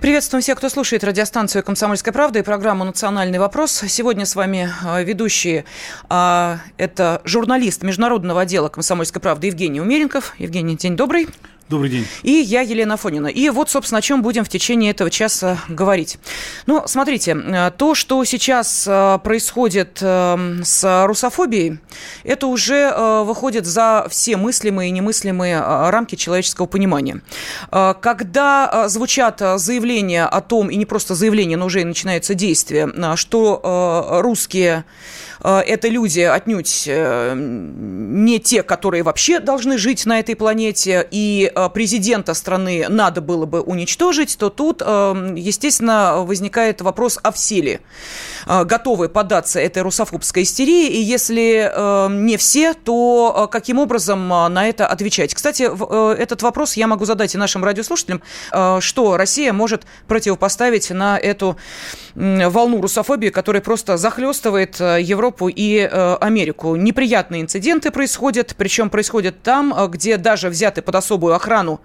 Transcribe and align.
Приветствуем 0.00 0.40
всех, 0.40 0.56
кто 0.56 0.70
слушает 0.70 1.04
радиостанцию 1.04 1.62
«Комсомольская 1.62 2.14
правда» 2.14 2.38
и 2.38 2.42
программу 2.42 2.84
«Национальный 2.84 3.38
вопрос». 3.38 3.84
Сегодня 3.86 4.24
с 4.24 4.34
вами 4.34 4.72
а, 4.82 5.02
ведущие. 5.02 5.66
А, 6.08 6.60
это 6.78 7.20
журналист 7.26 7.82
международного 7.82 8.40
отдела 8.40 8.70
«Комсомольской 8.70 9.20
правды» 9.20 9.48
Евгений 9.48 9.78
Умеренков. 9.78 10.34
Евгений, 10.38 10.74
день 10.74 10.96
добрый. 10.96 11.28
Добрый 11.70 11.88
день. 11.88 12.06
И 12.24 12.32
я, 12.32 12.62
Елена 12.62 12.96
Фонина. 12.96 13.28
И 13.28 13.48
вот, 13.48 13.70
собственно, 13.70 14.00
о 14.00 14.02
чем 14.02 14.22
будем 14.22 14.42
в 14.44 14.48
течение 14.48 14.90
этого 14.90 15.08
часа 15.08 15.56
говорить. 15.68 16.18
Ну, 16.66 16.82
смотрите, 16.86 17.30
э, 17.30 17.70
то, 17.70 17.94
что 17.94 18.24
сейчас 18.24 18.88
э, 18.88 19.20
происходит 19.22 19.98
э, 20.00 20.36
с 20.64 21.06
русофобией, 21.06 21.78
это 22.24 22.48
уже 22.48 22.92
выходит 23.24 23.66
за 23.66 24.08
все 24.10 24.36
мыслимые 24.36 24.88
и 24.88 24.90
немыслимые 24.90 25.60
рамки 25.60 26.16
человеческого 26.16 26.66
понимания. 26.66 27.20
Когда 27.70 28.88
звучат 28.88 29.40
заявления 29.56 30.24
о 30.24 30.40
том, 30.40 30.70
и 30.70 30.76
не 30.76 30.86
просто 30.86 31.14
заявления, 31.14 31.56
но 31.56 31.66
уже 31.66 31.82
и 31.82 31.84
начинаются 31.84 32.34
действия, 32.34 32.90
что 33.16 34.20
русские 34.22 34.84
это 35.42 35.88
люди 35.88 36.20
отнюдь 36.20 36.84
не 36.86 38.40
те, 38.40 38.62
которые 38.62 39.02
вообще 39.02 39.40
должны 39.40 39.78
жить 39.78 40.06
на 40.06 40.18
этой 40.18 40.36
планете, 40.36 41.06
и 41.10 41.50
Э, 41.54 41.68
президента 41.68 42.34
страны 42.34 42.86
надо 42.88 43.20
было 43.20 43.46
бы 43.46 43.60
уничтожить, 43.60 44.36
то 44.38 44.50
тут, 44.50 44.82
э, 44.84 45.34
естественно, 45.36 46.16
возникает 46.18 46.80
вопрос 46.80 47.18
о 47.22 47.32
все 47.32 47.60
ли 47.60 47.80
э, 48.46 48.64
готовы 48.64 49.08
поддаться 49.08 49.60
этой 49.60 49.82
русофобской 49.82 50.42
истерии, 50.42 50.88
и 50.88 51.00
если 51.00 51.40
не 52.10 52.36
все, 52.36 52.74
то 52.74 53.48
каким 53.50 53.78
образом 53.78 54.28
на 54.28 54.68
это 54.68 54.86
отвечать? 54.86 55.34
Кстати, 55.34 55.62
этот 56.20 56.42
вопрос 56.42 56.74
я 56.74 56.86
могу 56.86 57.04
задать 57.04 57.34
и 57.34 57.38
нашим 57.38 57.64
радиослушателям, 57.64 58.22
что 58.80 59.16
Россия 59.16 59.52
может 59.52 59.84
противопоставить 60.06 60.90
на 60.90 61.18
эту 61.18 61.56
волну 62.14 62.80
русофобии, 62.80 63.28
которая 63.28 63.62
просто 63.62 63.96
захлестывает 63.96 64.80
Европу 64.80 65.29
и 65.54 65.78
Америку. 66.20 66.76
Неприятные 66.76 67.42
инциденты 67.42 67.90
происходят, 67.90 68.54
причем 68.56 68.90
происходят 68.90 69.42
там, 69.42 69.74
где 69.90 70.16
даже 70.16 70.48
взяты 70.48 70.82
под 70.82 70.94
особую 70.94 71.34
охрану 71.34 71.80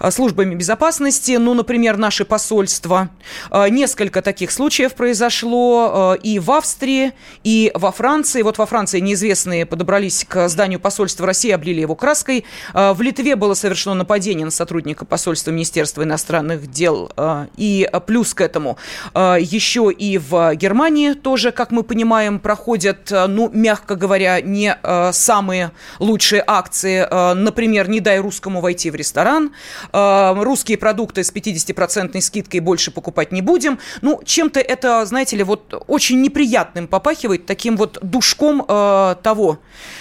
э, 0.00 0.10
службами 0.10 0.54
безопасности, 0.54 1.32
ну, 1.32 1.54
например, 1.54 1.96
наши 1.96 2.24
посольства. 2.24 3.10
Э, 3.50 3.68
несколько 3.68 4.22
таких 4.22 4.50
случаев 4.50 4.94
произошло 4.94 6.14
э, 6.16 6.22
и 6.22 6.38
в 6.38 6.50
Австрии, 6.50 7.12
и 7.42 7.70
во 7.74 7.92
Франции. 7.92 8.42
Вот 8.42 8.58
во 8.58 8.66
Франции 8.66 9.00
неизвестные 9.00 9.66
подобрались 9.66 10.24
к 10.28 10.48
зданию 10.48 10.80
посольства 10.80 11.26
России, 11.26 11.50
облили 11.50 11.80
его 11.80 11.94
краской. 11.94 12.44
В 12.72 13.00
Литве 13.00 13.36
было 13.36 13.54
совершено 13.54 13.94
нападение 13.94 14.44
на 14.44 14.50
сотрудника 14.50 15.04
посольства 15.04 15.50
Министерства 15.50 16.02
иностранных 16.02 16.70
дел. 16.70 17.10
И 17.56 17.88
плюс 18.06 18.34
к 18.34 18.40
этому 18.40 18.76
еще 19.14 19.90
и 19.92 20.18
в 20.18 20.54
Германии 20.54 21.12
тоже, 21.12 21.52
как 21.52 21.70
мы 21.70 21.82
понимаем, 21.82 22.38
проходят, 22.84 23.30
ну, 23.30 23.50
мягко 23.52 23.96
говоря, 23.96 24.40
не 24.40 24.76
самые 25.12 25.70
лучшие 25.98 26.42
акции. 26.46 27.06
Например, 27.34 27.88
не 27.88 28.00
дай 28.00 28.20
русскому 28.20 28.60
войти 28.60 28.90
в 28.90 28.94
ресторан, 28.94 29.52
э, 29.92 30.34
русские 30.42 30.78
продукты 30.78 31.22
с 31.22 31.32
50% 31.32 32.20
скидкой 32.20 32.60
больше 32.60 32.90
покупать 32.90 33.32
не 33.32 33.42
будем. 33.42 33.78
Ну, 34.02 34.20
чем-то 34.24 34.60
это, 34.60 35.06
знаете 35.06 35.36
ли, 35.36 35.44
вот 35.44 35.74
очень 35.86 36.20
неприятным 36.20 36.86
попахивает, 36.86 37.46
таким 37.46 37.76
вот 37.76 37.98
душком 38.02 38.64
э, 38.68 39.16
того 39.22 39.58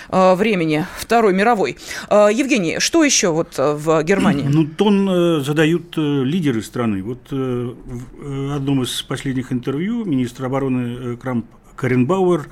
э, 0.10 0.36
времени, 0.36 0.86
Второй 0.98 1.34
мировой. 1.34 1.78
Евгений, 2.12 2.80
что 2.80 3.04
еще 3.04 3.30
вот 3.30 3.58
в 3.58 4.04
Германии? 4.04 4.46
Ну, 4.48 4.66
тон 4.66 5.44
задают 5.44 5.98
лидеры 5.98 6.62
страны. 6.62 7.04
Вот 7.04 7.32
в 7.32 8.56
одном 8.56 8.84
из 8.84 9.02
последних 9.02 9.52
интервью 9.52 10.06
министр 10.06 10.46
обороны 10.46 11.18
Крамп 11.18 11.46
Каренбауэр 11.76 12.48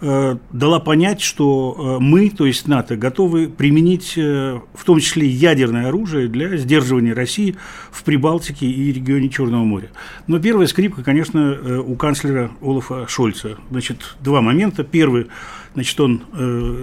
Э, 0.00 0.36
дала 0.52 0.78
понять, 0.78 1.20
что 1.20 1.74
э, 1.76 2.02
мы, 2.02 2.30
то 2.30 2.46
есть 2.46 2.68
НАТО, 2.68 2.96
готовы 2.96 3.48
применить 3.48 4.12
э, 4.16 4.60
в 4.72 4.84
том 4.84 5.00
числе 5.00 5.26
ядерное 5.26 5.88
оружие 5.88 6.28
для 6.28 6.56
сдерживания 6.56 7.14
России 7.14 7.56
в 7.90 8.04
Прибалтике 8.04 8.66
и 8.66 8.92
регионе 8.92 9.28
Черного 9.28 9.64
моря. 9.64 9.88
Но 10.28 10.38
первая 10.38 10.68
скрипка, 10.68 11.02
конечно, 11.02 11.82
у 11.82 11.96
канцлера 11.96 12.52
Олафа 12.60 13.08
Шольца. 13.08 13.58
Значит, 13.70 14.14
два 14.20 14.40
момента. 14.40 14.84
Первый, 14.84 15.26
значит, 15.74 15.98
он 16.00 16.22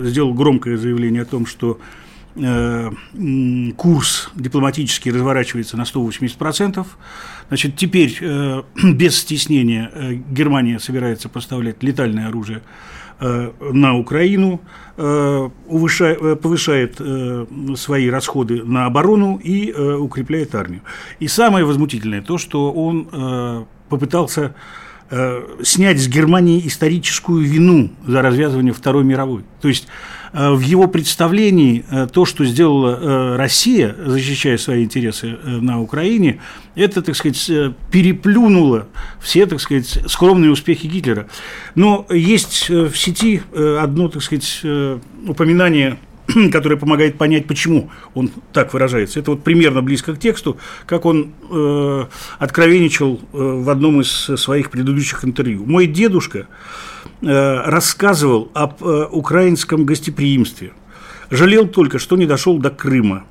сделал 0.04 0.34
громкое 0.34 0.78
заявление 0.78 1.22
о 1.22 1.26
том, 1.26 1.46
что 1.46 1.80
курс 3.78 4.30
дипломатический 4.36 5.12
разворачивается 5.12 5.78
на 5.78 5.84
180%. 5.84 6.86
Значит, 7.48 7.78
теперь 7.78 8.18
без 8.84 9.18
стеснения 9.18 10.22
Германия 10.30 10.80
собирается 10.80 11.30
поставлять 11.30 11.82
летальное 11.82 12.28
оружие 12.28 12.62
Э, 13.18 13.52
на 13.72 13.98
Украину, 13.98 14.60
э, 14.98 15.50
э, 15.70 16.36
повышает 16.36 17.02
свои 17.78 18.10
расходы 18.10 18.64
на 18.64 18.88
оборону 18.88 19.40
и 19.42 19.72
укрепляет 19.72 20.54
армию. 20.54 20.82
И 21.22 21.28
самое 21.30 21.64
возмутительное 21.64 22.22
то, 22.22 22.38
что 22.38 22.74
он 22.74 23.66
попытался 23.90 24.54
снять 25.64 26.00
с 26.00 26.08
Германии 26.08 26.66
историческую 26.66 27.44
вину 27.44 27.92
за 28.08 28.22
развязывание 28.22 28.74
Второй 28.74 29.04
мировой. 29.04 29.44
То 29.62 29.68
есть 29.68 29.88
Э, 30.36 30.52
в 30.52 30.60
его 30.60 30.88
представлении 30.88 31.86
э, 31.90 32.08
то, 32.12 32.26
что 32.26 32.44
сделала 32.44 33.00
э, 33.00 33.36
Россия, 33.38 33.96
защищая 34.06 34.58
свои 34.58 34.84
интересы 34.84 35.38
на 35.46 35.82
Украине, 35.82 36.42
это, 36.76 37.02
так 37.02 37.16
сказать, 37.16 37.50
переплюнуло 37.90 38.88
все, 39.22 39.46
так 39.46 39.62
сказать, 39.62 40.00
скромные 40.08 40.52
успехи 40.52 40.88
Гитлера. 40.88 41.30
Но 41.74 42.06
есть 42.10 42.70
в 42.70 42.94
сети 42.96 43.42
одно, 43.56 44.10
так 44.10 44.22
сказать, 44.22 44.62
упоминание 45.26 45.98
которое 46.52 46.76
помогает 46.76 47.18
понять, 47.18 47.48
почему 47.48 47.90
он 48.14 48.32
так 48.54 48.74
выражается. 48.74 49.20
Это 49.20 49.32
вот 49.32 49.44
примерно 49.44 49.82
близко 49.82 50.14
к 50.14 50.20
тексту, 50.20 50.58
как 50.86 51.06
он 51.06 51.34
э, 51.50 52.06
откровенничал 52.40 53.20
э, 53.22 53.38
в 53.38 53.70
одном 53.70 54.02
из 54.02 54.10
своих 54.10 54.72
предыдущих 54.72 55.24
интервью. 55.26 55.66
Мой 55.66 55.88
дедушка 55.88 56.48
Э, 57.22 57.62
рассказывал 57.66 58.52
об 58.54 58.84
э, 58.84 59.08
украинском 59.10 59.86
гостеприимстве. 59.86 60.74
Жалел 61.32 61.68
только, 61.68 61.98
что 61.98 62.18
не 62.18 62.26
дошел 62.26 62.60
до 62.60 62.70
Крыма. 62.70 63.24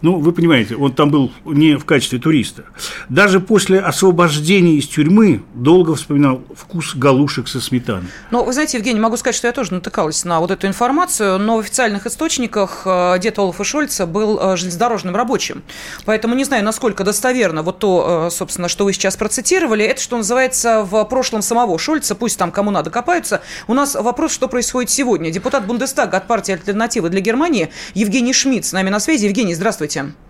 Ну, 0.00 0.18
вы 0.18 0.32
понимаете, 0.32 0.76
он 0.76 0.92
там 0.92 1.10
был 1.10 1.32
не 1.44 1.76
в 1.76 1.84
качестве 1.84 2.18
туриста. 2.18 2.64
Даже 3.08 3.40
после 3.40 3.80
освобождения 3.80 4.74
из 4.74 4.86
тюрьмы 4.86 5.42
долго 5.54 5.96
вспоминал 5.96 6.42
вкус 6.54 6.94
галушек 6.94 7.48
со 7.48 7.60
сметаной. 7.60 8.08
Ну, 8.30 8.44
вы 8.44 8.52
знаете, 8.52 8.78
Евгений, 8.78 9.00
могу 9.00 9.16
сказать, 9.16 9.34
что 9.34 9.48
я 9.48 9.52
тоже 9.52 9.74
натыкалась 9.74 10.24
на 10.24 10.38
вот 10.40 10.52
эту 10.52 10.68
информацию, 10.68 11.38
но 11.38 11.56
в 11.56 11.60
официальных 11.60 12.06
источниках 12.06 12.82
э, 12.84 13.18
дед 13.20 13.38
Олафа 13.38 13.64
Шольца 13.64 14.06
был 14.06 14.38
э, 14.40 14.56
железнодорожным 14.56 15.16
рабочим. 15.16 15.62
Поэтому 16.04 16.34
не 16.34 16.44
знаю, 16.44 16.64
насколько 16.64 17.02
достоверно 17.02 17.62
вот 17.62 17.80
то, 17.80 18.28
э, 18.28 18.30
собственно, 18.30 18.68
что 18.68 18.84
вы 18.84 18.92
сейчас 18.92 19.16
процитировали. 19.16 19.84
Это, 19.84 20.00
что 20.00 20.16
называется, 20.16 20.84
в 20.84 21.04
прошлом 21.06 21.42
самого 21.42 21.76
Шольца, 21.78 22.14
пусть 22.14 22.38
там 22.38 22.52
кому 22.52 22.70
надо 22.70 22.90
копаются. 22.90 23.42
У 23.66 23.74
нас 23.74 23.96
вопрос, 23.96 24.32
что 24.32 24.46
происходит 24.46 24.90
сегодня. 24.90 25.30
Депутат 25.30 25.66
Бундестага 25.66 26.18
от 26.18 26.28
партии 26.28 26.52
«Альтернатива 26.52 27.08
для 27.08 27.20
Германии» 27.20 27.70
Евгений 27.94 28.32
Шмидт 28.32 28.64
с 28.64 28.72
нами 28.72 28.90
на 28.90 29.00
связи. 29.00 29.24
Евгений, 29.24 29.54
здравствуйте. 29.54 29.87
Здравствуйте. 29.88 30.27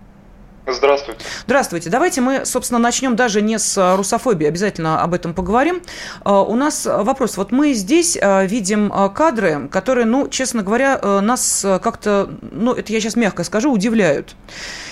Здравствуйте. 0.71 1.25
Здравствуйте. 1.47 1.91
Давайте 1.91 2.21
мы, 2.21 2.45
собственно, 2.45 2.79
начнем 2.79 3.17
даже 3.17 3.41
не 3.41 3.59
с 3.59 3.79
э, 3.79 3.97
русофобии, 3.97 4.47
обязательно 4.47 5.03
об 5.03 5.15
этом 5.15 5.33
поговорим. 5.33 5.81
Э, 6.25 6.33
у 6.47 6.55
нас 6.57 6.85
вопрос. 6.85 7.39
Вот 7.39 7.53
мы 7.53 7.73
здесь 7.73 8.19
э, 8.21 8.47
видим 8.47 8.93
кадры, 9.15 9.69
которые, 9.71 10.05
ну, 10.05 10.29
честно 10.29 10.63
говоря, 10.63 10.99
нас 11.23 11.65
как-то, 11.83 12.29
ну, 12.43 12.75
это 12.75 12.93
я 12.93 13.01
сейчас 13.01 13.17
мягко 13.17 13.45
скажу, 13.45 13.73
удивляют. 13.73 14.37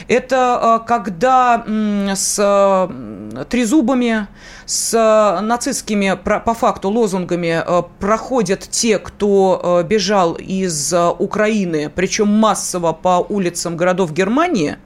Это 0.08 0.82
когда 0.86 1.64
с 2.14 2.90
трезубами, 3.50 4.28
с 4.64 5.40
нацистскими, 5.42 6.18
по 6.22 6.54
факту, 6.54 6.88
лозунгами 6.90 7.62
проходят 7.98 8.60
те, 8.60 8.98
кто 8.98 9.84
бежал 9.86 10.34
из 10.34 10.94
Украины, 11.18 11.90
причем 11.94 12.28
массово 12.28 12.92
по 12.92 13.24
улицам 13.28 13.76
городов 13.76 14.12
Германии– 14.12 14.76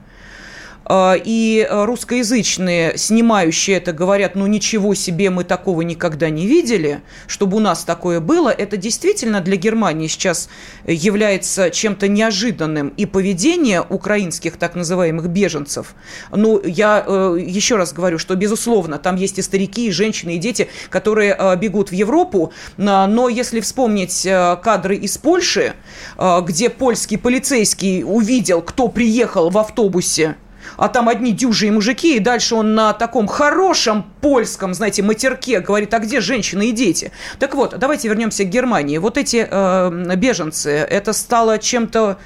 и 0.89 1.67
русскоязычные, 1.69 2.97
снимающие 2.97 3.77
это, 3.77 3.93
говорят, 3.93 4.35
ну 4.35 4.47
ничего 4.47 4.93
себе, 4.93 5.29
мы 5.29 5.43
такого 5.43 5.81
никогда 5.81 6.29
не 6.29 6.47
видели, 6.47 7.01
чтобы 7.27 7.57
у 7.57 7.59
нас 7.59 7.83
такое 7.83 8.19
было, 8.19 8.49
это 8.49 8.77
действительно 8.77 9.41
для 9.41 9.55
Германии 9.55 10.07
сейчас 10.07 10.49
является 10.85 11.69
чем-то 11.69 12.07
неожиданным. 12.07 12.89
И 12.97 13.05
поведение 13.05 13.81
украинских 13.81 14.57
так 14.57 14.75
называемых 14.75 15.27
беженцев, 15.27 15.95
ну, 16.31 16.61
я 16.63 17.03
э, 17.05 17.37
еще 17.39 17.75
раз 17.75 17.93
говорю, 17.93 18.17
что, 18.17 18.35
безусловно, 18.35 18.97
там 18.97 19.15
есть 19.15 19.37
и 19.37 19.41
старики, 19.41 19.87
и 19.87 19.91
женщины, 19.91 20.35
и 20.35 20.37
дети, 20.37 20.67
которые 20.89 21.35
э, 21.37 21.55
бегут 21.57 21.89
в 21.89 21.93
Европу, 21.93 22.51
но 22.77 23.29
если 23.29 23.59
вспомнить 23.59 24.25
э, 24.25 24.57
кадры 24.61 24.95
из 24.95 25.17
Польши, 25.17 25.73
где 26.17 26.69
польский 26.69 27.17
полицейский 27.17 28.03
увидел, 28.03 28.61
кто 28.61 28.87
приехал 28.87 29.49
в 29.49 29.57
автобусе, 29.57 30.35
а 30.81 30.89
там 30.89 31.09
одни 31.09 31.31
дюжие 31.31 31.71
мужики, 31.71 32.15
и 32.15 32.19
дальше 32.19 32.55
он 32.55 32.73
на 32.73 32.93
таком 32.93 33.27
хорошем 33.27 34.03
польском, 34.19 34.73
знаете, 34.73 35.03
матерке 35.03 35.59
говорит, 35.59 35.93
а 35.93 35.99
где 35.99 36.21
женщины 36.21 36.69
и 36.69 36.71
дети? 36.71 37.11
Так 37.37 37.53
вот, 37.53 37.77
давайте 37.77 38.07
вернемся 38.07 38.45
к 38.45 38.49
Германии. 38.49 38.97
Вот 38.97 39.15
эти 39.15 39.47
э, 39.47 40.15
беженцы, 40.15 40.71
это 40.71 41.13
стало 41.13 41.59
чем-то 41.59 42.17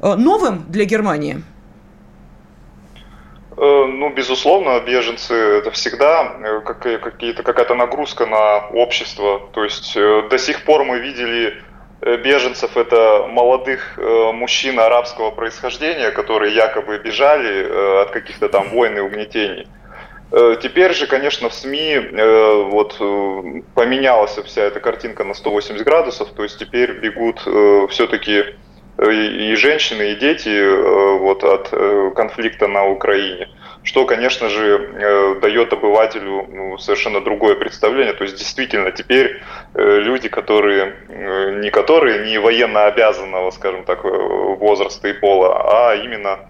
э, 0.00 0.14
новым 0.14 0.64
для 0.68 0.84
Германии? 0.84 1.42
Э, 3.56 3.86
ну, 3.86 4.14
безусловно, 4.14 4.78
беженцы 4.78 5.34
это 5.34 5.72
всегда 5.72 6.36
э, 6.40 6.60
какая-то 6.60 7.74
нагрузка 7.74 8.26
на 8.26 8.68
общество. 8.68 9.40
То 9.52 9.64
есть 9.64 9.94
до 9.94 10.38
сих 10.38 10.64
пор 10.64 10.84
мы 10.84 11.00
видели 11.00 11.60
беженцев 12.00 12.76
это 12.76 13.26
молодых 13.28 13.98
э, 13.98 14.32
мужчин 14.32 14.78
арабского 14.78 15.30
происхождения, 15.30 16.10
которые 16.10 16.54
якобы 16.54 16.98
бежали 16.98 17.64
э, 17.64 18.02
от 18.02 18.10
каких-то 18.10 18.48
там 18.48 18.70
войн 18.70 18.96
и 18.96 19.00
угнетений. 19.00 19.66
Теперь 20.60 20.92
же, 20.92 21.06
конечно, 21.06 21.48
в 21.48 21.54
СМИ 21.54 22.00
вот 22.70 22.98
поменялась 23.74 24.36
вся 24.44 24.60
эта 24.60 24.78
картинка 24.78 25.24
на 25.24 25.32
180 25.32 25.82
градусов, 25.82 26.28
то 26.36 26.42
есть 26.42 26.58
теперь 26.58 26.98
бегут 26.98 27.38
все-таки 27.90 28.44
и 28.98 29.54
женщины, 29.54 30.12
и 30.12 30.16
дети 30.16 31.18
вот 31.18 31.44
от 31.44 31.70
конфликта 32.14 32.68
на 32.68 32.84
Украине 32.88 33.48
что, 33.82 34.04
конечно 34.04 34.48
же, 34.48 34.90
э, 34.94 35.40
дает 35.40 35.72
обывателю 35.72 36.46
ну, 36.48 36.78
совершенно 36.78 37.20
другое 37.20 37.54
представление. 37.54 38.12
То 38.12 38.24
есть, 38.24 38.36
действительно, 38.36 38.90
теперь 38.90 39.40
э, 39.74 39.98
люди, 40.00 40.28
которые 40.28 40.96
э, 41.08 41.60
не 41.60 41.70
которые 41.70 42.26
не 42.26 42.38
военно 42.38 42.86
обязанного, 42.86 43.50
скажем 43.50 43.84
так, 43.84 44.04
возраста 44.04 45.08
и 45.08 45.12
пола, 45.12 45.90
а 45.90 45.94
именно 45.94 46.40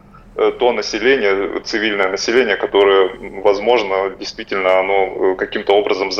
то 0.60 0.72
население, 0.72 1.60
цивильное 1.64 2.08
население, 2.10 2.56
которое, 2.56 3.10
возможно, 3.42 4.10
действительно 4.18 4.78
оно 4.78 5.32
э, 5.32 5.34
каким-то 5.36 5.72
образом 5.72 6.10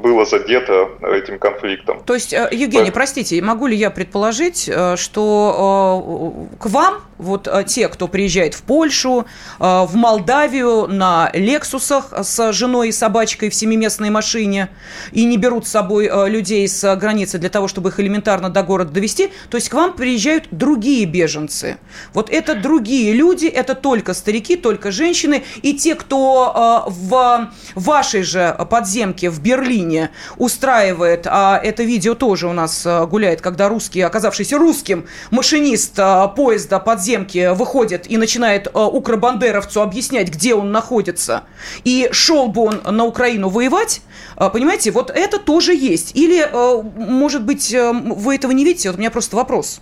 было 0.00 0.24
задето 0.24 0.90
этим 1.02 1.40
конфликтом. 1.40 2.00
То 2.04 2.14
есть, 2.14 2.32
э, 2.32 2.48
Евгений, 2.52 2.92
простите, 2.92 3.42
могу 3.42 3.66
ли 3.66 3.76
я 3.76 3.90
предположить, 3.90 4.70
что 4.96 6.46
к 6.60 6.66
вам, 6.66 7.02
вот 7.18 7.48
те, 7.66 7.88
кто 7.88 8.06
приезжает 8.06 8.54
в 8.54 8.62
Польшу, 8.62 9.26
в 9.58 9.90
Молдавию 9.94 10.86
на 10.86 11.30
Лексусах 11.32 12.12
с 12.12 12.52
женой 12.52 12.88
и 12.88 12.92
собачкой 12.92 13.50
в 13.50 13.54
семиместной 13.54 14.10
машине 14.10 14.68
и 15.12 15.24
не 15.24 15.36
берут 15.36 15.66
с 15.66 15.70
собой 15.70 16.10
людей 16.28 16.68
с 16.68 16.96
границы 16.96 17.38
для 17.38 17.50
того, 17.50 17.66
чтобы 17.66 17.88
их 17.90 17.98
элементарно 17.98 18.50
до 18.50 18.62
города 18.62 18.92
довести, 18.92 19.30
то 19.50 19.56
есть 19.56 19.68
к 19.68 19.74
вам 19.74 19.94
приезжают 19.94 20.46
другие 20.50 21.06
беженцы. 21.06 21.78
Вот 22.12 22.30
это 22.30 22.54
другие 22.54 23.12
люди, 23.12 23.46
это 23.64 23.74
только 23.74 24.12
старики, 24.12 24.56
только 24.56 24.90
женщины 24.90 25.42
и 25.62 25.72
те, 25.72 25.94
кто 25.94 26.84
э, 26.86 26.90
в 26.90 27.50
вашей 27.74 28.22
же 28.22 28.54
подземке 28.70 29.30
в 29.30 29.40
Берлине 29.40 30.10
устраивает, 30.36 31.26
а 31.26 31.58
это 31.62 31.82
видео 31.82 32.14
тоже 32.14 32.46
у 32.46 32.52
нас 32.52 32.84
э, 32.84 33.06
гуляет, 33.06 33.40
когда 33.40 33.68
русский, 33.68 34.02
оказавшийся 34.02 34.58
русским, 34.58 35.06
машинист 35.30 35.98
э, 35.98 36.28
поезда 36.36 36.78
подземки 36.78 37.54
выходит 37.54 38.10
и 38.10 38.18
начинает 38.18 38.68
укробандеровцу 38.74 39.80
объяснять, 39.80 40.28
где 40.28 40.54
он 40.54 40.70
находится, 40.70 41.44
и 41.84 42.08
шел 42.12 42.48
бы 42.48 42.62
он 42.62 42.82
на 42.84 43.04
Украину 43.04 43.48
воевать, 43.48 44.02
понимаете, 44.36 44.90
вот 44.90 45.10
это 45.10 45.38
тоже 45.38 45.74
есть. 45.74 46.14
Или, 46.14 46.48
может 46.96 47.44
быть, 47.44 47.74
вы 47.74 48.34
этого 48.34 48.52
не 48.52 48.64
видите? 48.64 48.90
Вот 48.90 48.96
у 48.96 49.00
меня 49.00 49.10
просто 49.10 49.36
вопрос. 49.36 49.80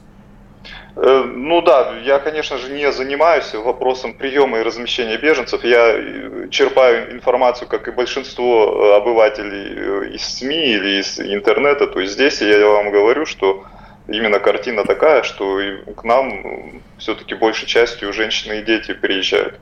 Э, 0.94 1.24
ну 1.24 1.62
да, 1.62 1.98
я, 2.04 2.18
конечно 2.18 2.58
же, 2.58 2.70
не 2.70 2.92
занимаюсь 2.92 3.54
вопросом 3.54 4.12
приема 4.12 4.58
и 4.58 4.62
размещения 4.62 5.16
беженцев. 5.16 5.64
Я 5.64 5.94
э, 5.94 6.48
черпаю 6.50 7.12
информацию, 7.12 7.68
как 7.68 7.88
и 7.88 7.92
большинство 7.92 8.64
э, 8.64 8.96
обывателей 8.96 10.14
из 10.14 10.22
СМИ 10.22 10.74
или 10.74 11.00
из 11.00 11.18
интернета. 11.18 11.86
То 11.86 12.00
есть 12.00 12.12
здесь 12.12 12.42
я 12.42 12.66
вам 12.66 12.90
говорю, 12.90 13.24
что 13.24 13.64
именно 14.08 14.38
картина 14.38 14.84
такая, 14.84 15.22
что 15.22 15.60
к 15.96 16.04
нам 16.04 16.82
все-таки 17.02 17.34
большей 17.34 17.66
частью 17.66 18.12
женщины 18.12 18.60
и 18.60 18.62
дети 18.62 18.94
приезжают. 18.94 19.58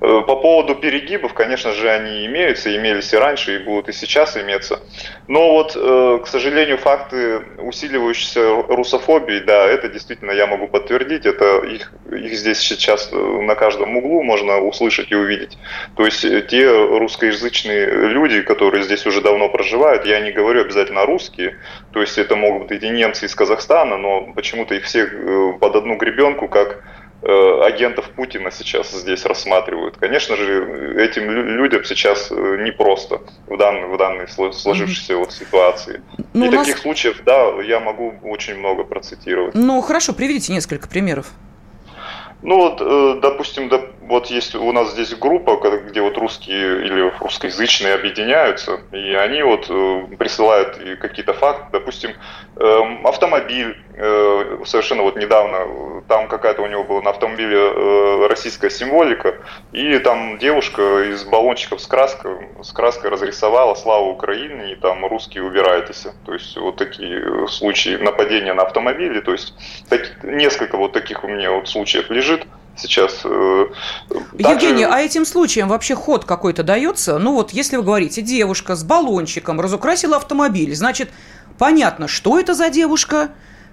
Э, 0.00 0.22
по 0.26 0.36
поводу 0.36 0.76
перегибов, 0.76 1.34
конечно 1.34 1.72
же, 1.72 1.90
они 1.90 2.26
имеются, 2.26 2.74
имелись 2.74 3.12
и 3.12 3.16
раньше, 3.16 3.56
и 3.56 3.58
будут 3.58 3.88
и 3.88 3.92
сейчас 3.92 4.36
иметься. 4.36 4.78
Но 5.28 5.52
вот, 5.52 5.72
э, 5.76 6.18
к 6.22 6.26
сожалению, 6.26 6.78
факты 6.78 7.42
усиливающейся 7.58 8.62
русофобии, 8.68 9.40
да, 9.40 9.66
это 9.66 9.88
действительно 9.88 10.30
я 10.30 10.46
могу 10.46 10.68
подтвердить, 10.68 11.26
это 11.26 11.58
их, 11.58 11.92
их 12.12 12.34
здесь 12.34 12.58
сейчас 12.58 13.10
э, 13.12 13.16
на 13.16 13.54
каждом 13.54 13.96
углу 13.96 14.22
можно 14.22 14.60
услышать 14.60 15.10
и 15.10 15.16
увидеть. 15.16 15.58
То 15.96 16.04
есть 16.04 16.20
те 16.48 16.68
русскоязычные 16.70 17.86
люди, 18.08 18.42
которые 18.42 18.84
здесь 18.84 19.06
уже 19.06 19.20
давно 19.20 19.48
проживают, 19.48 20.06
я 20.06 20.20
не 20.20 20.30
говорю 20.30 20.60
обязательно 20.60 21.06
русские, 21.06 21.58
то 21.92 22.00
есть 22.00 22.18
это 22.18 22.36
могут 22.36 22.68
быть 22.68 22.82
и 22.82 22.88
немцы 22.88 23.26
из 23.26 23.34
Казахстана, 23.34 23.83
но 23.84 24.32
почему-то 24.34 24.74
их 24.74 24.84
всех 24.84 25.12
под 25.60 25.76
одну 25.76 25.96
гребенку, 25.96 26.48
как 26.48 26.82
Э, 27.26 27.62
агентов 27.64 28.10
Путина 28.10 28.50
сейчас 28.50 28.90
здесь 28.90 29.24
рассматривают. 29.24 29.96
Конечно 29.96 30.36
же, 30.36 30.94
этим 30.98 31.30
людям 31.30 31.82
сейчас 31.84 32.30
э, 32.30 32.34
непросто 32.62 33.22
в 33.46 33.56
данной, 33.56 33.88
в 33.88 33.96
данной 33.96 34.28
сложившейся 34.28 35.16
вот 35.16 35.32
ситуации. 35.32 36.02
Ну, 36.34 36.44
И 36.44 36.50
нас... 36.50 36.66
таких 36.66 36.82
случаев, 36.82 37.22
да, 37.24 37.62
я 37.62 37.80
могу 37.80 38.12
очень 38.24 38.58
много 38.58 38.84
процитировать. 38.84 39.54
Ну, 39.54 39.80
хорошо, 39.80 40.12
приведите 40.12 40.52
несколько 40.52 40.86
примеров. 40.86 41.32
Ну 42.42 42.56
вот, 42.56 42.82
э, 42.82 43.20
допустим, 43.22 43.70
вот 44.08 44.26
есть 44.26 44.54
у 44.54 44.72
нас 44.72 44.92
здесь 44.92 45.14
группа, 45.14 45.56
где 45.56 46.00
вот 46.00 46.18
русские 46.18 46.84
или 46.84 47.12
русскоязычные 47.20 47.94
объединяются, 47.94 48.80
и 48.92 49.14
они 49.14 49.42
вот 49.42 49.66
присылают 50.18 50.78
какие-то 51.00 51.32
факты, 51.32 51.66
допустим, 51.72 52.12
эм, 52.56 53.06
автомобиль 53.06 53.76
совершенно 54.64 55.02
вот 55.02 55.16
недавно 55.16 56.02
там 56.08 56.26
какая-то 56.26 56.62
у 56.62 56.66
него 56.66 56.82
была 56.82 57.00
на 57.02 57.10
автомобиле 57.10 57.56
э, 57.56 58.26
российская 58.28 58.70
символика, 58.70 59.36
и 59.72 59.98
там 59.98 60.38
девушка 60.38 61.04
из 61.10 61.24
баллончиков 61.24 61.80
с 61.80 61.86
краской, 61.86 62.48
с 62.62 62.72
краской 62.72 63.10
разрисовала 63.10 63.74
«Слава 63.74 64.06
Украине», 64.06 64.72
и 64.72 64.74
там 64.74 65.06
«Русские 65.06 65.44
убирайтесь». 65.44 66.06
То 66.26 66.32
есть 66.32 66.56
вот 66.56 66.76
такие 66.76 67.46
случаи 67.46 67.96
нападения 67.96 68.52
на 68.52 68.62
автомобили, 68.62 69.20
то 69.20 69.32
есть 69.32 69.54
так, 69.88 70.24
несколько 70.24 70.76
вот 70.76 70.92
таких 70.92 71.22
у 71.22 71.28
меня 71.28 71.52
вот 71.52 71.68
случаев 71.68 72.10
лежит 72.10 72.46
сейчас. 72.76 73.22
Э, 73.24 73.66
Евгений, 74.32 74.82
также... 74.82 74.86
а 74.86 75.00
этим 75.00 75.24
случаям 75.24 75.68
вообще 75.68 75.94
ход 75.94 76.24
какой-то 76.24 76.62
дается? 76.62 77.18
Ну 77.18 77.34
вот, 77.34 77.52
если 77.52 77.76
вы 77.76 77.82
говорите, 77.82 78.22
девушка 78.22 78.74
с 78.74 78.84
баллончиком 78.84 79.60
разукрасила 79.60 80.16
автомобиль, 80.16 80.74
значит, 80.74 81.10
понятно, 81.58 82.08
что 82.08 82.38
это 82.38 82.54
за 82.54 82.70
девушка, 82.70 83.30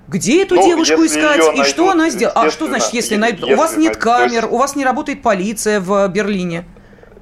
где 0.08 0.43
эту 0.43 0.55
ну, 0.55 0.65
девушку 0.65 1.05
искать 1.05 1.38
и 1.38 1.43
найдут, 1.43 1.67
что 1.67 1.89
она 1.89 2.10
сделала? 2.10 2.41
А 2.41 2.51
что 2.51 2.67
значит, 2.67 2.93
если 2.93 3.15
найдут? 3.15 3.50
у 3.50 3.55
вас 3.55 3.77
нет 3.77 3.98
камер, 3.98 4.43
есть... 4.43 4.53
у 4.53 4.58
вас 4.58 4.75
не 4.75 4.84
работает 4.84 5.22
полиция 5.22 5.79
в 5.79 6.08
Берлине. 6.08 6.65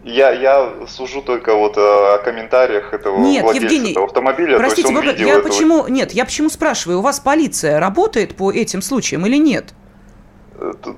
Я, 0.03 0.31
я 0.31 0.87
сужу 0.87 1.21
только 1.21 1.53
вот 1.55 1.77
о, 1.77 2.15
о 2.15 2.17
комментариях 2.19 2.93
этого 2.93 3.19
нет, 3.19 3.43
владельца 3.43 3.65
Евгений, 3.65 3.91
этого 3.91 4.05
автомобиля. 4.05 4.57
Простите, 4.57 4.87
то 4.87 4.93
есть 4.93 5.19
он 5.19 5.27
я 5.27 5.33
этого... 5.33 5.49
почему 5.49 5.87
нет, 5.87 6.13
я 6.13 6.23
почему 6.23 6.49
спрашиваю, 6.49 6.99
у 6.99 7.01
вас 7.01 7.19
полиция 7.19 7.79
работает 7.79 8.35
по 8.35 8.51
этим 8.51 8.81
случаям 8.81 9.25
или 9.25 9.35
нет? 9.35 9.73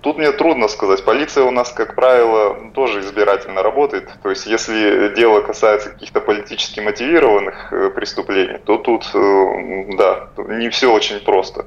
Тут 0.02 0.18
мне 0.18 0.32
трудно 0.32 0.68
сказать. 0.68 1.04
Полиция 1.06 1.44
у 1.44 1.52
нас, 1.52 1.72
как 1.72 1.96
правило, 1.96 2.72
тоже 2.74 3.02
избирательно 3.02 3.62
работает. 3.62 4.10
То 4.24 4.30
есть, 4.30 4.48
если 4.48 5.14
дело 5.16 5.42
касается 5.42 5.90
каких-то 5.90 6.20
политически 6.20 6.80
мотивированных 6.80 7.72
э, 7.72 7.90
преступлений, 7.92 8.58
то 8.66 8.78
тут, 8.78 9.04
э, 9.14 9.96
да, 9.98 10.30
не 10.56 10.70
все 10.70 10.92
очень 10.92 11.20
просто. 11.20 11.66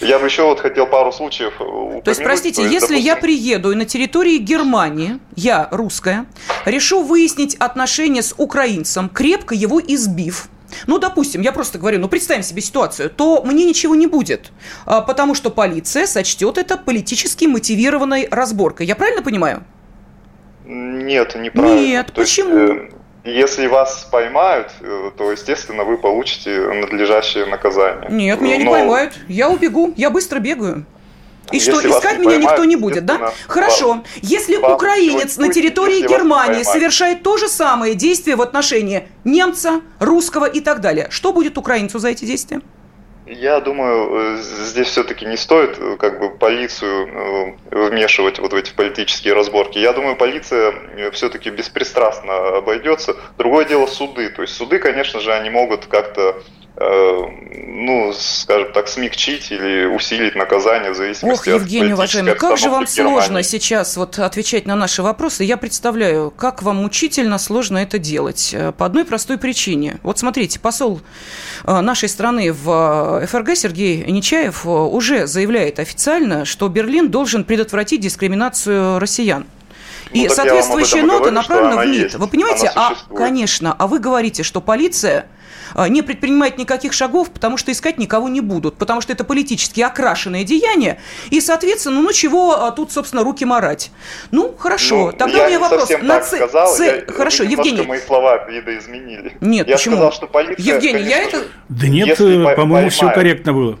Я 0.00 0.18
бы 0.18 0.26
еще 0.26 0.42
вот 0.42 0.60
хотел 0.60 0.86
пару 0.86 1.12
случаев 1.12 1.60
упомянуть. 1.60 2.04
То 2.04 2.10
есть, 2.10 2.22
простите, 2.22 2.56
то 2.56 2.62
есть, 2.62 2.74
если 2.74 2.94
допустим... 2.94 3.06
я 3.06 3.16
приеду 3.16 3.72
и 3.72 3.74
на 3.74 3.84
территории 3.86 4.38
Германии, 4.38 5.18
я 5.34 5.68
русская, 5.70 6.26
решу 6.66 7.02
выяснить 7.02 7.54
отношения 7.56 8.22
с 8.22 8.34
украинцем, 8.36 9.08
крепко 9.08 9.54
его 9.54 9.80
избив, 9.80 10.48
ну, 10.86 10.98
допустим, 10.98 11.40
я 11.40 11.52
просто 11.52 11.78
говорю, 11.78 11.98
ну, 11.98 12.08
представим 12.08 12.42
себе 12.42 12.62
ситуацию, 12.62 13.10
то 13.10 13.42
мне 13.44 13.64
ничего 13.64 13.94
не 13.94 14.06
будет, 14.06 14.52
а, 14.86 15.00
потому 15.00 15.34
что 15.34 15.50
полиция 15.50 16.06
сочтет 16.06 16.58
это 16.58 16.76
политически 16.76 17.46
мотивированной 17.46 18.28
разборкой. 18.30 18.86
Я 18.86 18.96
правильно 18.96 19.22
понимаю? 19.22 19.64
Нет, 20.64 21.34
неправильно. 21.34 21.80
Нет, 21.80 22.06
То 22.06 22.20
почему? 22.20 22.58
Есть, 22.58 22.94
если 23.24 23.66
вас 23.66 24.08
поймают, 24.10 24.72
то, 25.18 25.32
естественно, 25.32 25.84
вы 25.84 25.98
получите 25.98 26.58
надлежащее 26.60 27.46
наказание. 27.46 28.10
Нет, 28.10 28.40
меня 28.40 28.56
Но... 28.56 28.62
не 28.62 28.70
поймают. 28.70 29.14
Я 29.28 29.50
убегу, 29.50 29.92
я 29.96 30.10
быстро 30.10 30.38
бегаю. 30.38 30.86
И 31.52 31.56
если 31.56 31.72
что, 31.72 31.88
искать 31.88 32.18
меня 32.18 32.30
поймают, 32.30 32.42
никто 32.42 32.64
не 32.64 32.76
будет, 32.76 33.04
да? 33.04 33.32
Хорошо. 33.46 33.88
Вам, 33.88 34.04
если 34.22 34.56
вам 34.56 34.72
украинец 34.72 35.36
на 35.36 35.52
территории 35.52 36.06
Германии 36.06 36.62
совершает 36.62 37.22
то 37.22 37.36
же 37.36 37.48
самое 37.48 37.94
действие 37.94 38.36
в 38.36 38.42
отношении 38.42 39.08
немца, 39.24 39.80
русского 39.98 40.44
и 40.46 40.60
так 40.60 40.80
далее, 40.80 41.08
что 41.10 41.32
будет 41.32 41.58
украинцу 41.58 41.98
за 41.98 42.08
эти 42.10 42.24
действия? 42.24 42.60
Я 43.32 43.60
думаю, 43.60 44.38
э, 44.38 44.42
здесь 44.42 44.88
все-таки 44.88 45.24
не 45.24 45.36
стоит 45.36 45.78
э, 45.78 45.96
как 45.96 46.18
бы 46.18 46.30
полицию 46.30 47.54
э, 47.70 47.88
вмешивать 47.88 48.40
вот 48.40 48.52
в 48.52 48.56
эти 48.56 48.72
политические 48.72 49.34
разборки. 49.34 49.78
Я 49.78 49.92
думаю, 49.92 50.16
полиция 50.16 50.74
все-таки 51.12 51.50
беспристрастно 51.50 52.56
обойдется. 52.56 53.14
Другое 53.38 53.66
дело 53.66 53.86
суды. 53.86 54.30
То 54.30 54.42
есть 54.42 54.56
суды, 54.56 54.80
конечно 54.80 55.20
же, 55.20 55.32
они 55.32 55.48
могут 55.48 55.86
как-то 55.86 56.42
ну, 56.76 58.12
скажем 58.12 58.72
так, 58.72 58.88
смягчить 58.88 59.50
или 59.50 59.86
усилить 59.86 60.34
наказание 60.34 60.92
в 60.92 60.94
зависимости 60.94 61.48
Ох, 61.50 61.56
от 61.56 61.62
Евгений, 61.62 61.92
уважаемый, 61.92 62.34
как 62.34 62.58
же 62.58 62.70
вам 62.70 62.86
сложно 62.86 63.42
сейчас 63.42 63.96
вот 63.96 64.18
отвечать 64.18 64.66
на 64.66 64.76
наши 64.76 65.02
вопросы. 65.02 65.44
Я 65.44 65.56
представляю, 65.56 66.30
как 66.30 66.62
вам 66.62 66.76
мучительно 66.76 67.38
сложно 67.38 67.78
это 67.78 67.98
делать. 67.98 68.50
Э, 68.54 68.72
по 68.72 68.86
одной 68.86 69.04
простой 69.04 69.38
причине. 69.38 69.98
Вот 70.02 70.18
смотрите, 70.18 70.58
посол 70.60 71.00
э, 71.64 71.80
нашей 71.80 72.08
страны 72.08 72.52
в 72.52 73.26
ФРГ 73.26 73.56
Сергей 73.56 74.04
Нечаев 74.10 74.66
уже 74.66 75.26
заявляет 75.26 75.78
официально, 75.80 76.44
что 76.44 76.68
Берлин 76.68 77.10
должен 77.10 77.44
предотвратить 77.44 78.00
дискриминацию 78.00 78.98
россиян. 78.98 79.46
И 80.12 80.26
ну, 80.26 80.34
соответствующая 80.34 81.02
нота 81.02 81.30
говорю, 81.30 81.34
направлена 81.34 81.82
в 81.82 81.86
МИД. 81.86 82.02
Есть, 82.02 82.14
Вы 82.16 82.26
понимаете? 82.26 82.72
А, 82.74 82.94
конечно. 83.14 83.74
А 83.78 83.86
вы 83.86 83.98
говорите, 84.00 84.42
что 84.42 84.60
полиция 84.60 85.26
не 85.88 86.02
предпринимает 86.02 86.58
никаких 86.58 86.92
шагов, 86.92 87.30
потому 87.30 87.56
что 87.56 87.72
искать 87.72 87.98
никого 87.98 88.28
не 88.28 88.40
будут, 88.40 88.76
потому 88.76 89.00
что 89.00 89.12
это 89.12 89.24
политически 89.24 89.80
окрашенное 89.80 90.44
деяние, 90.44 90.98
и, 91.30 91.40
соответственно, 91.40 92.00
ну 92.00 92.12
чего 92.12 92.64
а, 92.64 92.70
тут, 92.70 92.92
собственно, 92.92 93.22
руки 93.22 93.44
марать? 93.44 93.90
Ну, 94.30 94.54
хорошо, 94.58 95.06
ну, 95.06 95.12
тогда 95.12 95.44
у 95.44 95.48
меня 95.48 95.58
вопрос. 95.58 95.90
На 96.02 96.20
ц... 96.20 96.36
сказал, 96.36 96.74
ц... 96.74 97.04
я, 97.06 97.12
Хорошо, 97.12 97.44
Евгений. 97.44 97.82
мои 97.82 98.00
слова 98.00 98.46
видоизменили. 98.48 99.36
Нет, 99.40 99.68
я 99.68 99.76
почему? 99.76 99.96
Сказал, 99.96 100.12
что 100.12 100.26
полиция, 100.26 100.74
Евгений, 100.74 101.04
конечно, 101.04 101.10
я 101.10 101.22
это... 101.22 101.42
Да 101.68 101.88
нет, 101.88 102.16
по-моему, 102.16 102.54
поймает, 102.56 102.92
все 102.92 103.10
корректно 103.10 103.52
было. 103.52 103.78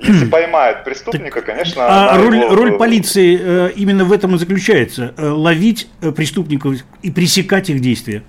Если 0.00 0.26
поймают 0.26 0.84
преступника, 0.84 1.42
так, 1.42 1.46
конечно... 1.46 1.86
А 1.86 2.16
роль, 2.16 2.36
его... 2.36 2.54
роль 2.54 2.72
полиции 2.78 3.38
э, 3.38 3.70
именно 3.76 4.04
в 4.04 4.12
этом 4.12 4.34
и 4.34 4.38
заключается. 4.38 5.14
Э, 5.16 5.28
ловить 5.28 5.88
э, 6.00 6.10
преступников 6.10 6.76
и 7.02 7.10
пресекать 7.10 7.68
их 7.68 7.80
действия. 7.80 8.22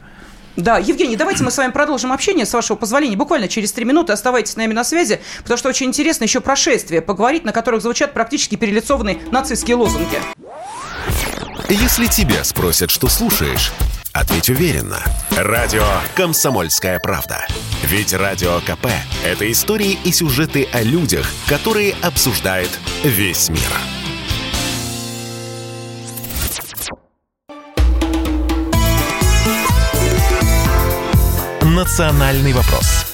Да, 0.62 0.78
Евгений, 0.78 1.16
давайте 1.16 1.44
мы 1.44 1.50
с 1.50 1.58
вами 1.58 1.72
продолжим 1.72 2.12
общение, 2.12 2.46
с 2.46 2.54
вашего 2.54 2.78
позволения, 2.78 3.18
буквально 3.18 3.48
через 3.48 3.72
три 3.72 3.84
минуты. 3.84 4.14
Оставайтесь 4.14 4.52
с 4.52 4.56
нами 4.56 4.74
на 4.74 4.84
связи, 4.84 5.20
потому 5.40 5.58
что 5.58 5.70
очень 5.70 5.88
интересно 5.88 6.26
еще 6.26 6.40
про 6.40 6.56
шествия 6.56 7.02
поговорить, 7.02 7.46
на 7.46 7.52
которых 7.52 7.82
звучат 7.82 8.14
практически 8.14 8.56
перелицованные 8.56 9.18
нацистские 9.32 9.76
лозунги. 9.76 10.22
Если 11.68 12.06
тебя 12.06 12.44
спросят, 12.44 12.92
что 12.92 13.08
слушаешь, 13.08 13.72
ответь 14.14 14.50
уверенно. 14.50 15.00
Радио 15.32 15.86
«Комсомольская 16.16 17.00
правда». 17.00 17.48
Ведь 17.84 18.14
Радио 18.14 18.60
КП– 18.60 18.88
это 19.26 19.52
истории 19.52 19.98
и 20.04 20.12
сюжеты 20.12 20.68
о 20.74 20.84
людях, 20.84 21.28
которые 21.48 21.96
обсуждает 22.04 22.70
весь 23.04 23.50
мир. 23.50 24.01
«Национальный 31.72 32.52
вопрос» 32.52 33.11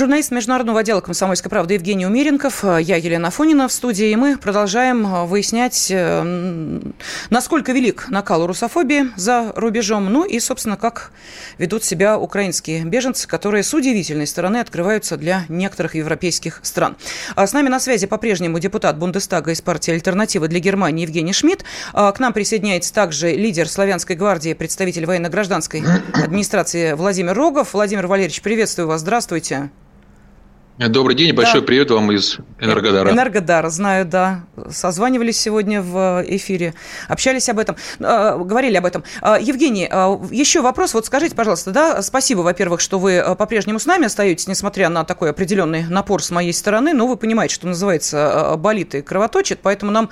Журналист 0.00 0.30
международного 0.30 0.80
отдела 0.80 1.02
«Комсомольской 1.02 1.50
правды» 1.50 1.74
Евгений 1.74 2.06
Умеренков, 2.06 2.64
э, 2.64 2.78
я 2.80 2.96
Елена 2.96 3.28
Афонина 3.28 3.68
в 3.68 3.72
студии, 3.72 4.08
и 4.08 4.16
мы 4.16 4.38
продолжаем 4.38 5.06
э, 5.06 5.26
выяснять, 5.26 5.88
э, 5.90 6.80
насколько 7.28 7.72
велик 7.72 8.08
накал 8.08 8.46
русофобии 8.46 9.10
за 9.16 9.52
рубежом, 9.54 10.10
ну 10.10 10.24
и, 10.24 10.40
собственно, 10.40 10.78
как 10.78 11.12
ведут 11.58 11.84
себя 11.84 12.18
украинские 12.18 12.86
беженцы, 12.86 13.28
которые 13.28 13.62
с 13.62 13.74
удивительной 13.74 14.26
стороны 14.26 14.56
открываются 14.56 15.18
для 15.18 15.44
некоторых 15.50 15.94
европейских 15.94 16.60
стран. 16.62 16.96
С 17.36 17.52
нами 17.52 17.68
на 17.68 17.78
связи 17.78 18.06
по-прежнему 18.06 18.58
депутат 18.58 18.96
Бундестага 18.96 19.50
из 19.50 19.60
партии 19.60 19.92
«Альтернатива 19.92 20.48
для 20.48 20.60
Германии» 20.60 21.02
Евгений 21.02 21.34
Шмидт. 21.34 21.66
К 21.92 22.18
нам 22.18 22.32
присоединяется 22.32 22.94
также 22.94 23.32
лидер 23.32 23.68
Славянской 23.68 24.16
гвардии, 24.16 24.54
представитель 24.54 25.04
военно-гражданской 25.04 25.82
администрации 26.14 26.94
Владимир 26.94 27.34
Рогов. 27.34 27.74
Владимир 27.74 28.06
Валерьевич, 28.06 28.40
приветствую 28.40 28.88
вас, 28.88 29.02
здравствуйте. 29.02 29.70
Добрый 30.88 31.14
день, 31.14 31.34
большой 31.34 31.60
да. 31.60 31.66
привет 31.66 31.90
вам 31.90 32.10
из 32.10 32.38
Энергодара. 32.58 33.10
Энергодара, 33.10 33.68
знаю, 33.68 34.06
да. 34.06 34.46
Созванивались 34.70 35.38
сегодня 35.38 35.82
в 35.82 36.24
эфире, 36.26 36.72
общались 37.06 37.50
об 37.50 37.58
этом, 37.58 37.76
э, 37.98 38.38
говорили 38.38 38.78
об 38.78 38.86
этом. 38.86 39.04
Э, 39.20 39.36
Евгений, 39.38 39.86
э, 39.90 40.18
еще 40.30 40.62
вопрос. 40.62 40.94
Вот 40.94 41.04
скажите, 41.04 41.36
пожалуйста, 41.36 41.70
да, 41.70 42.00
спасибо, 42.00 42.40
во-первых, 42.40 42.80
что 42.80 42.98
вы 42.98 43.22
по-прежнему 43.38 43.78
с 43.78 43.84
нами 43.84 44.06
остаетесь, 44.06 44.46
несмотря 44.48 44.88
на 44.88 45.04
такой 45.04 45.28
определенный 45.28 45.84
напор 45.86 46.22
с 46.22 46.30
моей 46.30 46.54
стороны, 46.54 46.94
но 46.94 47.06
вы 47.06 47.18
понимаете, 47.18 47.56
что 47.56 47.66
называется 47.66 48.54
болит 48.56 48.94
и 48.94 49.02
кровоточит, 49.02 49.60
поэтому 49.62 49.92
нам 49.92 50.08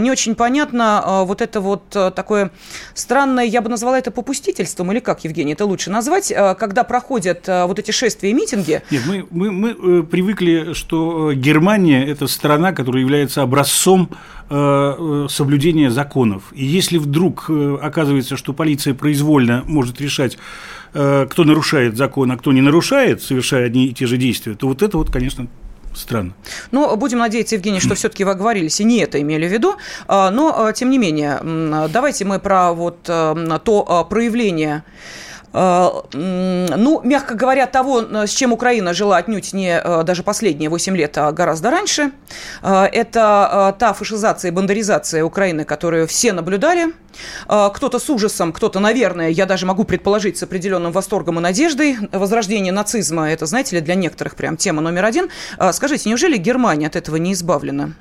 не 0.00 0.10
очень 0.10 0.34
понятно 0.34 1.24
вот 1.26 1.42
это 1.42 1.60
вот 1.60 1.90
такое 1.90 2.52
странное, 2.94 3.44
я 3.44 3.60
бы 3.60 3.68
назвала 3.68 3.98
это 3.98 4.10
попустительством, 4.10 4.92
или 4.92 5.00
как, 5.00 5.24
Евгений, 5.24 5.52
это 5.52 5.66
лучше 5.66 5.90
назвать, 5.90 6.32
когда 6.58 6.84
проходят 6.84 7.46
вот 7.46 7.78
эти 7.78 7.90
шествия 7.90 8.30
и 8.30 8.32
митинги. 8.32 8.80
Нет, 8.90 9.02
мы, 9.06 9.26
мы, 9.30 9.52
мы 9.52 10.05
привыкли, 10.06 10.72
что 10.72 11.30
э, 11.30 11.34
Германия– 11.34 12.04
это 12.06 12.26
страна, 12.26 12.72
которая 12.72 13.02
является 13.02 13.42
образцом 13.42 14.10
э, 14.48 14.94
э, 14.98 15.26
соблюдения 15.28 15.90
законов. 15.90 16.44
И 16.52 16.64
если 16.64 16.98
вдруг 16.98 17.50
оказывается, 17.82 18.36
что 18.36 18.52
полиция 18.52 18.94
произвольно 18.94 19.62
может 19.66 20.00
решать, 20.00 20.38
кто 20.92 21.44
нарушает 21.44 21.96
закон, 21.96 22.30
а 22.32 22.36
кто 22.38 22.52
не 22.52 22.62
нарушает, 22.62 23.22
совершая 23.22 23.66
одни 23.66 23.88
и 23.88 23.92
те 23.92 24.06
же 24.06 24.16
действия, 24.16 24.54
то 24.54 24.66
вот 24.66 24.80
это 24.80 24.96
вот, 24.96 25.10
конечно, 25.10 25.46
странно. 25.94 26.32
Ну, 26.70 26.96
будем 26.96 27.18
надеяться, 27.18 27.56
Евгений, 27.56 27.80
что 27.80 27.94
все-таки 27.94 28.24
вы 28.24 28.30
оговорились 28.30 28.80
и 28.80 28.84
не 28.84 29.00
это 29.00 29.20
имели 29.20 29.46
в 29.46 29.52
виду. 29.52 29.74
А, 30.08 30.30
но, 30.30 30.72
тем 30.72 30.90
не 30.90 30.96
менее, 30.96 31.38
давайте 31.92 32.24
мы 32.24 32.38
про 32.38 32.72
вот 32.72 33.02
то 33.02 34.06
проявление 34.08 34.84
ну, 35.52 37.00
мягко 37.02 37.34
говоря, 37.34 37.66
того, 37.66 38.02
э, 38.02 38.26
с 38.26 38.30
чем 38.30 38.52
Украина 38.52 38.92
жила 38.92 39.16
отнюдь 39.16 39.52
не 39.52 39.80
э, 39.82 40.02
даже 40.02 40.22
последние 40.22 40.68
8 40.68 40.96
лет, 40.96 41.16
а 41.18 41.32
гораздо 41.32 41.70
раньше. 41.70 42.12
Это 42.62 43.74
та 43.78 43.92
фашизация 43.92 44.50
и 44.50 44.52
бандеризация 44.52 45.24
Украины, 45.24 45.64
которую 45.64 46.06
все 46.06 46.32
наблюдали. 46.32 46.88
Кто-то 47.46 47.98
с 47.98 48.10
ужасом, 48.10 48.52
кто-то, 48.52 48.80
наверное, 48.80 49.30
я 49.30 49.46
даже 49.46 49.66
могу 49.66 49.84
предположить, 49.84 50.36
с 50.36 50.42
определенным 50.42 50.92
восторгом 50.92 51.38
и 51.38 51.42
надеждой. 51.42 51.96
Возрождение 52.12 52.72
нацизма– 52.72 53.30
это, 53.30 53.46
знаете 53.46 53.76
ли, 53.76 53.82
для 53.82 53.94
некоторых 53.94 54.36
прям 54.36 54.56
тема 54.56 54.82
номер 54.82 55.04
один. 55.04 55.28
Скажите, 55.72 56.08
неужели 56.08 56.36
Германия 56.36 56.86
от 56.86 56.96
этого 56.96 57.16
не 57.16 57.32
избавлена? 57.32 57.92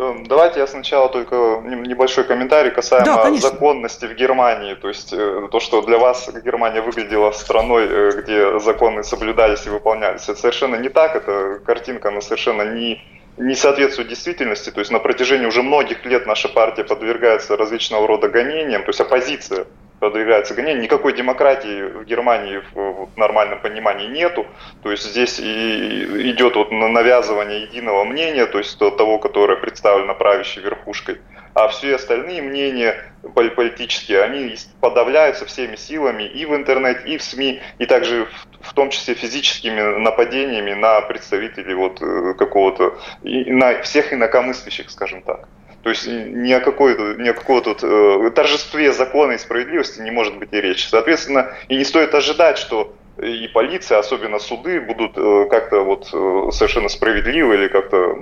Эм, 0.00 0.24
давайте 0.24 0.60
я 0.60 0.66
сначала 0.66 1.10
только 1.10 1.60
небольшой 1.62 2.24
комментарий 2.24 2.70
касаемо 2.70 3.04
да, 3.04 3.34
законности 3.34 4.06
в 4.06 4.14
Германии. 4.14 4.72
То 4.72 4.88
есть 4.88 5.12
э, 5.12 5.48
то, 5.52 5.60
что 5.60 5.82
для 5.82 5.98
вас 5.98 6.30
Германия 6.42 6.80
выглядела 6.80 7.32
страной, 7.32 7.86
э, 7.86 8.22
где 8.22 8.58
законы 8.60 9.04
соблюдались 9.04 9.66
и 9.66 9.68
выполнялись, 9.68 10.26
это 10.26 10.40
совершенно 10.40 10.76
не 10.76 10.88
так. 10.88 11.16
Эта 11.16 11.60
картинка, 11.66 12.08
она 12.08 12.22
совершенно 12.22 12.62
не, 12.62 13.02
не 13.36 13.54
соответствует 13.54 14.08
действительности. 14.08 14.70
То 14.70 14.80
есть 14.80 14.90
на 14.90 15.00
протяжении 15.00 15.46
уже 15.46 15.62
многих 15.62 16.06
лет 16.06 16.26
наша 16.26 16.48
партия 16.48 16.84
подвергается 16.84 17.58
различного 17.58 18.06
рода 18.06 18.28
гонениям, 18.28 18.82
то 18.84 18.88
есть 18.88 19.00
оппозиция 19.00 19.66
продвигается 20.00 20.54
гонение. 20.54 20.82
Никакой 20.82 21.12
демократии 21.12 21.82
в 21.82 22.04
Германии 22.04 22.62
в, 22.74 23.08
нормальном 23.16 23.60
понимании 23.60 24.08
нету. 24.08 24.46
То 24.82 24.90
есть 24.90 25.04
здесь 25.04 25.38
и 25.38 26.30
идет 26.30 26.56
вот 26.56 26.72
навязывание 26.72 27.62
единого 27.62 28.04
мнения, 28.04 28.46
то 28.46 28.58
есть 28.58 28.76
того, 28.78 29.18
которое 29.18 29.56
представлено 29.56 30.14
правящей 30.14 30.62
верхушкой. 30.62 31.20
А 31.52 31.68
все 31.68 31.96
остальные 31.96 32.42
мнения 32.42 33.12
политические, 33.34 34.22
они 34.22 34.56
подавляются 34.80 35.44
всеми 35.44 35.76
силами 35.76 36.22
и 36.22 36.46
в 36.46 36.54
интернете, 36.54 37.00
и 37.06 37.18
в 37.18 37.22
СМИ, 37.22 37.60
и 37.78 37.86
также 37.86 38.26
в, 38.26 38.68
в 38.68 38.72
том 38.72 38.90
числе 38.90 39.14
физическими 39.14 39.98
нападениями 39.98 40.72
на 40.74 41.00
представителей 41.02 41.74
вот 41.74 42.00
э, 42.00 42.34
какого-то, 42.34 42.98
на 43.22 43.82
всех 43.82 44.12
инакомыслящих, 44.12 44.90
скажем 44.90 45.22
так. 45.22 45.48
То 45.82 45.90
есть 45.90 46.06
ни 46.06 46.52
о 46.52 46.60
какой, 46.60 46.94
ни 47.18 47.28
о 47.28 47.32
какой 47.32 47.62
тут 47.62 47.82
э, 47.82 48.30
торжестве 48.34 48.92
закона 48.92 49.32
и 49.32 49.38
справедливости 49.38 50.00
не 50.00 50.10
может 50.10 50.36
быть 50.38 50.52
и 50.52 50.60
речи. 50.60 50.86
Соответственно, 50.88 51.54
и 51.68 51.76
не 51.76 51.84
стоит 51.84 52.14
ожидать, 52.14 52.58
что 52.58 52.94
и 53.18 53.48
полиция, 53.48 53.98
особенно 53.98 54.38
суды, 54.38 54.80
будут 54.80 55.12
э, 55.16 55.46
как-то 55.50 55.80
вот 55.80 56.08
э, 56.12 56.50
совершенно 56.52 56.88
справедливо 56.88 57.54
или 57.54 57.68
как-то 57.68 58.16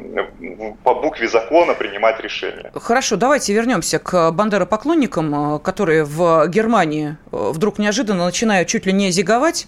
по 0.83 0.95
букве 0.95 1.29
закона 1.29 1.75
принимать 1.75 2.21
решения. 2.21 2.71
Хорошо, 2.75 3.17
давайте 3.17 3.53
вернемся 3.53 3.99
к 3.99 4.31
бандеропоклонникам, 4.31 5.61
которые 5.61 6.05
в 6.05 6.49
Германии 6.49 7.17
вдруг 7.31 7.79
неожиданно 7.79 8.25
начинают 8.25 8.69
чуть 8.69 8.87
ли 8.87 8.93
не 8.93 9.11
зиговать 9.11 9.67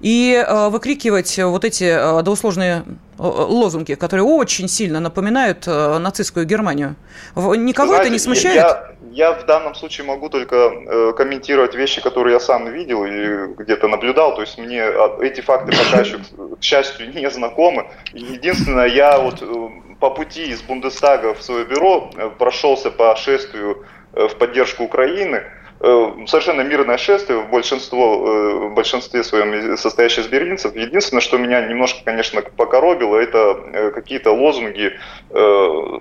и 0.00 0.44
выкрикивать 0.70 1.38
вот 1.38 1.64
эти 1.64 2.22
доусложные 2.22 2.82
лозунги, 3.18 3.94
которые 3.94 4.24
очень 4.24 4.68
сильно 4.68 5.00
напоминают 5.00 5.66
нацистскую 5.66 6.46
Германию. 6.46 6.96
Никого 7.34 7.88
Знаете, 7.88 8.06
это 8.06 8.12
не 8.12 8.18
смущает? 8.18 8.56
Я, 8.56 8.96
я 9.16 9.32
в 9.32 9.46
данном 9.46 9.74
случае 9.74 10.06
могу 10.06 10.28
только 10.28 10.56
э, 10.56 11.12
комментировать 11.16 11.74
вещи, 11.74 12.02
которые 12.02 12.34
я 12.34 12.40
сам 12.40 12.70
видел 12.70 13.04
и 13.04 13.54
где-то 13.56 13.88
наблюдал. 13.88 14.34
То 14.34 14.42
есть 14.42 14.58
мне 14.58 14.84
эти 15.22 15.40
факты 15.40 15.72
пока 15.72 16.00
еще, 16.04 16.18
к 16.18 16.62
счастью, 16.62 17.12
не 17.14 17.30
знакомы. 17.30 17.86
Единственное, 18.12 18.88
я 18.88 19.18
вот 19.18 19.40
э, 19.40 19.68
по 20.00 20.10
пути 20.10 20.44
из 20.50 20.60
Бундестага 20.60 21.32
в 21.32 21.42
свое 21.42 21.64
бюро 21.64 22.10
э, 22.14 22.30
прошелся 22.38 22.90
по 22.90 23.16
шествию 23.16 23.86
в 24.12 24.34
поддержку 24.36 24.84
Украины– 24.84 25.42
Э, 25.65 25.65
совершенно 25.78 26.62
мирное 26.62 26.96
шествие, 26.96 27.40
в, 27.40 27.50
большинство, 27.50 28.26
э, 28.26 28.68
в 28.68 28.74
большинстве 28.74 29.22
своем 29.22 29.76
состоящее 29.76 30.24
из 30.24 30.28
берлинцев. 30.28 30.74
Единственное, 30.74 31.20
что 31.20 31.36
меня 31.36 31.60
немножко, 31.66 32.00
конечно, 32.04 32.40
покоробило, 32.40 33.16
это 33.16 33.58
э, 33.72 33.90
какие-то 33.90 34.32
лозунги, 34.32 34.92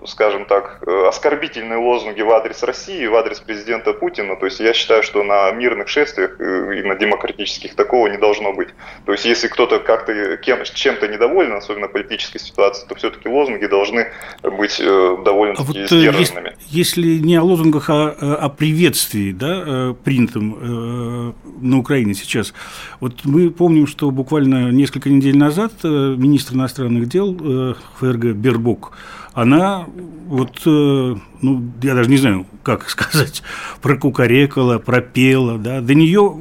скажем 0.06 0.46
так, 0.46 0.82
оскорбительные 1.08 1.78
лозунги 1.78 2.22
в 2.22 2.32
адрес 2.32 2.64
России, 2.64 3.06
в 3.06 3.16
адрес 3.16 3.40
президента 3.40 3.92
Путина. 3.94 4.36
То 4.36 4.46
есть 4.46 4.60
я 4.60 4.74
считаю, 4.74 5.04
что 5.04 5.24
на 5.24 5.52
мирных 5.52 5.90
шествиях 5.90 6.40
и 6.40 6.84
на 6.84 6.96
демократических 6.96 7.76
такого 7.76 8.08
не 8.08 8.18
должно 8.18 8.54
быть. 8.54 8.70
То 9.06 9.12
есть 9.12 9.26
если 9.26 9.48
кто-то 9.48 9.80
как-то 9.80 10.38
чем-то 10.74 11.08
недоволен, 11.08 11.54
особенно 11.54 11.88
политической 11.88 12.40
ситуации, 12.40 12.88
то 12.88 12.96
все-таки 12.96 13.28
лозунги 13.28 13.66
должны 13.66 14.12
быть 14.44 14.80
довольно-таки 14.80 15.64
а 15.64 15.66
вот 15.66 15.90
сдержанными. 15.90 16.56
Если 16.68 17.18
не 17.18 17.36
о 17.36 17.44
лозунгах, 17.44 17.90
а 17.90 18.12
о 18.12 18.50
приветствии, 18.50 19.32
да, 19.32 19.65
Э, 19.68 19.96
принятым 20.04 20.56
э, 20.60 21.32
на 21.62 21.80
Украине 21.80 22.14
сейчас. 22.14 22.54
Вот 23.00 23.26
мы 23.26 23.50
помним, 23.50 23.88
что 23.88 24.12
буквально 24.12 24.70
несколько 24.72 25.10
недель 25.10 25.38
назад 25.38 25.74
э, 25.84 26.16
министр 26.16 26.54
иностранных 26.54 27.10
дел 27.10 27.76
ФРГ 28.00 28.36
Бербок, 28.36 28.92
она 29.34 29.86
вот, 30.28 30.62
ну, 30.66 31.72
я 31.82 31.94
даже 31.94 32.10
не 32.10 32.18
знаю, 32.18 32.46
как 32.64 32.90
сказать, 32.90 33.44
прокукарекала, 33.82 34.78
пропела, 34.78 35.58
да, 35.58 35.82
до 35.82 35.94
нее 35.94 36.32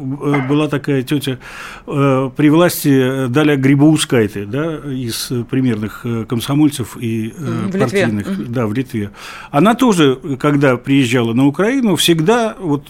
была 0.49 0.69
такая 0.69 1.02
тетя 1.02 1.38
при 1.87 2.49
власти 2.49 3.26
Даля 3.28 3.57
Грибоускайте, 3.57 4.45
да, 4.45 4.76
из 4.76 5.33
примерных 5.50 6.07
комсомольцев 6.28 6.97
и 7.00 7.35
в 7.37 7.78
партийных, 7.78 8.28
Литве. 8.28 8.45
да, 8.49 8.66
в 8.66 8.73
Литве. 8.75 9.11
Она 9.50 9.75
тоже, 9.75 10.19
когда 10.38 10.76
приезжала 10.76 11.33
на 11.33 11.47
Украину, 11.47 11.97
всегда 11.97 12.57
вот 12.59 12.87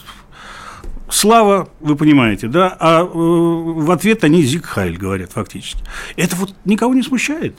слава, 1.14 1.68
вы 1.80 1.96
понимаете, 1.96 2.48
да, 2.48 2.76
а 2.78 3.00
э, 3.00 3.04
в 3.04 3.90
ответ 3.90 4.24
они 4.24 4.42
Зиг 4.42 4.66
Хайль 4.66 4.96
говорят 4.96 5.32
фактически. 5.32 5.82
Это 6.16 6.36
вот 6.36 6.50
никого 6.64 6.94
не 6.94 7.02
смущает? 7.02 7.54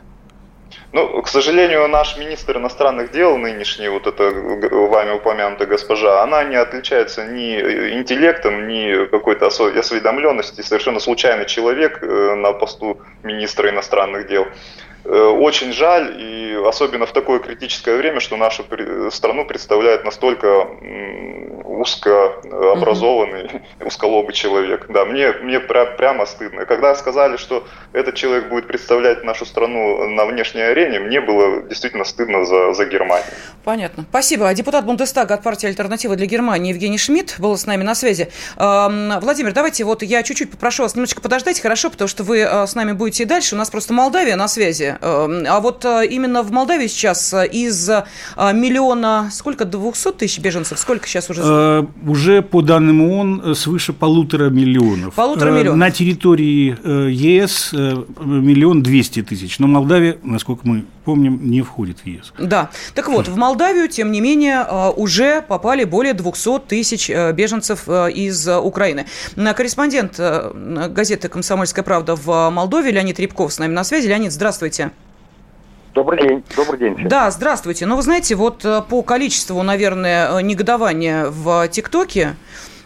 Ну, 0.91 1.21
к 1.21 1.27
сожалению, 1.27 1.88
наш 1.89 2.17
министр 2.17 2.57
иностранных 2.57 3.12
дел 3.12 3.38
нынешний, 3.38 3.89
вот 3.89 4.07
эта 4.07 4.24
вами 4.31 5.12
упомянутая 5.12 5.67
госпожа, 5.67 6.24
она 6.24 6.43
не 6.45 6.55
отличается 6.55 7.25
ни 7.25 7.59
интеллектом, 8.00 8.67
ни 8.67 9.05
какой-то 9.07 9.47
осведомленностью, 9.47 10.63
совершенно 10.63 11.00
случайный 11.00 11.45
человек 11.47 12.00
э, 12.01 12.35
на 12.35 12.53
посту 12.53 13.01
министра 13.24 13.69
иностранных 13.69 14.27
дел. 14.27 14.47
Э, 15.05 15.27
очень 15.27 15.71
жаль, 15.71 16.15
и 16.19 16.55
особенно 16.65 17.05
в 17.05 17.13
такое 17.13 17.39
критическое 17.39 17.95
время, 17.95 18.19
что 18.19 18.38
нашу 18.38 18.65
страну 19.12 19.45
представляет 19.45 20.03
настолько 20.03 20.67
узкообразованный, 21.63 23.43
mm-hmm. 23.43 23.88
узколобый 23.88 24.33
человек. 24.33 24.88
Да, 24.89 25.05
мне, 25.05 25.31
мне 25.43 25.57
пря- 25.57 25.95
прямо 25.95 26.25
стыдно. 26.25 26.65
Когда 26.65 26.95
сказали, 26.95 27.38
что 27.38 27.67
этот 27.93 28.15
человек 28.15 28.50
будет 28.50 28.67
представлять 28.67 29.24
нашу 29.24 29.45
страну 29.45 30.07
на 30.07 30.25
внешней 30.25 30.62
арене, 30.62 31.00
мне 31.00 31.21
было 31.21 31.62
действительно 31.63 32.03
стыдно 32.03 32.45
за, 32.45 32.74
за 32.74 32.85
Германию. 32.85 33.29
Понятно. 33.63 34.05
Спасибо. 34.09 34.51
Депутат 34.53 34.86
Бундестага 34.86 35.36
от 35.36 35.43
партии 35.43 35.67
«Альтернатива 35.67 36.15
для 36.15 36.25
Германии» 36.25 36.69
Евгений 36.69 36.97
Шмидт 36.97 37.39
был 37.39 37.58
с 37.58 37.65
нами 37.65 37.84
на 37.84 37.93
связи. 37.93 38.32
Владимир, 38.56 39.53
давайте 39.53 39.84
вот 39.84 40.01
я 40.01 40.23
чуть-чуть 40.23 40.51
попрошу 40.51 40.84
вас 40.84 40.95
немножечко 40.95 41.21
подождать, 41.21 41.60
хорошо, 41.60 41.89
потому 41.89 42.08
что 42.08 42.23
вы 42.23 42.39
э, 42.39 42.67
с 42.67 42.75
нами 42.75 42.93
будете 42.93 43.23
и 43.23 43.25
дальше. 43.25 43.56
У 43.56 43.58
нас 43.58 43.69
просто 43.69 43.93
Молдавия 43.93 44.36
на 44.36 44.47
связи. 44.47 44.94
Эм, 45.01 45.45
а 45.47 45.60
вот 45.60 45.86
э, 45.86 46.08
именно 46.08 46.43
в 46.43 46.51
Молдавии 46.51 46.88
сейчас 46.88 47.34
э, 47.34 47.47
из 47.47 47.89
э, 47.89 48.03
миллиона, 48.38 49.29
сколько, 49.31 49.65
200 49.65 50.13
тысяч 50.13 50.39
беженцев, 50.39 50.79
сколько 50.79 51.08
сейчас 51.08 51.29
уже? 51.29 51.88
Уже 52.05 52.41
по 52.41 52.62
данным 52.62 53.01
ООН 53.01 53.55
свыше 53.55 53.93
полутора 53.93 54.49
миллионов. 54.49 55.13
Полутора 55.15 55.51
миллионов. 55.51 55.77
На 55.77 55.91
территории 55.91 56.75
ЕС 57.12 57.71
миллион 57.73 58.84
двести 58.84 59.21
тысяч, 59.21 59.60
но 59.60 59.67
Молдавия, 59.67 60.17
насколько 60.23 60.62
мы 60.63 60.86
помним, 61.03 61.39
не 61.49 61.62
входит 61.62 61.99
в 61.99 62.08
ЕС. 62.08 62.34
Да. 62.39 62.69
Так 62.93 63.08
вот, 63.10 63.27
в 63.27 63.36
Молдавию, 63.36 63.88
тем 63.88 64.12
не 64.12 64.21
менее, 64.21 64.65
уже 64.95 65.41
попали 65.41 65.84
более 65.84 66.13
200 66.13 66.60
тысяч 66.67 67.10
беженцев 67.10 67.88
из 67.88 68.47
Украины. 68.47 69.05
Корреспондент 69.36 70.19
газеты 70.19 71.29
«Комсомольская 71.29 71.84
правда» 71.84 72.15
в 72.15 72.49
Молдове 72.49 72.91
Леонид 72.91 73.19
Рябков 73.19 73.53
с 73.53 73.60
нами 73.60 73.73
на 73.73 73.84
связи. 73.84 74.08
Леонид, 74.08 74.31
здравствуйте. 74.31 74.85
Добрый 75.95 76.28
день. 76.28 76.43
Добрый 76.58 76.78
день. 76.78 77.08
Да, 77.08 77.32
здравствуйте. 77.32 77.86
Ну, 77.86 77.95
вы 77.95 78.02
знаете, 78.02 78.36
вот 78.36 78.65
э, 78.65 78.82
по 78.82 79.02
количеству, 79.02 79.63
наверное, 79.63 80.38
э, 80.38 80.41
негодования 80.41 81.28
в 81.28 81.69
ТикТоке, 81.69 82.36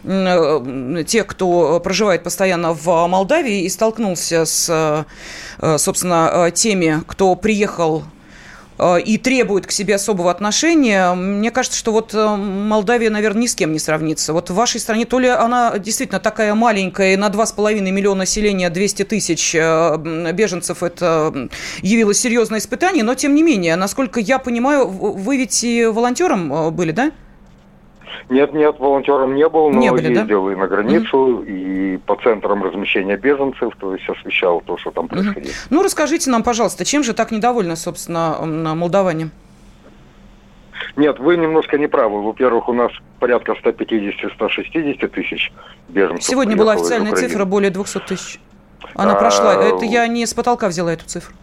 э, 0.04 1.04
те, 1.08 1.24
кто 1.24 1.80
проживает 1.80 2.22
постоянно 2.22 2.72
в 2.72 2.86
Молдавии 3.08 3.64
и 3.64 3.68
столкнулся 3.68 4.44
с, 4.44 5.06
собственно, 5.78 6.52
теми, 6.54 7.02
кто 7.08 7.34
приехал 7.34 8.04
и 9.04 9.18
требует 9.18 9.66
к 9.66 9.70
себе 9.70 9.96
особого 9.96 10.30
отношения, 10.30 11.12
мне 11.14 11.50
кажется, 11.50 11.78
что 11.78 11.92
вот 11.92 12.14
э, 12.14 12.36
Молдавия, 12.36 13.10
наверное, 13.10 13.42
ни 13.42 13.46
с 13.46 13.54
кем 13.54 13.72
не 13.72 13.78
сравнится. 13.78 14.32
Вот 14.32 14.50
в 14.50 14.54
вашей 14.54 14.80
стране 14.80 15.04
то 15.04 15.18
ли 15.18 15.28
она 15.28 15.78
действительно 15.78 16.20
такая 16.20 16.54
маленькая, 16.54 17.16
на 17.16 17.28
2,5 17.28 17.80
миллиона 17.80 18.20
населения 18.20 18.70
200 18.70 19.04
тысяч 19.04 19.54
э, 19.54 20.32
беженцев, 20.32 20.82
это 20.82 21.48
явилось 21.82 22.20
серьезное 22.20 22.58
испытание, 22.58 23.04
но 23.04 23.14
тем 23.14 23.34
не 23.34 23.42
менее, 23.42 23.76
насколько 23.76 24.20
я 24.20 24.38
понимаю, 24.38 24.86
вы 24.86 25.36
ведь 25.36 25.62
и 25.64 25.86
волонтером 25.86 26.74
были, 26.74 26.92
да? 26.92 27.12
Нет, 28.28 28.52
нет, 28.52 28.78
волонтером 28.78 29.34
не 29.34 29.48
был, 29.48 29.70
но 29.70 29.78
не 29.78 29.90
были, 29.90 30.12
ездил 30.12 30.46
да? 30.46 30.52
и 30.52 30.56
на 30.56 30.66
границу, 30.66 31.18
угу. 31.18 31.42
и 31.42 31.96
по 31.98 32.16
центрам 32.16 32.62
размещения 32.62 33.16
беженцев, 33.16 33.72
то 33.78 33.94
есть 33.94 34.08
освещал 34.08 34.60
то, 34.60 34.76
что 34.78 34.90
там 34.90 35.08
происходило. 35.08 35.50
Угу. 35.50 35.54
Ну, 35.70 35.82
расскажите 35.82 36.30
нам, 36.30 36.42
пожалуйста, 36.42 36.84
чем 36.84 37.02
же 37.02 37.12
так 37.12 37.30
недовольны, 37.30 37.76
собственно, 37.76 38.44
на 38.44 38.74
молдаване? 38.74 39.30
Нет, 40.96 41.18
вы 41.18 41.36
немножко 41.36 41.78
не 41.78 41.86
правы. 41.86 42.22
Во-первых, 42.22 42.68
у 42.68 42.72
нас 42.72 42.92
порядка 43.18 43.52
150-160 43.52 45.08
тысяч 45.08 45.52
беженцев. 45.88 46.24
Сегодня 46.24 46.56
была 46.56 46.72
официальная 46.72 47.12
цифра 47.12 47.44
более 47.44 47.70
200 47.70 47.98
тысяч. 48.00 48.40
Она 48.94 49.12
а... 49.12 49.16
прошла. 49.16 49.54
Это 49.54 49.84
я 49.84 50.06
не 50.06 50.26
с 50.26 50.34
потолка 50.34 50.68
взяла 50.68 50.92
эту 50.92 51.04
цифру. 51.06 51.34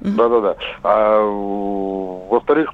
Да-да-да. 0.00 0.56
А, 0.82 1.22
во-вторых, 2.30 2.72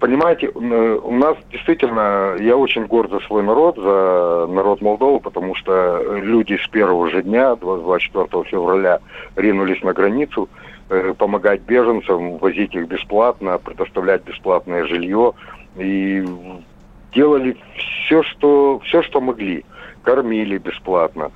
Понимаете, 0.00 0.48
у 0.48 1.14
нас 1.14 1.36
действительно, 1.52 2.34
я 2.40 2.56
очень 2.56 2.86
горд 2.86 3.10
за 3.10 3.20
свой 3.20 3.42
народ, 3.42 3.76
за 3.76 4.46
народ 4.48 4.80
Молдовы, 4.80 5.20
потому 5.20 5.54
что 5.54 6.02
люди 6.22 6.56
с 6.56 6.66
первого 6.68 7.10
же 7.10 7.22
дня, 7.22 7.54
24 7.54 8.44
февраля, 8.44 9.00
ринулись 9.36 9.82
на 9.82 9.92
границу, 9.92 10.48
э, 10.88 11.12
помогать 11.18 11.60
беженцам, 11.60 12.38
возить 12.38 12.74
их 12.74 12.88
бесплатно, 12.88 13.58
предоставлять 13.58 14.24
бесплатное 14.24 14.86
жилье. 14.86 15.34
И 15.76 16.24
делали 17.14 17.58
все, 17.76 18.22
что, 18.22 18.80
все, 18.84 19.02
что 19.02 19.20
могли. 19.20 19.66
Кормили 20.02 20.56
бесплатно, 20.56 21.30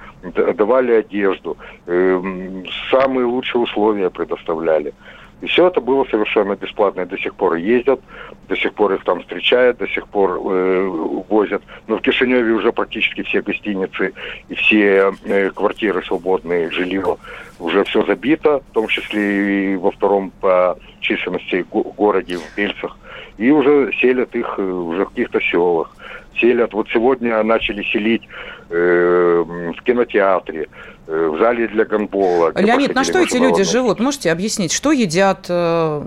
давали 0.55 0.93
одежду, 0.93 1.59
самые 1.85 3.27
лучшие 3.27 3.61
условия 3.61 4.09
предоставляли. 4.09 4.95
И 5.41 5.47
все 5.47 5.67
это 5.67 5.81
было 5.81 6.05
совершенно 6.05 6.57
бесплатно. 6.57 7.03
И 7.03 7.07
до 7.07 7.19
сих 7.19 7.35
пор 7.35 7.55
ездят, 7.55 8.01
до 8.49 8.57
сих 8.57 8.73
пор 8.75 8.95
их 8.95 9.05
там 9.05 9.21
встречают, 9.21 9.79
до 9.79 9.87
сих 9.89 10.07
пор 10.09 10.41
э, 10.45 10.87
возят. 11.29 11.63
Но 11.87 11.99
в 11.99 12.03
Кишиневе 12.03 12.53
уже 12.53 12.73
практически 12.73 13.23
все 13.23 13.43
гостиницы 13.43 14.13
и 14.49 14.55
все 14.55 15.13
э, 15.25 15.51
квартиры 15.51 16.03
свободные, 16.03 16.71
жилье 16.71 17.17
уже 17.59 17.85
все 17.85 18.05
забито, 18.05 18.61
в 18.71 18.75
том 18.75 18.89
числе 18.89 19.75
и 19.75 19.77
во 19.77 19.91
втором 19.91 20.31
по 20.41 20.79
численности 21.01 21.65
го- 21.71 21.83
городе 21.97 22.39
в 22.39 22.57
Бельцах. 22.57 22.97
И 23.39 23.51
уже 23.51 23.91
селят 24.01 24.35
их 24.35 24.55
э, 24.59 24.63
уже 24.63 25.05
в 25.05 25.09
каких-то 25.11 25.41
селах. 25.41 25.95
селят. 26.39 26.73
Вот 26.73 26.89
сегодня 26.93 27.43
начали 27.43 27.83
селить 27.83 28.23
э, 28.71 29.45
в 29.77 29.83
кинотеатре, 29.83 30.69
э, 31.07 31.29
в 31.29 31.39
зале 31.39 31.69
для 31.69 31.85
гандбола. 31.85 32.53
Леонид, 32.57 32.95
на 32.95 33.05
что 33.05 33.21
эти 33.21 33.37
люди 33.37 33.63
живут? 33.63 34.01
Можете 34.01 34.31
объяснить, 34.31 34.73
что 34.73 34.93
едят, 34.93 35.47
э, 35.49 36.03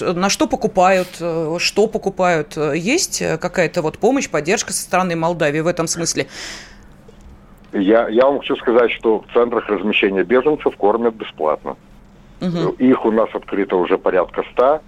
на 0.00 0.28
что 0.28 0.46
покупают, 0.46 1.08
э, 1.20 1.56
что 1.58 1.86
покупают? 1.86 2.56
Есть 2.56 3.22
какая-то 3.40 3.82
вот 3.82 3.98
помощь, 3.98 4.28
поддержка 4.28 4.72
со 4.72 4.82
стороны 4.82 5.16
Молдавии 5.16 5.60
в 5.60 5.66
этом 5.66 5.86
смысле? 5.86 6.26
Я, 7.72 8.08
я 8.08 8.26
вам 8.26 8.40
хочу 8.40 8.56
сказать, 8.56 8.90
что 8.90 9.20
в 9.20 9.32
центрах 9.32 9.68
размещения 9.68 10.24
беженцев 10.24 10.76
кормят 10.76 11.14
бесплатно. 11.14 11.76
Угу. 12.40 12.76
Их 12.78 13.04
у 13.04 13.12
нас 13.12 13.28
открыто 13.32 13.76
уже 13.76 13.96
порядка 13.98 14.42
ста. 14.52 14.80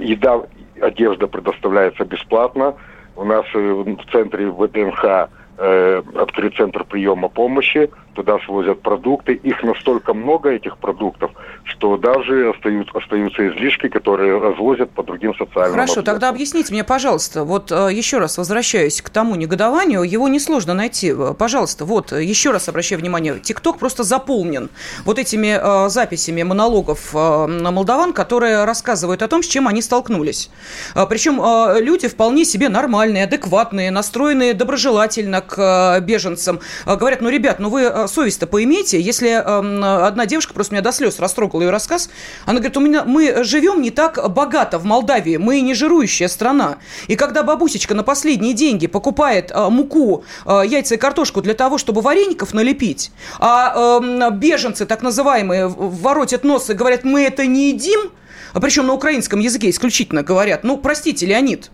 Еда, 0.00 0.42
одежда 0.80 1.26
предоставляется 1.26 2.04
бесплатно. 2.04 2.74
У 3.16 3.24
нас 3.24 3.44
э, 3.54 3.58
в 3.58 4.10
центре 4.10 4.50
ВДНХ 4.50 5.28
э, 5.58 6.02
открыт 6.16 6.56
центр 6.56 6.84
приема 6.84 7.28
помощи, 7.28 7.90
туда 8.14 8.38
свозят 8.46 8.82
продукты. 8.82 9.34
Их 9.34 9.62
настолько 9.62 10.14
много, 10.14 10.50
этих 10.50 10.78
продуктов, 10.78 11.30
что 11.64 11.96
даже 11.96 12.50
остаются, 12.50 12.96
остаются 12.96 13.48
излишки, 13.48 13.88
которые 13.88 14.38
развозят 14.38 14.90
по 14.90 15.02
другим 15.02 15.34
социальным 15.34 15.72
Хорошо, 15.72 15.92
объектам. 15.92 16.14
тогда 16.14 16.28
объясните 16.28 16.72
мне, 16.72 16.84
пожалуйста, 16.84 17.44
вот 17.44 17.72
э, 17.72 17.88
еще 17.92 18.18
раз 18.18 18.38
возвращаюсь 18.38 19.00
к 19.02 19.10
тому 19.10 19.34
негодованию, 19.36 20.02
его 20.02 20.28
несложно 20.28 20.74
найти. 20.74 21.14
Пожалуйста, 21.38 21.84
вот 21.84 22.12
еще 22.12 22.50
раз 22.50 22.68
обращаю 22.68 23.00
внимание, 23.00 23.38
ТикТок 23.38 23.78
просто 23.78 24.02
заполнен 24.02 24.70
вот 25.04 25.18
этими 25.18 25.58
э, 25.60 25.88
записями 25.88 26.42
монологов 26.42 27.14
э, 27.14 27.46
молдаван, 27.46 28.12
которые 28.12 28.64
рассказывают 28.64 29.22
о 29.22 29.28
том, 29.28 29.42
с 29.42 29.46
чем 29.46 29.68
они 29.68 29.82
столкнулись. 29.82 30.50
Э, 30.94 31.06
причем 31.08 31.40
э, 31.40 31.80
люди 31.80 32.08
вполне 32.08 32.44
себе 32.44 32.68
нормальные, 32.68 33.24
адекватные, 33.24 33.90
настроенные 33.90 34.54
доброжелательно 34.54 35.40
к 35.40 35.96
э, 35.98 36.00
беженцам. 36.00 36.60
Э, 36.86 36.96
говорят, 36.96 37.20
ну, 37.20 37.28
ребят, 37.28 37.58
ну 37.58 37.70
вы 37.70 37.82
э, 37.82 38.01
совесть-то 38.06 38.46
поимейте. 38.46 39.00
Если 39.00 39.28
э, 39.28 40.06
одна 40.06 40.26
девушка 40.26 40.54
просто 40.54 40.74
меня 40.74 40.82
до 40.82 40.92
слез 40.92 41.18
растрогала 41.18 41.62
ее 41.62 41.70
рассказ, 41.70 42.10
она 42.44 42.58
говорит, 42.58 42.76
у 42.76 42.80
меня 42.80 43.04
мы 43.04 43.44
живем 43.44 43.82
не 43.82 43.90
так 43.90 44.30
богато 44.30 44.78
в 44.78 44.84
Молдавии, 44.84 45.36
мы 45.36 45.60
не 45.60 45.74
жирующая 45.74 46.28
страна. 46.28 46.78
И 47.08 47.16
когда 47.16 47.42
бабусечка 47.42 47.94
на 47.94 48.02
последние 48.02 48.54
деньги 48.54 48.86
покупает 48.86 49.50
э, 49.50 49.68
муку, 49.68 50.24
э, 50.46 50.62
яйца 50.66 50.94
и 50.94 50.98
картошку 50.98 51.42
для 51.42 51.54
того, 51.54 51.78
чтобы 51.78 52.00
вареников 52.00 52.54
налепить, 52.54 53.10
а 53.38 54.00
э, 54.00 54.30
беженцы, 54.32 54.86
так 54.86 55.02
называемые, 55.02 55.68
воротят 55.68 56.44
нос 56.44 56.70
и 56.70 56.74
говорят, 56.74 57.04
мы 57.04 57.22
это 57.22 57.46
не 57.46 57.70
едим, 57.70 58.10
а 58.52 58.60
причем 58.60 58.86
на 58.86 58.92
украинском 58.92 59.40
языке 59.40 59.70
исключительно 59.70 60.22
говорят, 60.22 60.64
ну, 60.64 60.76
простите, 60.76 61.26
Леонид, 61.26 61.70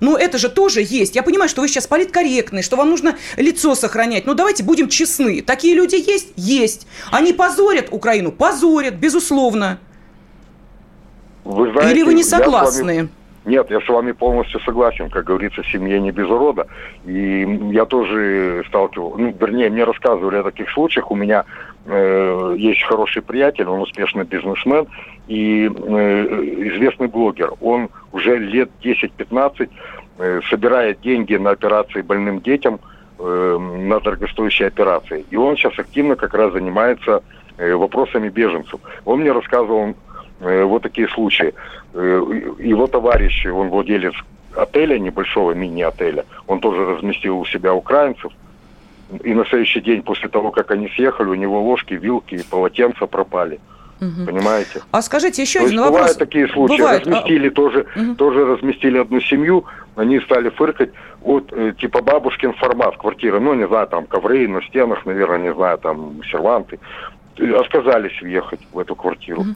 ну, 0.00 0.16
это 0.16 0.38
же 0.38 0.48
тоже 0.48 0.80
есть. 0.80 1.14
Я 1.14 1.22
понимаю, 1.22 1.48
что 1.48 1.60
вы 1.60 1.68
сейчас 1.68 1.86
политкорректны, 1.86 2.62
что 2.62 2.76
вам 2.76 2.90
нужно 2.90 3.16
лицо 3.36 3.74
сохранять. 3.74 4.26
Но 4.26 4.34
давайте 4.34 4.64
будем 4.64 4.88
честны. 4.88 5.42
Такие 5.42 5.74
люди 5.74 5.96
есть? 5.96 6.32
Есть. 6.36 6.86
Они 7.10 7.32
позорят 7.32 7.88
Украину? 7.90 8.32
Позорят, 8.32 8.94
безусловно. 8.94 9.78
Вы 11.44 11.70
знаете, 11.72 11.92
Или 11.92 12.02
вы 12.02 12.14
не 12.14 12.24
согласны? 12.24 13.08
Нет, 13.46 13.70
я 13.70 13.80
с 13.80 13.88
вами 13.88 14.12
полностью 14.12 14.60
согласен. 14.60 15.08
Как 15.08 15.24
говорится, 15.24 15.62
семье 15.64 15.98
не 16.00 16.10
без 16.10 16.28
урода. 16.28 16.66
И 17.06 17.70
я 17.72 17.86
тоже 17.86 18.64
сталкивался, 18.68 19.18
ну, 19.18 19.34
вернее, 19.38 19.70
мне 19.70 19.84
рассказывали 19.84 20.36
о 20.36 20.42
таких 20.42 20.70
случаях. 20.70 21.10
У 21.10 21.16
меня 21.16 21.44
э, 21.86 22.54
есть 22.58 22.82
хороший 22.82 23.22
приятель, 23.22 23.66
он 23.66 23.80
успешный 23.80 24.24
бизнесмен 24.24 24.86
и 25.26 25.66
э, 25.66 26.24
известный 26.74 27.08
блогер. 27.08 27.54
Он 27.62 27.88
уже 28.12 28.38
лет 28.38 28.70
10-15 28.82 29.68
э, 30.18 30.40
собирает 30.48 31.00
деньги 31.00 31.34
на 31.36 31.50
операции 31.50 32.02
больным 32.02 32.40
детям, 32.40 32.80
э, 33.18 33.58
на 33.58 34.00
дорогостоящие 34.00 34.68
операции. 34.68 35.24
И 35.30 35.36
он 35.36 35.56
сейчас 35.56 35.78
активно 35.78 36.16
как 36.16 36.34
раз 36.34 36.52
занимается 36.52 37.22
э, 37.58 37.74
вопросами 37.74 38.28
беженцев. 38.28 38.80
Он 39.04 39.20
мне 39.20 39.32
рассказывал 39.32 39.94
Э, 40.40 40.64
вот 40.64 40.82
такие 40.82 41.08
случаи. 41.08 41.54
Э, 41.92 42.22
его 42.58 42.86
товарищ, 42.86 43.46
он 43.46 43.68
владелец 43.68 44.14
отеля, 44.56 44.98
небольшого 44.98 45.52
мини-отеля, 45.52 46.24
он 46.46 46.60
тоже 46.60 46.84
разместил 46.84 47.38
у 47.38 47.44
себя 47.44 47.74
украинцев. 47.74 48.32
И 49.24 49.34
на 49.34 49.44
следующий 49.44 49.80
день 49.80 50.02
после 50.02 50.28
того, 50.28 50.50
как 50.50 50.70
они 50.70 50.88
съехали, 50.88 51.28
у 51.28 51.34
него 51.34 51.62
ложки, 51.62 51.94
вилки 51.94 52.36
и 52.36 52.42
полотенца 52.42 53.06
пропали. 53.06 53.60
Угу. 54.00 54.26
Понимаете? 54.26 54.82
А 54.90 55.02
скажите 55.02 55.42
еще 55.42 55.60
То 55.60 55.66
один 55.66 55.80
вопрос. 55.80 55.98
Бывают 55.98 56.18
такие 56.18 56.48
случаи. 56.48 56.76
Бывает. 56.78 57.06
Разместили 57.06 57.48
а... 57.48 57.50
тоже, 57.50 57.86
угу. 57.96 58.14
тоже 58.14 58.44
разместили 58.46 58.98
одну 58.98 59.20
семью, 59.20 59.64
они 59.96 60.20
стали 60.20 60.48
фыркать. 60.48 60.90
Вот 61.20 61.52
э, 61.52 61.74
типа 61.78 62.00
бабушкин 62.00 62.54
формат 62.54 62.96
квартиры, 62.96 63.40
ну 63.40 63.54
не 63.54 63.66
знаю, 63.66 63.86
там 63.88 64.06
ковры 64.06 64.48
на 64.48 64.62
стенах, 64.62 65.04
наверное, 65.04 65.38
не 65.38 65.54
знаю, 65.54 65.78
там 65.78 66.20
серванты 66.30 66.78
отказались 67.40 68.20
въехать 68.20 68.60
в 68.72 68.78
эту 68.78 68.94
квартиру. 68.94 69.46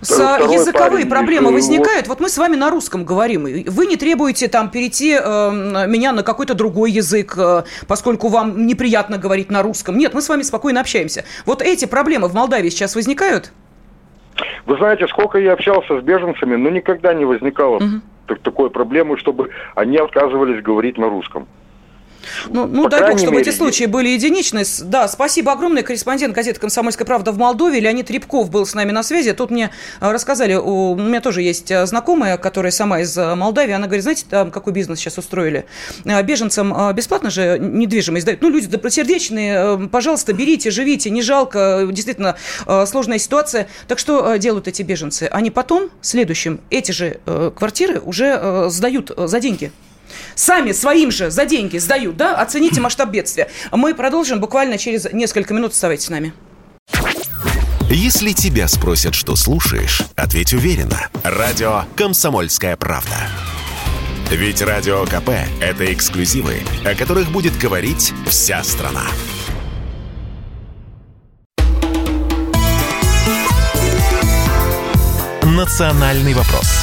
С 0.00 0.12
Второй 0.12 0.54
языковые 0.54 1.06
проблемы 1.06 1.50
из, 1.50 1.54
возникают. 1.54 2.06
Вот 2.08 2.20
мы 2.20 2.28
с 2.28 2.36
вами 2.36 2.56
на 2.56 2.70
русском 2.70 3.04
говорим. 3.04 3.44
Вы 3.44 3.86
не 3.86 3.96
требуете 3.96 4.48
там 4.48 4.70
перейти 4.70 5.12
э, 5.18 5.86
меня 5.86 6.12
на 6.12 6.22
какой-то 6.22 6.54
другой 6.54 6.90
язык, 6.90 7.34
э, 7.38 7.62
поскольку 7.86 8.28
вам 8.28 8.66
неприятно 8.66 9.18
говорить 9.18 9.50
на 9.50 9.62
русском. 9.62 9.96
Нет, 9.96 10.14
мы 10.14 10.20
с 10.20 10.28
вами 10.28 10.42
спокойно 10.42 10.80
общаемся. 10.80 11.24
Вот 11.46 11.62
эти 11.62 11.86
проблемы 11.86 12.28
в 12.28 12.34
Молдавии 12.34 12.68
сейчас 12.68 12.94
возникают? 12.94 13.52
Вы 14.66 14.76
знаете, 14.76 15.06
сколько 15.08 15.38
я 15.38 15.52
общался 15.52 16.00
с 16.00 16.02
беженцами, 16.02 16.56
но 16.56 16.70
никогда 16.70 17.14
не 17.14 17.24
возникало 17.24 17.76
угу. 17.76 18.36
такой 18.42 18.70
проблемы, 18.70 19.18
чтобы 19.18 19.50
они 19.74 19.96
отказывались 19.98 20.62
говорить 20.62 20.98
на 20.98 21.08
русском. 21.08 21.46
Ну, 22.48 22.66
ну 22.66 22.88
дай 22.88 23.00
бог, 23.00 23.18
чтобы 23.18 23.36
мере, 23.36 23.48
эти 23.48 23.56
случаи 23.56 23.84
были 23.84 24.08
единичны. 24.08 24.62
Да, 24.82 25.08
спасибо 25.08 25.52
огромное. 25.52 25.82
Корреспондент 25.82 26.34
газеты 26.34 26.60
«Комсомольская 26.60 27.06
правда» 27.06 27.32
в 27.32 27.38
Молдове 27.38 27.80
Леонид 27.80 28.10
Рябков 28.10 28.50
был 28.50 28.66
с 28.66 28.74
нами 28.74 28.92
на 28.92 29.02
связи. 29.02 29.32
Тут 29.32 29.50
мне 29.50 29.70
э, 30.00 30.10
рассказали, 30.10 30.54
у 30.54 30.94
меня 30.94 31.20
тоже 31.20 31.42
есть 31.42 31.70
э, 31.70 31.86
знакомая, 31.86 32.36
которая 32.36 32.72
сама 32.72 33.00
из 33.00 33.16
э, 33.16 33.34
Молдавии. 33.34 33.72
Она 33.72 33.86
говорит, 33.86 34.02
знаете, 34.02 34.24
там 34.28 34.50
какой 34.50 34.72
бизнес 34.72 34.98
сейчас 34.98 35.18
устроили? 35.18 35.66
Беженцам 36.04 36.94
бесплатно 36.94 37.30
же 37.30 37.58
недвижимость 37.58 38.26
дают. 38.26 38.42
Ну, 38.42 38.48
люди 38.48 38.66
добросердечные, 38.66 39.88
пожалуйста, 39.88 40.32
берите, 40.32 40.70
живите, 40.70 41.10
не 41.10 41.22
жалко. 41.22 41.88
Действительно, 41.90 42.36
сложная 42.86 43.18
ситуация. 43.18 43.68
Так 43.88 43.98
что 43.98 44.36
делают 44.36 44.68
эти 44.68 44.82
беженцы? 44.82 45.28
Они 45.30 45.50
потом, 45.50 45.90
следующим, 46.00 46.60
эти 46.70 46.92
же 46.92 47.20
квартиры 47.56 48.00
уже 48.00 48.68
сдают 48.68 49.12
за 49.16 49.40
деньги 49.40 49.72
сами 50.34 50.72
своим 50.72 51.10
же 51.10 51.30
за 51.30 51.44
деньги 51.44 51.78
сдают, 51.78 52.16
да? 52.16 52.36
Оцените 52.36 52.80
масштаб 52.80 53.10
бедствия. 53.10 53.50
Мы 53.70 53.94
продолжим 53.94 54.40
буквально 54.40 54.78
через 54.78 55.12
несколько 55.12 55.54
минут. 55.54 55.72
Оставайтесь 55.72 56.06
с 56.06 56.10
нами. 56.10 56.32
Если 57.88 58.32
тебя 58.32 58.68
спросят, 58.68 59.14
что 59.14 59.36
слушаешь, 59.36 60.02
ответь 60.16 60.54
уверенно. 60.54 61.08
Радио 61.22 61.82
«Комсомольская 61.94 62.76
правда». 62.76 63.16
Ведь 64.30 64.62
Радио 64.62 65.04
КП– 65.04 65.28
это 65.60 65.92
эксклюзивы, 65.92 66.62
о 66.86 66.94
которых 66.94 67.30
будет 67.30 67.58
говорить 67.58 68.14
вся 68.26 68.64
страна. 68.64 69.04
«Национальный 75.42 76.32
вопрос» 76.32 76.81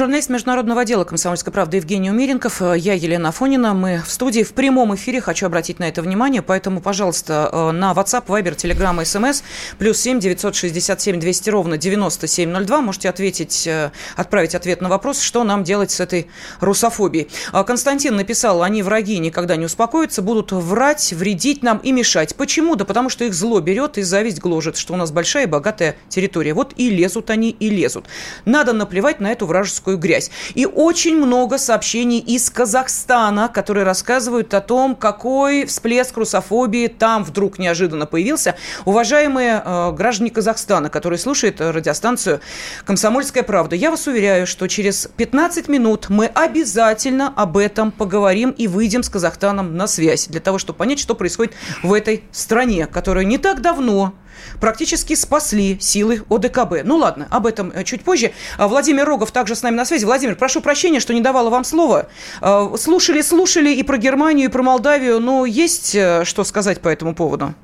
Журналист 0.00 0.30
международного 0.30 0.80
отдела 0.80 1.04
«Комсомольской 1.04 1.52
правды» 1.52 1.76
Евгений 1.76 2.10
Умеренков, 2.10 2.62
э, 2.62 2.78
я 2.78 2.94
Елена 2.94 3.28
Афонина. 3.28 3.74
Мы 3.74 4.02
в 4.02 4.10
студии 4.10 4.42
в 4.42 4.54
прямом 4.54 4.94
эфире. 4.94 5.20
Хочу 5.20 5.44
обратить 5.44 5.78
на 5.78 5.86
это 5.86 6.00
внимание. 6.00 6.40
Поэтому, 6.40 6.80
пожалуйста, 6.80 7.50
э, 7.52 7.70
на 7.72 7.92
WhatsApp, 7.92 8.24
Viber, 8.24 8.56
Telegram, 8.56 8.98
SMS 8.98 9.42
плюс 9.76 9.98
7 10.00 10.18
967 10.18 11.20
200 11.20 11.50
ровно 11.50 11.76
9702 11.76 12.80
можете 12.80 13.10
ответить, 13.10 13.66
э, 13.66 13.90
отправить 14.16 14.54
ответ 14.54 14.80
на 14.80 14.88
вопрос, 14.88 15.20
что 15.20 15.44
нам 15.44 15.64
делать 15.64 15.90
с 15.90 16.00
этой 16.00 16.28
русофобией. 16.60 17.28
Константин 17.52 18.16
написал, 18.16 18.62
они 18.62 18.82
враги 18.82 19.18
никогда 19.18 19.56
не 19.56 19.66
успокоятся, 19.66 20.22
будут 20.22 20.50
врать, 20.52 21.12
вредить 21.12 21.62
нам 21.62 21.76
и 21.76 21.92
мешать. 21.92 22.34
Почему? 22.36 22.74
Да 22.74 22.86
потому 22.86 23.10
что 23.10 23.26
их 23.26 23.34
зло 23.34 23.60
берет 23.60 23.98
и 23.98 24.02
зависть 24.02 24.40
гложет, 24.40 24.78
что 24.78 24.94
у 24.94 24.96
нас 24.96 25.10
большая 25.10 25.42
и 25.42 25.46
богатая 25.46 25.96
территория. 26.08 26.54
Вот 26.54 26.72
и 26.76 26.88
лезут 26.88 27.28
они, 27.28 27.50
и 27.50 27.68
лезут. 27.68 28.06
Надо 28.46 28.72
наплевать 28.72 29.20
на 29.20 29.30
эту 29.30 29.44
вражескую 29.44 29.89
всякую 29.90 29.98
грязь. 29.98 30.30
И 30.54 30.66
очень 30.66 31.16
много 31.16 31.58
сообщений 31.58 32.18
из 32.18 32.50
Казахстана, 32.50 33.48
которые 33.48 33.84
рассказывают 33.84 34.54
о 34.54 34.60
том, 34.60 34.94
какой 34.94 35.64
всплеск 35.66 36.16
русофобии 36.16 36.86
там 36.86 37.24
вдруг 37.24 37.58
неожиданно 37.58 38.06
появился. 38.06 38.54
Уважаемые 38.84 39.62
э, 39.64 39.92
граждане 39.92 40.30
Казахстана, 40.30 40.90
которые 40.90 41.18
слушают 41.18 41.60
радиостанцию 41.60 42.40
«Комсомольская 42.84 43.42
правда», 43.42 43.76
я 43.76 43.90
вас 43.90 44.06
уверяю, 44.06 44.46
что 44.46 44.68
через 44.68 45.08
15 45.16 45.68
минут 45.68 46.08
мы 46.08 46.26
обязательно 46.26 47.32
об 47.36 47.56
этом 47.56 47.90
поговорим 47.90 48.50
и 48.50 48.68
выйдем 48.68 49.02
с 49.02 49.08
Казахстаном 49.08 49.76
на 49.76 49.86
связь, 49.86 50.28
для 50.28 50.40
того, 50.40 50.58
чтобы 50.58 50.78
понять, 50.78 51.00
что 51.00 51.14
происходит 51.14 51.54
в 51.82 51.92
этой 51.92 52.22
стране, 52.32 52.86
которая 52.86 53.24
не 53.24 53.38
так 53.38 53.60
давно 53.60 54.14
практически 54.60 55.14
спасли 55.14 55.78
силы 55.80 56.22
ОДКБ. 56.28 56.84
Ну 56.84 56.96
ладно, 56.96 57.26
об 57.30 57.46
этом 57.46 57.72
э, 57.74 57.84
чуть 57.84 58.02
позже. 58.02 58.32
А, 58.58 58.68
Владимир 58.68 59.04
Рогов 59.04 59.32
также 59.32 59.54
с 59.54 59.62
нами 59.62 59.76
на 59.76 59.84
связи. 59.84 60.04
Владимир, 60.04 60.36
прошу 60.36 60.60
прощения, 60.60 61.00
что 61.00 61.14
не 61.14 61.20
давала 61.20 61.50
вам 61.50 61.64
слова. 61.64 62.08
А, 62.40 62.76
слушали, 62.76 63.22
слушали 63.22 63.70
и 63.70 63.82
про 63.82 63.98
Германию, 63.98 64.48
и 64.48 64.52
про 64.52 64.62
Молдавию, 64.62 65.20
но 65.20 65.46
есть 65.46 65.94
э, 65.94 66.24
что 66.24 66.44
сказать 66.44 66.80
по 66.80 66.88
этому 66.88 67.14
поводу? 67.14 67.54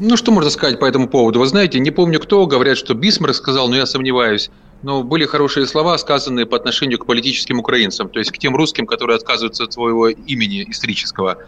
Ну, 0.00 0.16
что 0.16 0.30
можно 0.30 0.50
сказать 0.50 0.78
по 0.78 0.84
этому 0.84 1.08
поводу? 1.08 1.40
Вы 1.40 1.46
знаете, 1.46 1.80
не 1.80 1.90
помню 1.90 2.20
кто, 2.20 2.46
говорят, 2.46 2.78
что 2.78 2.94
Бисмарк 2.94 3.34
сказал, 3.34 3.68
но 3.68 3.76
я 3.76 3.86
сомневаюсь. 3.86 4.50
Но 4.82 5.02
были 5.02 5.26
хорошие 5.26 5.66
слова, 5.66 5.98
сказанные 5.98 6.46
по 6.46 6.56
отношению 6.56 7.00
к 7.00 7.06
политическим 7.06 7.58
украинцам, 7.58 8.08
то 8.08 8.20
есть 8.20 8.30
к 8.30 8.38
тем 8.38 8.54
русским, 8.54 8.86
которые 8.86 9.16
отказываются 9.16 9.64
от 9.64 9.72
своего 9.72 10.08
имени 10.08 10.64
исторического. 10.70 11.38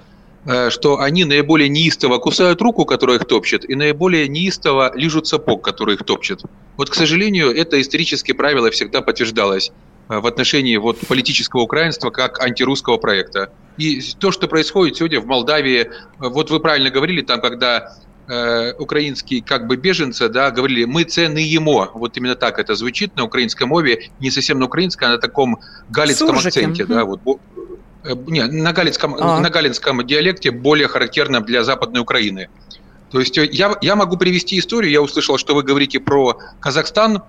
Э, 0.46 0.70
что 0.70 1.00
они 1.00 1.24
наиболее 1.24 1.68
неистово 1.68 2.18
кусают 2.18 2.62
руку, 2.62 2.86
которая 2.86 3.18
их 3.18 3.26
топчет, 3.26 3.68
и 3.68 3.74
наиболее 3.74 4.26
неистово 4.26 4.92
лижут 4.96 5.26
сапог, 5.26 5.62
который 5.62 5.96
их 5.96 6.04
топчет. 6.04 6.42
Вот, 6.78 6.88
к 6.88 6.94
сожалению, 6.94 7.54
это 7.54 7.80
исторические 7.80 8.34
правило 8.34 8.70
всегда 8.70 9.02
подтверждалось 9.02 9.70
э, 10.08 10.18
в 10.18 10.26
отношении 10.26 10.78
вот, 10.78 10.98
политического 11.06 11.60
украинства 11.60 12.10
как 12.10 12.40
антирусского 12.40 12.96
проекта. 12.96 13.52
И 13.76 14.00
то, 14.18 14.32
что 14.32 14.48
происходит 14.48 14.96
сегодня 14.96 15.20
в 15.20 15.26
Молдавии, 15.26 15.80
э, 15.82 15.88
вот 16.18 16.50
вы 16.50 16.58
правильно 16.58 16.88
говорили, 16.88 17.20
там, 17.20 17.42
когда 17.42 17.98
э, 18.26 18.72
украинские 18.78 19.42
как 19.42 19.66
бы 19.66 19.76
беженцы, 19.76 20.30
да, 20.30 20.50
говорили, 20.50 20.84
мы 20.84 21.04
цены 21.04 21.40
ему. 21.40 21.86
Вот 21.92 22.16
именно 22.16 22.34
так 22.34 22.58
это 22.58 22.74
звучит 22.76 23.14
на 23.14 23.24
украинской 23.24 23.64
мове, 23.64 24.08
не 24.20 24.30
совсем 24.30 24.58
на 24.58 24.64
украинском, 24.64 25.08
а 25.08 25.12
на 25.12 25.18
таком 25.18 25.58
галицком 25.90 26.38
акценте, 26.38 26.86
да, 26.86 27.04
вот 27.04 27.20
не, 28.04 28.44
на 28.44 28.72
галицком, 28.72 29.16
а. 29.18 29.40
на 29.40 29.50
галинском 29.50 30.06
диалекте 30.06 30.50
более 30.50 30.88
характерно 30.88 31.40
для 31.40 31.64
Западной 31.64 32.00
Украины. 32.00 32.48
То 33.10 33.20
есть 33.20 33.36
э, 33.38 33.48
я, 33.50 33.76
я 33.80 33.96
могу 33.96 34.16
привести 34.16 34.58
историю, 34.58 34.92
я 34.92 35.02
услышал, 35.02 35.38
что 35.38 35.54
вы 35.54 35.62
говорите 35.62 36.00
про 36.00 36.38
Казахстан, 36.60 37.22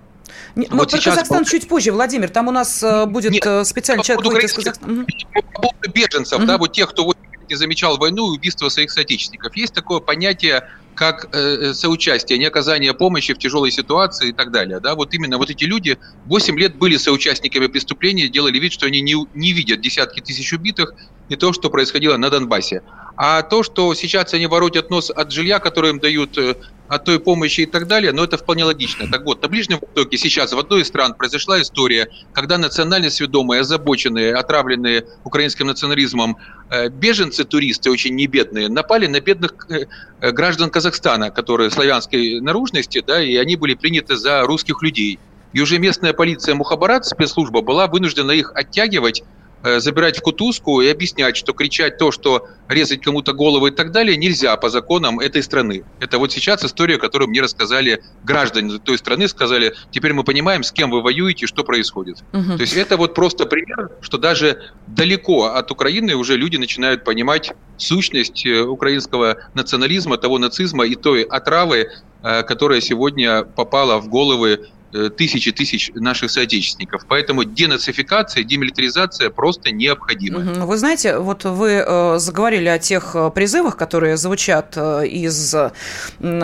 не, 0.55 0.67
вот 0.69 0.91
про 0.91 0.97
сейчас... 0.97 1.15
Казахстан 1.15 1.45
чуть 1.45 1.67
позже, 1.67 1.91
Владимир. 1.91 2.29
Там 2.29 2.47
у 2.47 2.51
нас 2.51 2.83
э, 2.83 3.05
будет 3.05 3.31
Нет, 3.31 3.67
специальный 3.67 4.03
человек 4.03 4.23
будет 4.23 4.43
из 4.43 4.53
Казахстана. 4.53 5.05
По 5.33 5.61
поводу 5.61 5.91
беженцев, 5.93 6.39
угу. 6.39 6.47
да, 6.47 6.57
вот 6.57 6.73
тех, 6.73 6.89
кто 6.89 7.13
не 7.51 7.55
замечал 7.57 7.97
войну 7.97 8.31
и 8.31 8.37
убийство 8.37 8.69
своих 8.69 8.91
соотечественников. 8.91 9.55
Есть 9.55 9.73
такое 9.73 9.99
понятие 9.99 10.67
как 10.95 11.29
э, 11.33 11.39
э, 11.39 11.73
соучастие, 11.73 12.37
не 12.37 12.45
оказание 12.45 12.93
помощи 12.93 13.33
в 13.33 13.37
тяжелой 13.37 13.71
ситуации 13.71 14.29
и 14.29 14.33
так 14.33 14.51
далее. 14.51 14.79
Да? 14.79 14.95
Вот 14.95 15.13
именно 15.13 15.37
вот 15.37 15.49
эти 15.49 15.65
люди 15.65 15.97
8 16.25 16.59
лет 16.59 16.75
были 16.75 16.97
соучастниками 16.97 17.67
преступления, 17.67 18.27
делали 18.27 18.59
вид, 18.59 18.73
что 18.73 18.85
они 18.85 19.01
не, 19.01 19.15
не 19.33 19.51
видят 19.53 19.81
десятки 19.81 20.21
тысяч 20.21 20.53
убитых 20.53 20.93
и 21.29 21.35
то, 21.35 21.53
что 21.53 21.69
происходило 21.69 22.17
на 22.17 22.29
Донбассе. 22.29 22.83
А 23.15 23.41
то, 23.41 23.63
что 23.63 23.93
сейчас 23.93 24.33
они 24.33 24.47
воротят 24.47 24.89
нос 24.89 25.11
от 25.11 25.31
жилья, 25.31 25.59
которое 25.59 25.89
им 25.89 25.99
дают, 25.99 26.37
э, 26.37 26.55
от 26.91 27.05
той 27.05 27.21
помощи 27.21 27.61
и 27.61 27.65
так 27.65 27.87
далее, 27.87 28.11
но 28.11 28.25
это 28.25 28.37
вполне 28.37 28.65
логично. 28.65 29.07
Так 29.09 29.23
вот, 29.23 29.41
на 29.41 29.47
Ближнем 29.47 29.79
Востоке 29.81 30.17
сейчас 30.17 30.51
в 30.51 30.59
одной 30.59 30.81
из 30.81 30.87
стран 30.87 31.13
произошла 31.13 31.61
история, 31.61 32.09
когда 32.33 32.57
национально 32.57 33.09
сведомые, 33.09 33.61
озабоченные, 33.61 34.35
отравленные 34.35 35.05
украинским 35.23 35.67
национализмом 35.67 36.35
э, 36.69 36.89
беженцы-туристы, 36.89 37.89
очень 37.89 38.15
небедные, 38.15 38.67
напали 38.67 39.07
на 39.07 39.21
бедных 39.21 39.53
э, 39.69 40.31
граждан 40.33 40.69
Казахстана, 40.69 41.31
которые 41.31 41.71
славянской 41.71 42.41
наружности, 42.41 43.01
да, 43.07 43.23
и 43.23 43.37
они 43.37 43.55
были 43.55 43.75
приняты 43.75 44.17
за 44.17 44.41
русских 44.41 44.83
людей. 44.83 45.17
И 45.53 45.61
уже 45.61 45.79
местная 45.79 46.11
полиция 46.11 46.55
Мухабарат, 46.55 47.05
спецслужба, 47.05 47.61
была 47.61 47.87
вынуждена 47.87 48.31
их 48.31 48.51
оттягивать 48.53 49.23
Э, 49.23 49.40
забирать 49.63 50.17
в 50.17 50.21
кутузку 50.21 50.81
и 50.81 50.87
объяснять, 50.87 51.37
что 51.37 51.53
кричать 51.53 51.97
то, 51.97 52.11
что 52.11 52.47
резать 52.67 53.01
кому-то 53.01 53.33
голову 53.33 53.67
и 53.67 53.71
так 53.71 53.91
далее, 53.91 54.17
нельзя 54.17 54.55
по 54.57 54.69
законам 54.69 55.19
этой 55.19 55.43
страны. 55.43 55.83
Это 55.99 56.17
вот 56.17 56.31
сейчас 56.31 56.63
история, 56.63 56.97
которую 56.97 57.29
мне 57.29 57.41
рассказали 57.41 58.03
граждане 58.23 58.79
той 58.79 58.97
страны, 58.97 59.27
сказали, 59.27 59.73
теперь 59.91 60.13
мы 60.13 60.23
понимаем, 60.23 60.63
с 60.63 60.71
кем 60.71 60.89
вы 60.91 61.01
воюете, 61.01 61.47
что 61.47 61.63
происходит. 61.63 62.17
Угу. 62.33 62.57
То 62.57 62.61
есть 62.61 62.75
это 62.75 62.97
вот 62.97 63.13
просто 63.13 63.45
пример, 63.45 63.91
что 64.01 64.17
даже 64.17 64.71
далеко 64.87 65.45
от 65.45 65.71
Украины 65.71 66.15
уже 66.15 66.37
люди 66.37 66.57
начинают 66.57 67.03
понимать 67.03 67.51
сущность 67.77 68.45
э, 68.45 68.61
украинского 68.61 69.37
национализма, 69.53 70.17
того 70.17 70.37
нацизма 70.37 70.85
и 70.85 70.95
той 70.95 71.23
отравы, 71.23 71.89
э, 72.23 72.43
которая 72.43 72.81
сегодня 72.81 73.43
попала 73.43 73.99
в 73.99 74.07
головы 74.09 74.69
Э, 74.80 74.80
тысячи 74.91 75.51
тысяч 75.51 75.91
наших 75.93 76.31
соотечественников. 76.31 77.05
Поэтому 77.07 77.43
денацификация, 77.43 78.43
демилитаризация 78.43 79.29
просто 79.29 79.71
необходима. 79.71 80.39
Вы 80.39 80.77
знаете, 80.77 81.17
вот 81.17 81.45
вы 81.45 81.83
э, 81.85 82.17
заговорили 82.19 82.67
о 82.67 82.79
тех 82.79 83.15
э, 83.15 83.31
призывах, 83.33 83.77
которые 83.77 84.17
звучат 84.17 84.77
из, 84.77 85.55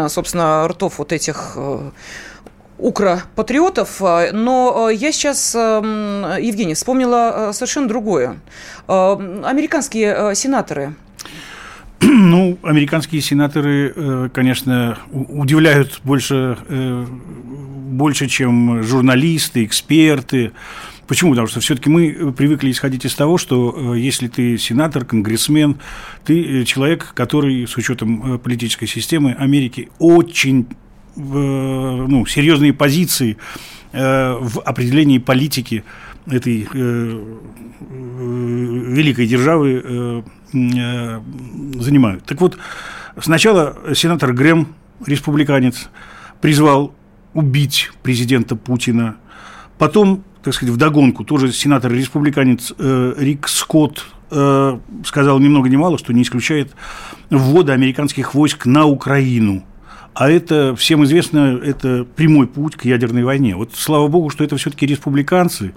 собственно, 0.09 0.67
ртов 0.67 0.99
вот 0.99 1.11
этих 1.11 1.57
укропатриотов, 2.77 3.99
но 3.99 4.89
я 4.89 5.11
сейчас, 5.11 5.55
Евгений, 5.55 6.75
вспомнила 6.75 7.49
совершенно 7.53 7.87
другое. 7.87 8.39
Американские 8.87 10.35
сенаторы 10.35 10.93
ну, 12.01 12.59
американские 12.61 13.21
сенаторы, 13.21 14.29
конечно, 14.31 14.99
удивляют 15.11 15.99
больше 16.03 16.57
больше, 17.87 18.27
чем 18.27 18.83
журналисты, 18.83 19.63
эксперты. 19.63 20.51
Почему? 21.07 21.31
Потому 21.31 21.47
что 21.47 21.61
все-таки 21.61 21.89
мы 21.89 22.33
привыкли 22.33 22.69
исходить 22.71 23.05
из 23.05 23.15
того, 23.15 23.37
что 23.37 23.93
э, 23.93 23.99
если 23.99 24.27
ты 24.27 24.57
сенатор, 24.57 25.05
конгрессмен, 25.05 25.77
ты 26.25 26.61
э, 26.61 26.65
человек, 26.65 27.13
который 27.13 27.65
с 27.65 27.77
учетом 27.77 28.35
э, 28.35 28.37
политической 28.37 28.87
системы 28.87 29.33
Америки 29.33 29.89
очень 29.99 30.67
ну, 31.19 32.27
серьезные 32.27 32.73
позиции 32.73 33.37
в 33.91 34.59
определении 34.59 35.17
политики 35.17 35.83
этой 36.27 36.67
великой 37.89 39.25
державы 39.25 40.23
занимают. 40.51 42.23
Так 42.25 42.39
вот, 42.39 42.59
сначала 43.19 43.75
сенатор 43.95 44.31
Грэм, 44.33 44.75
республиканец, 45.07 45.89
призвал 46.39 46.93
убить 47.37 47.91
президента 48.01 48.55
Путина. 48.55 49.17
Потом, 49.77 50.23
так 50.41 50.55
сказать, 50.55 50.73
вдогонку, 50.73 51.23
тоже 51.23 51.51
сенатор-республиканец 51.51 52.73
э, 52.79 53.13
Рик 53.15 53.47
Скотт 53.47 54.07
э, 54.31 54.79
сказал 55.05 55.37
ни 55.37 55.47
много 55.47 55.69
ни 55.69 55.75
мало, 55.75 55.99
что 55.99 56.13
не 56.13 56.23
исключает 56.23 56.71
ввода 57.29 57.73
американских 57.73 58.33
войск 58.33 58.65
на 58.65 58.85
Украину. 58.85 59.63
А 60.15 60.31
это, 60.31 60.75
всем 60.75 61.03
известно, 61.03 61.61
это 61.63 62.03
прямой 62.15 62.47
путь 62.47 62.75
к 62.75 62.85
ядерной 62.85 63.23
войне. 63.23 63.55
Вот 63.55 63.75
слава 63.75 64.07
богу, 64.07 64.31
что 64.31 64.43
это 64.43 64.57
все-таки 64.57 64.87
республиканцы, 64.87 65.65
э, 65.65 65.71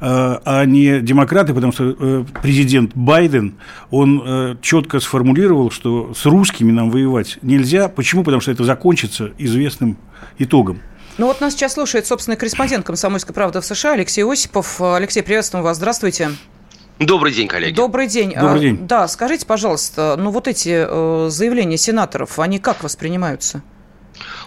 а 0.00 0.64
не 0.64 0.98
демократы, 0.98 1.54
потому 1.54 1.72
что 1.72 1.96
э, 1.96 2.24
президент 2.42 2.96
Байден, 2.96 3.54
он 3.92 4.22
э, 4.26 4.56
четко 4.60 4.98
сформулировал, 4.98 5.70
что 5.70 6.12
с 6.14 6.26
русскими 6.26 6.72
нам 6.72 6.90
воевать 6.90 7.38
нельзя. 7.42 7.88
Почему? 7.88 8.24
Потому 8.24 8.40
что 8.40 8.50
это 8.50 8.64
закончится 8.64 9.30
известным 9.38 9.98
итогом. 10.38 10.80
Ну 11.18 11.26
вот 11.26 11.40
нас 11.40 11.54
сейчас 11.54 11.72
слушает 11.72 12.06
собственный 12.06 12.36
корреспондент 12.36 12.84
«Комсомольской 12.84 13.34
правды» 13.34 13.62
в 13.62 13.64
США 13.64 13.92
Алексей 13.92 14.22
Осипов. 14.22 14.82
Алексей, 14.82 15.22
приветствуем 15.22 15.64
вас, 15.64 15.78
здравствуйте. 15.78 16.32
Добрый 16.98 17.32
день, 17.32 17.48
коллеги. 17.48 17.74
Добрый 17.74 18.06
день. 18.06 18.34
Добрый 18.34 18.60
день. 18.60 18.86
Да, 18.86 19.08
скажите, 19.08 19.46
пожалуйста, 19.46 20.16
ну 20.18 20.30
вот 20.30 20.46
эти 20.46 20.86
э, 20.86 21.28
заявления 21.30 21.78
сенаторов, 21.78 22.38
они 22.38 22.58
как 22.58 22.82
воспринимаются? 22.82 23.62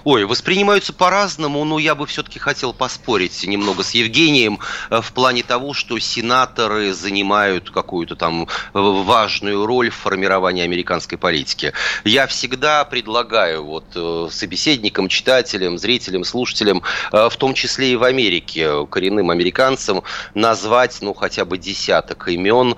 Ой, 0.03 0.25
воспринимаются 0.25 0.93
по-разному, 0.93 1.63
но 1.65 1.77
я 1.77 1.93
бы 1.95 2.07
все-таки 2.07 2.39
хотел 2.39 2.73
поспорить 2.73 3.45
немного 3.45 3.83
с 3.83 3.91
Евгением 3.91 4.59
э, 4.89 5.01
в 5.01 5.11
плане 5.11 5.43
того, 5.43 5.73
что 5.73 5.99
сенаторы 5.99 6.93
занимают 6.93 7.69
какую-то 7.69 8.15
там 8.15 8.43
э, 8.43 8.47
важную 8.73 9.65
роль 9.65 9.89
в 9.89 9.95
формировании 9.95 10.63
американской 10.63 11.17
политики. 11.17 11.73
Я 12.05 12.27
всегда 12.27 12.85
предлагаю 12.85 13.63
вот 13.63 13.85
э, 13.95 14.27
собеседникам, 14.31 15.09
читателям, 15.09 15.77
зрителям, 15.77 16.23
слушателям, 16.23 16.81
в 17.11 17.35
том 17.37 17.53
числе 17.53 17.93
и 17.93 17.95
в 17.95 18.03
Америке, 18.03 18.85
коренным 18.87 19.29
американцам, 19.29 20.03
назвать, 20.33 20.97
ну, 21.01 21.13
хотя 21.13 21.45
бы 21.45 21.57
десяток 21.57 22.27
имен 22.27 22.75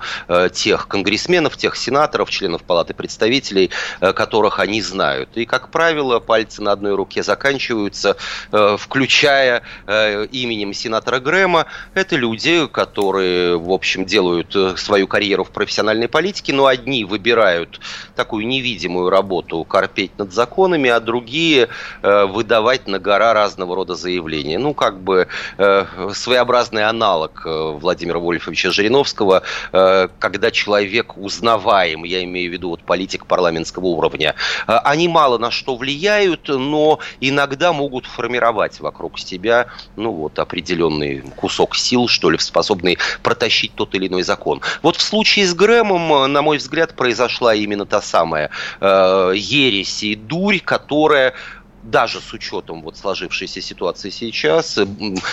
тех 0.52 0.88
конгрессменов, 0.88 1.56
тех 1.56 1.76
сенаторов, 1.76 2.30
членов 2.30 2.62
Палаты 2.62 2.94
представителей, 2.94 3.70
которых 4.00 4.58
они 4.58 4.82
знают. 4.82 5.30
И, 5.34 5.44
как 5.44 5.70
правило, 5.70 6.18
пальцы 6.18 6.62
на 6.62 6.72
одной 6.82 6.96
руке 6.96 7.22
заканчиваются, 7.22 8.16
э, 8.50 8.76
включая 8.76 9.62
э, 9.86 10.26
именем 10.32 10.74
сенатора 10.74 11.20
Грэма. 11.20 11.66
Это 11.94 12.16
люди, 12.16 12.66
которые, 12.66 13.56
в 13.56 13.70
общем, 13.70 14.04
делают 14.04 14.56
э, 14.56 14.74
свою 14.76 15.06
карьеру 15.06 15.44
в 15.44 15.50
профессиональной 15.50 16.08
политике, 16.08 16.52
но 16.52 16.66
одни 16.66 17.04
выбирают 17.04 17.80
такую 18.16 18.48
невидимую 18.48 19.10
работу, 19.10 19.62
корпеть 19.62 20.18
над 20.18 20.32
законами, 20.32 20.90
а 20.90 20.98
другие 20.98 21.68
выдавать 22.02 22.88
на 22.88 22.98
гора 22.98 23.32
разного 23.32 23.76
рода 23.76 23.94
заявления. 23.94 24.58
Ну, 24.58 24.74
как 24.74 25.00
бы 25.00 25.28
своеобразный 25.56 26.84
аналог 26.84 27.42
Владимира 27.44 28.18
Вольфовича 28.18 28.70
Жириновского, 28.70 29.42
когда 29.70 30.50
человек 30.50 31.16
узнаваем, 31.16 32.04
я 32.04 32.24
имею 32.24 32.50
в 32.50 32.52
виду 32.52 32.70
вот 32.70 32.82
политик 32.82 33.26
парламентского 33.26 33.86
уровня. 33.86 34.34
Они 34.66 35.08
мало 35.08 35.38
на 35.38 35.50
что 35.50 35.76
влияют, 35.76 36.48
но 36.72 36.82
но 36.82 36.98
иногда 37.20 37.72
могут 37.72 38.06
формировать 38.06 38.80
вокруг 38.80 39.18
себя, 39.18 39.66
ну 39.96 40.10
вот, 40.10 40.38
определенный 40.38 41.22
кусок 41.36 41.76
сил, 41.76 42.08
что 42.08 42.30
ли, 42.30 42.38
способный 42.38 42.98
протащить 43.22 43.74
тот 43.74 43.94
или 43.94 44.08
иной 44.08 44.22
закон. 44.22 44.62
Вот 44.82 44.96
в 44.96 45.02
случае 45.02 45.46
с 45.46 45.54
Грэмом, 45.54 46.32
на 46.32 46.42
мой 46.42 46.56
взгляд, 46.56 46.96
произошла 46.96 47.54
именно 47.54 47.86
та 47.86 48.00
самая 48.02 48.50
э, 48.80 49.32
ересь 49.36 50.02
и 50.02 50.14
дурь, 50.16 50.60
которая 50.60 51.34
даже 51.82 52.20
с 52.20 52.32
учетом 52.32 52.82
вот 52.82 52.96
сложившейся 52.96 53.60
ситуации 53.60 54.10
сейчас, 54.10 54.78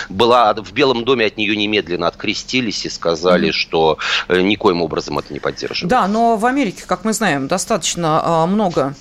была 0.08 0.52
в 0.54 0.72
Белом 0.72 1.04
доме 1.04 1.26
от 1.26 1.36
нее 1.36 1.56
немедленно 1.56 2.06
открестились 2.08 2.84
и 2.84 2.90
сказали, 2.90 3.50
что 3.50 3.98
э, 4.28 4.40
никоим 4.40 4.82
образом 4.82 5.18
это 5.18 5.32
не 5.32 5.40
поддерживают. 5.40 5.90
Да, 5.90 6.06
но 6.08 6.36
в 6.36 6.44
Америке, 6.46 6.84
как 6.86 7.04
мы 7.04 7.12
знаем, 7.12 7.48
достаточно 7.48 8.20
а, 8.22 8.46
много 8.46 8.94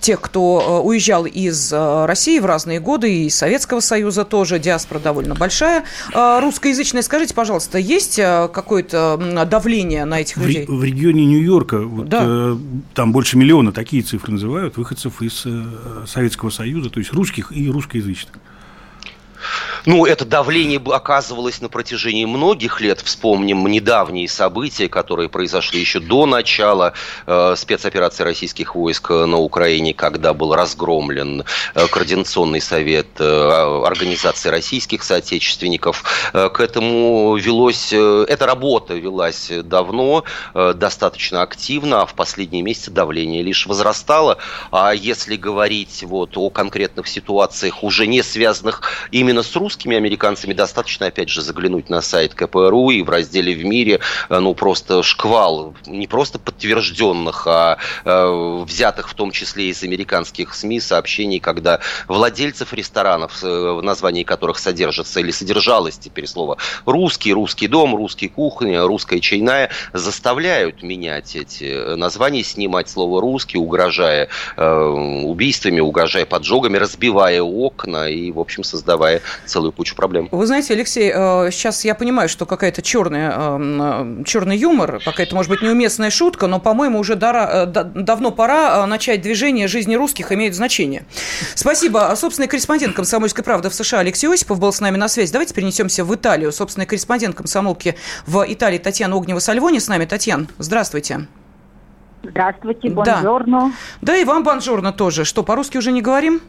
тех, 0.00 0.20
кто 0.20 0.80
э, 0.82 0.86
уезжал 0.86 1.26
из 1.26 1.72
э, 1.72 2.06
России 2.06 2.38
в 2.38 2.46
разные 2.46 2.80
годы, 2.80 3.12
и 3.12 3.26
из 3.26 3.36
Советского 3.36 3.80
Союза 3.80 4.24
тоже, 4.24 4.58
диаспора 4.58 4.98
довольно 4.98 5.34
большая. 5.34 5.84
Русскоязычная, 6.12 7.02
скажите, 7.02 7.34
пожалуйста, 7.34 7.78
есть 7.78 8.16
какое-то 8.16 9.46
давление 9.48 10.04
на 10.04 10.20
этих 10.20 10.36
людей? 10.38 10.66
В, 10.66 10.76
в 10.78 10.84
регионе 10.84 11.24
Нью-Йорка, 11.24 11.80
вот, 11.80 12.08
да. 12.08 12.22
э, 12.24 12.56
там 12.94 13.12
больше 13.12 13.36
миллиона, 13.36 13.72
такие 13.72 14.02
цифры 14.02 14.32
называют, 14.32 14.76
выходцев 14.76 15.22
из 15.22 15.42
э, 15.44 16.04
Советского 16.06 16.50
Союза, 16.50 16.90
то 16.90 17.00
есть 17.00 17.12
русских 17.12 17.52
и 17.52 17.70
русскоязычных. 17.70 18.34
Ну, 19.88 20.04
это 20.04 20.26
давление 20.26 20.78
оказывалось 20.92 21.62
на 21.62 21.70
протяжении 21.70 22.26
многих 22.26 22.82
лет. 22.82 23.00
Вспомним 23.00 23.66
недавние 23.68 24.28
события, 24.28 24.86
которые 24.86 25.30
произошли 25.30 25.80
еще 25.80 25.98
до 25.98 26.26
начала 26.26 26.92
э, 27.26 27.54
спецоперации 27.56 28.22
российских 28.22 28.74
войск 28.74 29.08
на 29.08 29.38
Украине, 29.38 29.94
когда 29.94 30.34
был 30.34 30.54
разгромлен 30.54 31.42
э, 31.74 31.86
Координационный 31.86 32.60
совет 32.60 33.06
э, 33.18 33.82
Организации 33.86 34.50
российских 34.50 35.02
соотечественников. 35.02 36.04
Э, 36.34 36.50
к 36.50 36.60
этому 36.60 37.34
велось, 37.36 37.90
э, 37.90 38.26
эта 38.28 38.44
работа 38.44 38.92
велась 38.92 39.50
давно, 39.64 40.24
э, 40.52 40.74
достаточно 40.76 41.40
активно, 41.40 42.02
а 42.02 42.06
в 42.06 42.12
последние 42.12 42.60
месяцы 42.60 42.90
давление 42.90 43.42
лишь 43.42 43.66
возрастало. 43.66 44.36
А 44.70 44.92
если 44.92 45.36
говорить 45.36 46.02
вот 46.02 46.36
о 46.36 46.50
конкретных 46.50 47.08
ситуациях, 47.08 47.82
уже 47.82 48.06
не 48.06 48.22
связанных 48.22 48.82
именно 49.12 49.42
с 49.42 49.56
русскими 49.56 49.77
русскими 49.78 49.96
американцами. 49.96 50.54
Достаточно, 50.54 51.06
опять 51.06 51.28
же, 51.28 51.40
заглянуть 51.40 51.88
на 51.88 52.02
сайт 52.02 52.34
КПРУ 52.34 52.90
и 52.90 53.02
в 53.02 53.10
разделе 53.10 53.54
«В 53.54 53.64
мире» 53.64 54.00
э, 54.28 54.38
ну, 54.40 54.52
просто 54.54 55.04
шквал, 55.04 55.74
не 55.86 56.08
просто 56.08 56.40
подтвержденных, 56.40 57.46
а 57.46 57.78
э, 58.04 58.64
взятых 58.66 59.08
в 59.08 59.14
том 59.14 59.30
числе 59.30 59.68
из 59.68 59.84
американских 59.84 60.54
СМИ 60.54 60.80
сообщений, 60.80 61.38
когда 61.38 61.78
владельцев 62.08 62.72
ресторанов, 62.72 63.44
э, 63.44 63.46
в 63.46 63.80
названии 63.80 64.24
которых 64.24 64.58
содержится 64.58 65.20
или 65.20 65.30
содержалось 65.30 65.96
теперь 65.96 66.26
слово 66.26 66.56
«русский», 66.84 67.32
«русский 67.32 67.68
дом», 67.68 67.94
«русский 67.94 68.28
кухня», 68.28 68.82
«русская 68.82 69.20
чайная», 69.20 69.70
заставляют 69.92 70.82
менять 70.82 71.36
эти 71.36 71.94
названия, 71.94 72.42
снимать 72.42 72.90
слово 72.90 73.20
«русский», 73.20 73.58
угрожая 73.58 74.28
э, 74.56 74.78
убийствами, 75.24 75.78
угрожая 75.78 76.26
поджогами, 76.26 76.78
разбивая 76.78 77.42
окна 77.42 78.08
и, 78.08 78.32
в 78.32 78.40
общем, 78.40 78.64
создавая 78.64 79.22
целую 79.46 79.67
целую 79.68 79.72
кучу 79.72 79.94
проблем. 79.94 80.28
Вы 80.30 80.46
знаете, 80.46 80.74
Алексей, 80.74 81.10
сейчас 81.10 81.84
э, 81.84 81.88
я 81.88 81.94
понимаю, 81.94 82.28
что 82.28 82.46
какая-то 82.46 82.82
черная, 82.82 83.32
э, 83.36 84.24
черный 84.24 84.56
юмор, 84.56 85.00
какая-то, 85.04 85.34
может 85.34 85.50
быть, 85.50 85.62
неуместная 85.62 86.10
шутка, 86.10 86.46
но, 86.46 86.58
по-моему, 86.60 86.98
уже 86.98 87.14
дара, 87.14 87.66
э, 87.66 87.66
давно 87.66 88.30
пора 88.30 88.86
начать 88.86 89.20
движение 89.20 89.68
жизни 89.68 89.94
русских 89.94 90.32
имеет 90.32 90.54
значение. 90.54 91.04
Спасибо. 91.54 92.12
Собственный 92.16 92.48
корреспондент 92.48 92.94
«Комсомольской 92.94 93.44
правды» 93.44 93.68
в 93.68 93.74
США 93.74 94.00
Алексей 94.00 94.28
Осипов 94.28 94.58
был 94.58 94.72
с 94.72 94.80
нами 94.80 94.96
на 94.96 95.08
связи. 95.08 95.32
Давайте 95.32 95.54
перенесемся 95.54 96.04
в 96.04 96.14
Италию. 96.14 96.52
Собственный 96.52 96.86
корреспондент 96.86 97.36
«Комсомолки» 97.36 97.94
в 98.26 98.44
Италии 98.48 98.78
Татьяна 98.78 99.16
Огнева-Сальвони 99.16 99.78
с 99.78 99.88
нами. 99.88 100.04
Татьяна, 100.04 100.46
здравствуйте. 100.58 101.26
Здравствуйте, 102.22 102.90
бонжорно. 102.90 103.72
Да. 104.00 104.12
да, 104.12 104.16
и 104.16 104.24
вам 104.24 104.42
бонжорно 104.42 104.92
тоже. 104.92 105.24
Что, 105.24 105.42
по-русски 105.42 105.78
уже 105.78 105.92
не 105.92 106.02
говорим? 106.02 106.40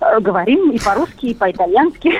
Э, 0.00 0.18
говорим 0.20 0.70
и 0.70 0.78
по-русски, 0.78 1.26
и 1.26 1.34
по-итальянски. 1.34 2.12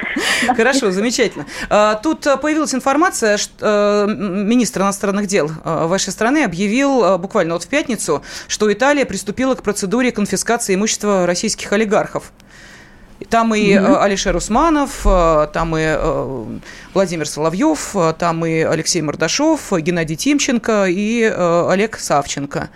Хорошо, 0.57 0.91
замечательно. 0.91 1.47
А, 1.69 1.95
тут 1.95 2.27
э, 2.27 2.37
появилась 2.37 2.75
информация, 2.75 3.39
что 3.39 4.07
э, 4.09 4.13
министр 4.15 4.83
иностранных 4.83 5.27
дел 5.27 5.51
вашей 5.65 6.11
страны 6.11 6.45
объявил 6.45 7.19
буквально 7.19 7.55
вот 7.55 7.65
в 7.65 7.69
пятницу, 7.69 8.23
что 8.49 8.73
Италия 8.73 9.07
приступила 9.07 9.55
к 9.55 9.63
процедуре 9.63 10.13
конфискации 10.13 10.75
имущества 10.75 11.27
российских 11.27 11.73
олигархов. 11.73 12.33
Там 13.29 13.55
и 13.55 13.73
mm-hmm. 13.73 14.03
Алишер 14.03 14.35
Усманов, 14.35 15.03
там 15.53 15.77
и 15.77 16.61
Владимир 16.95 17.29
Соловьев, 17.29 17.95
там 18.19 18.47
и 18.47 18.61
Алексей 18.61 19.03
Мордашов, 19.03 19.73
Геннадий 19.73 20.17
Тимченко 20.17 20.87
и 20.89 21.25
Олег 21.25 21.99
Савченко. 21.99 22.71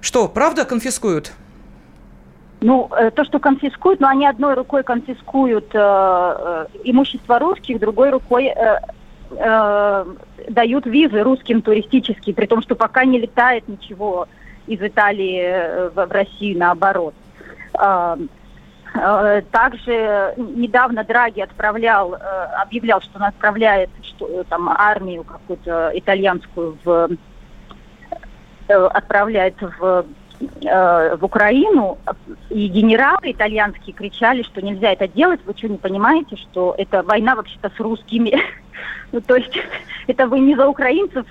Что, 0.00 0.28
правда 0.28 0.64
конфискуют? 0.64 1.32
Ну, 2.62 2.88
э, 2.96 3.10
то, 3.10 3.24
что 3.24 3.40
конфискуют, 3.40 3.98
но 3.98 4.06
они 4.06 4.24
одной 4.24 4.54
рукой 4.54 4.84
конфискуют 4.84 5.74
э, 5.74 5.78
э, 5.78 6.66
имущество 6.84 7.40
русских, 7.40 7.80
другой 7.80 8.10
рукой 8.10 8.46
э, 8.46 8.78
э, 9.32 10.04
дают 10.48 10.86
визы 10.86 11.22
русским 11.22 11.60
туристические, 11.60 12.36
при 12.36 12.46
том, 12.46 12.62
что 12.62 12.76
пока 12.76 13.04
не 13.04 13.18
летает 13.18 13.66
ничего 13.66 14.28
из 14.68 14.80
Италии 14.80 15.40
э, 15.42 15.88
в, 15.88 16.06
в 16.06 16.12
Россию 16.12 16.58
наоборот. 16.58 17.14
Э, 17.74 18.16
также 19.50 20.34
недавно 20.36 21.02
Драги 21.02 21.40
отправлял, 21.40 22.14
объявлял, 22.60 23.00
что 23.00 23.18
он 23.18 23.24
отправляет 23.24 23.88
что, 24.02 24.44
там, 24.44 24.68
армию 24.68 25.24
какую-то 25.24 25.90
итальянскую 25.94 26.76
в 26.84 27.08
отправляет 28.68 29.54
в 29.60 30.04
э, 30.62 31.16
в 31.16 31.24
Украину, 31.24 31.98
и 32.50 32.66
генералы 32.68 33.32
итальянские 33.32 33.94
кричали, 33.94 34.42
что 34.42 34.60
нельзя 34.62 34.92
это 34.92 35.08
делать, 35.08 35.40
вы 35.44 35.54
что, 35.56 35.68
не 35.68 35.78
понимаете, 35.78 36.36
что 36.36 36.74
это 36.78 37.02
война 37.02 37.34
вообще-то 37.34 37.70
с 37.76 37.80
русскими? 37.80 38.38
ну, 39.12 39.20
то 39.20 39.36
есть 39.36 39.58
это 40.06 40.26
вы 40.26 40.40
не 40.40 40.54
за 40.56 40.66
украинцев, 40.66 41.26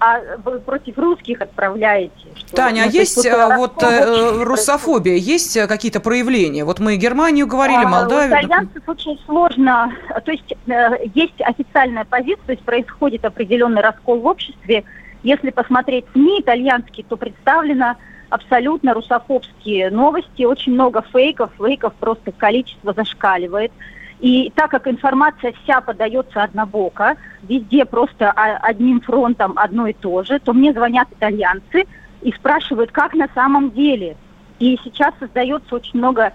а 0.00 0.20
вы 0.44 0.58
против 0.60 0.98
русских 0.98 1.40
отправляете. 1.40 2.12
Что, 2.34 2.56
Таня, 2.56 2.84
ну, 2.84 2.88
а 2.88 2.92
есть, 2.92 3.26
э, 3.26 3.56
вот 3.56 3.82
э, 3.82 4.42
русофобия, 4.42 5.16
есть 5.16 5.56
э, 5.56 5.66
какие-то 5.66 6.00
проявления? 6.00 6.64
Вот 6.64 6.80
мы 6.80 6.96
Германию 6.96 7.46
говорили, 7.46 7.84
а, 7.84 7.88
Молдавию. 7.88 8.34
У 8.34 8.38
итальянцев 8.38 8.82
очень 8.86 9.20
сложно, 9.26 9.92
то 10.24 10.30
есть 10.30 10.54
э, 10.66 11.06
есть 11.14 11.40
официальная 11.40 12.04
позиция, 12.04 12.42
то 12.46 12.52
есть 12.52 12.64
происходит 12.64 13.24
определенный 13.24 13.82
раскол 13.82 14.20
в 14.20 14.26
обществе. 14.26 14.84
Если 15.22 15.50
посмотреть 15.50 16.04
СМИ 16.12 16.40
итальянские, 16.40 17.06
то 17.08 17.16
представлено 17.16 17.96
абсолютно 18.32 18.94
русофобские 18.94 19.90
новости, 19.90 20.44
очень 20.44 20.72
много 20.72 21.02
фейков, 21.12 21.50
фейков 21.58 21.92
просто 21.94 22.32
количество 22.32 22.94
зашкаливает. 22.94 23.72
И 24.20 24.50
так 24.54 24.70
как 24.70 24.88
информация 24.88 25.52
вся 25.62 25.80
подается 25.80 26.42
однобоко, 26.42 27.16
везде 27.42 27.84
просто 27.84 28.30
одним 28.30 29.00
фронтом 29.00 29.52
одно 29.56 29.86
и 29.88 29.92
то 29.92 30.22
же, 30.22 30.38
то 30.38 30.52
мне 30.52 30.72
звонят 30.72 31.08
итальянцы 31.10 31.84
и 32.22 32.32
спрашивают, 32.32 32.90
как 32.90 33.14
на 33.14 33.28
самом 33.34 33.72
деле. 33.72 34.16
И 34.58 34.78
сейчас 34.82 35.12
создается 35.18 35.74
очень 35.74 35.98
много 35.98 36.32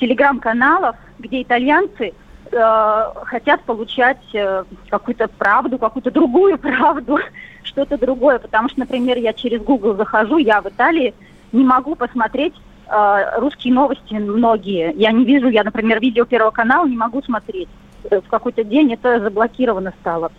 телеграм-каналов, 0.00 0.96
где 1.18 1.42
итальянцы 1.42 2.12
э, 2.52 3.04
хотят 3.24 3.62
получать 3.64 4.22
э, 4.32 4.64
какую-то 4.88 5.28
правду, 5.28 5.76
какую-то 5.78 6.10
другую 6.10 6.56
правду, 6.70 7.18
что-то 7.64 7.98
другое. 7.98 8.38
Потому 8.38 8.68
что, 8.68 8.80
например, 8.80 9.18
я 9.18 9.32
через 9.32 9.60
Google 9.60 9.96
захожу, 9.96 10.38
я 10.38 10.60
в 10.60 10.68
Италии, 10.68 11.14
не 11.54 11.64
могу 11.64 11.94
посмотреть 11.94 12.54
э, 12.88 13.38
русские 13.38 13.72
новости 13.72 14.14
многие. 14.14 14.92
Я 14.96 15.12
не 15.12 15.24
вижу, 15.24 15.48
я, 15.48 15.62
например, 15.64 16.00
видео 16.00 16.24
Первого 16.24 16.50
канала 16.50 16.86
не 16.86 16.96
могу 16.96 17.22
смотреть. 17.22 17.68
Э, 18.10 18.20
в 18.20 18.28
какой-то 18.28 18.64
день 18.64 18.92
это 18.92 19.20
заблокировано 19.20 19.94
стало. 20.00 20.32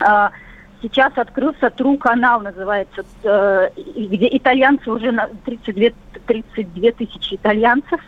Э, 0.00 0.28
сейчас 0.80 1.12
открылся 1.16 1.66
True 1.66 1.98
канал, 1.98 2.40
называется, 2.40 3.04
э, 3.24 3.70
где 3.76 4.28
итальянцы 4.36 4.90
уже 4.90 5.10
на 5.10 5.28
32, 5.44 5.90
32 6.26 6.92
тысячи 6.92 7.34
итальянцев. 7.34 8.00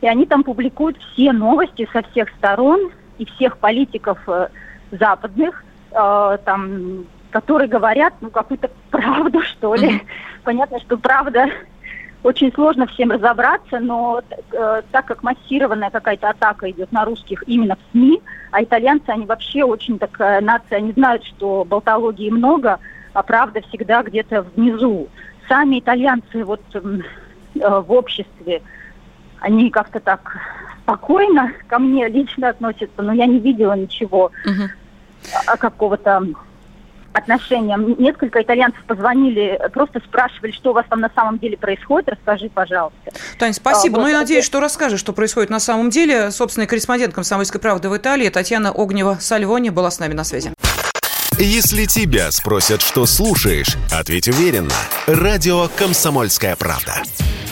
И 0.00 0.06
они 0.06 0.26
там 0.26 0.42
публикуют 0.42 0.98
все 0.98 1.32
новости 1.32 1.88
со 1.92 2.02
всех 2.02 2.28
сторон 2.38 2.90
и 3.18 3.24
всех 3.24 3.58
политиков 3.58 4.18
э, 4.26 4.48
западных, 4.90 5.64
э, 5.92 6.38
там 6.44 7.06
которые 7.30 7.68
говорят, 7.68 8.14
ну, 8.20 8.30
какую-то 8.30 8.70
правду, 8.90 9.42
что 9.42 9.74
ли. 9.74 9.88
Mm-hmm. 9.88 10.06
Понятно, 10.44 10.80
что 10.80 10.96
правда 10.96 11.46
очень 12.22 12.52
сложно 12.52 12.86
всем 12.86 13.10
разобраться, 13.12 13.78
но 13.78 14.20
э, 14.52 14.82
так 14.90 15.06
как 15.06 15.22
массированная 15.22 15.90
какая-то 15.90 16.30
атака 16.30 16.70
идет 16.70 16.90
на 16.92 17.04
русских 17.04 17.44
именно 17.46 17.76
в 17.76 17.92
СМИ, 17.92 18.20
а 18.50 18.62
итальянцы, 18.62 19.08
они 19.08 19.24
вообще 19.24 19.64
очень 19.64 19.98
такая 19.98 20.40
нация, 20.40 20.78
они 20.78 20.92
знают, 20.92 21.24
что 21.24 21.64
болтологии 21.64 22.30
много, 22.30 22.80
а 23.12 23.22
правда 23.22 23.60
всегда 23.68 24.02
где-то 24.02 24.42
внизу. 24.56 25.08
Сами 25.48 25.78
итальянцы, 25.78 26.44
вот 26.44 26.60
в 26.74 27.92
обществе, 27.92 28.62
они 29.40 29.70
как-то 29.70 30.00
так 30.00 30.36
спокойно 30.82 31.52
ко 31.68 31.78
мне 31.78 32.08
лично 32.08 32.48
относятся, 32.48 33.02
но 33.02 33.12
я 33.12 33.26
не 33.26 33.38
видела 33.38 33.74
ничего 33.74 34.32
угу. 34.44 35.58
какого-то 35.58 36.22
отношения. 37.12 37.76
Несколько 37.98 38.42
итальянцев 38.42 38.82
позвонили, 38.84 39.58
просто 39.72 40.00
спрашивали, 40.00 40.52
что 40.52 40.70
у 40.70 40.72
вас 40.74 40.86
там 40.88 41.00
на 41.00 41.10
самом 41.14 41.38
деле 41.38 41.56
происходит, 41.56 42.08
расскажи, 42.10 42.48
пожалуйста. 42.48 43.12
Тань, 43.38 43.52
спасибо. 43.52 43.96
А, 43.96 44.00
вот, 44.00 44.06
ну, 44.06 44.12
я 44.12 44.18
надеюсь, 44.18 44.44
что 44.44 44.60
расскажешь, 44.60 45.00
что 45.00 45.12
происходит 45.12 45.50
на 45.50 45.60
самом 45.60 45.90
деле. 45.90 46.30
Собственный 46.30 46.66
корреспондент 46.66 47.14
«Комсомольской 47.14 47.60
правды» 47.60 47.88
в 47.88 47.96
Италии 47.96 48.28
Татьяна 48.28 48.68
Огнева-Сальвони 48.68 49.70
была 49.70 49.90
с 49.90 49.98
нами 49.98 50.14
на 50.14 50.24
связи. 50.24 50.52
Если 51.38 51.84
тебя 51.84 52.32
спросят, 52.32 52.82
что 52.82 53.06
слушаешь, 53.06 53.76
ответь 53.92 54.28
уверенно. 54.28 54.74
Радио 55.06 55.68
«Комсомольская 55.76 56.56
правда». 56.56 57.02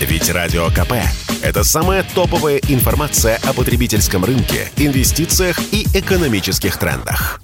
Ведь 0.00 0.28
Радио 0.28 0.66
КП– 0.70 0.94
это 1.42 1.62
самая 1.62 2.04
топовая 2.14 2.61
информация 2.68 3.38
о 3.44 3.52
потребительском 3.52 4.24
рынке, 4.24 4.70
инвестициях 4.76 5.59
и 5.72 5.86
экономических 5.94 6.76
трендах. 6.76 7.40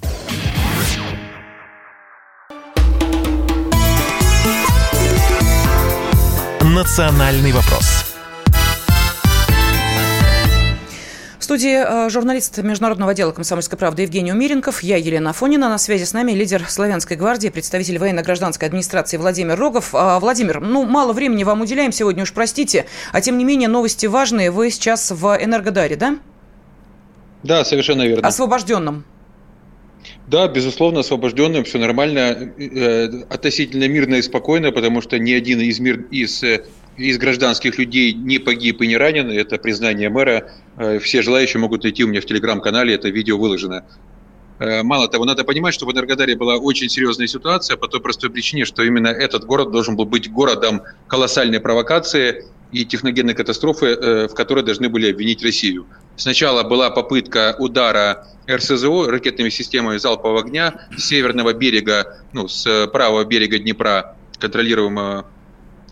«Национальный 6.83 7.53
вопрос» 7.53 8.13
В 11.39 11.43
студии 11.45 11.77
э, 11.77 12.09
журналист 12.09 12.57
Международного 12.57 13.11
отдела 13.11 13.31
«Комсомольской 13.31 13.77
правды» 13.77 14.01
Евгений 14.01 14.33
Умиренков. 14.33 14.83
Я 14.83 14.97
Елена 14.97 15.29
Афонина. 15.29 15.69
На 15.69 15.77
связи 15.77 16.03
с 16.03 16.11
нами 16.11 16.33
лидер 16.33 16.65
Славянской 16.67 17.15
гвардии, 17.15 17.47
представитель 17.47 17.99
военно-гражданской 17.99 18.67
администрации 18.67 19.15
Владимир 19.15 19.57
Рогов. 19.57 19.91
А, 19.95 20.19
Владимир, 20.19 20.59
ну, 20.59 20.83
мало 20.85 21.13
времени 21.13 21.45
вам 21.45 21.61
уделяем 21.61 21.93
сегодня, 21.93 22.23
уж 22.23 22.33
простите. 22.33 22.85
А 23.13 23.21
тем 23.21 23.37
не 23.37 23.45
менее, 23.45 23.69
новости 23.69 24.05
важные. 24.05 24.51
Вы 24.51 24.69
сейчас 24.69 25.09
в 25.09 25.37
Энергодаре, 25.41 25.95
да? 25.95 26.17
Да, 27.43 27.63
совершенно 27.63 28.01
верно. 28.01 28.27
Освобожденном. 28.27 29.05
Да, 30.33 30.47
безусловно, 30.47 31.01
освобожденным, 31.01 31.63
все 31.63 31.77
нормально, 31.77 32.51
э, 32.57 33.05
относительно 33.29 33.87
мирно 33.87 34.15
и 34.15 34.21
спокойно, 34.23 34.71
потому 34.71 34.99
что 34.99 35.19
ни 35.19 35.31
один 35.31 35.61
из, 35.61 35.79
мир, 35.79 36.07
из 36.09 36.41
э, 36.41 36.65
из 36.97 37.19
гражданских 37.19 37.77
людей 37.77 38.13
не 38.13 38.39
погиб 38.39 38.81
и 38.81 38.87
не 38.87 38.97
ранен. 38.97 39.29
Это 39.29 39.59
признание 39.59 40.09
мэра. 40.09 40.51
Э, 40.77 40.97
все 40.97 41.21
желающие 41.21 41.61
могут 41.61 41.83
найти 41.83 42.03
у 42.03 42.07
меня 42.07 42.19
в 42.19 42.25
телеграм-канале, 42.25 42.95
это 42.95 43.09
видео 43.09 43.37
выложено. 43.37 43.85
Э, 44.57 44.81
мало 44.81 45.07
того, 45.07 45.25
надо 45.25 45.43
понимать, 45.43 45.75
что 45.75 45.85
в 45.85 45.91
Энергодаре 45.91 46.35
была 46.35 46.57
очень 46.57 46.89
серьезная 46.89 47.27
ситуация 47.27 47.77
по 47.77 47.87
той 47.87 48.01
простой 48.01 48.31
причине, 48.31 48.65
что 48.65 48.81
именно 48.81 49.09
этот 49.09 49.45
город 49.45 49.69
должен 49.69 49.95
был 49.95 50.05
быть 50.05 50.31
городом 50.31 50.81
колоссальной 51.05 51.59
провокации 51.59 52.45
и 52.71 52.85
техногенной 52.85 53.35
катастрофы, 53.35 53.85
э, 53.85 54.27
в 54.27 54.33
которой 54.33 54.63
должны 54.63 54.89
были 54.89 55.11
обвинить 55.11 55.43
Россию. 55.43 55.85
Сначала 56.15 56.63
была 56.63 56.89
попытка 56.89 57.55
удара 57.57 58.27
РСЗО 58.49 59.09
ракетными 59.09 59.49
системами 59.49 59.97
залпового 59.97 60.41
огня 60.41 60.87
с 60.95 61.05
северного 61.07 61.53
берега, 61.53 62.21
ну, 62.33 62.47
с 62.47 62.87
правого 62.87 63.23
берега 63.25 63.57
Днепра, 63.57 64.15
контролируемого 64.39 65.25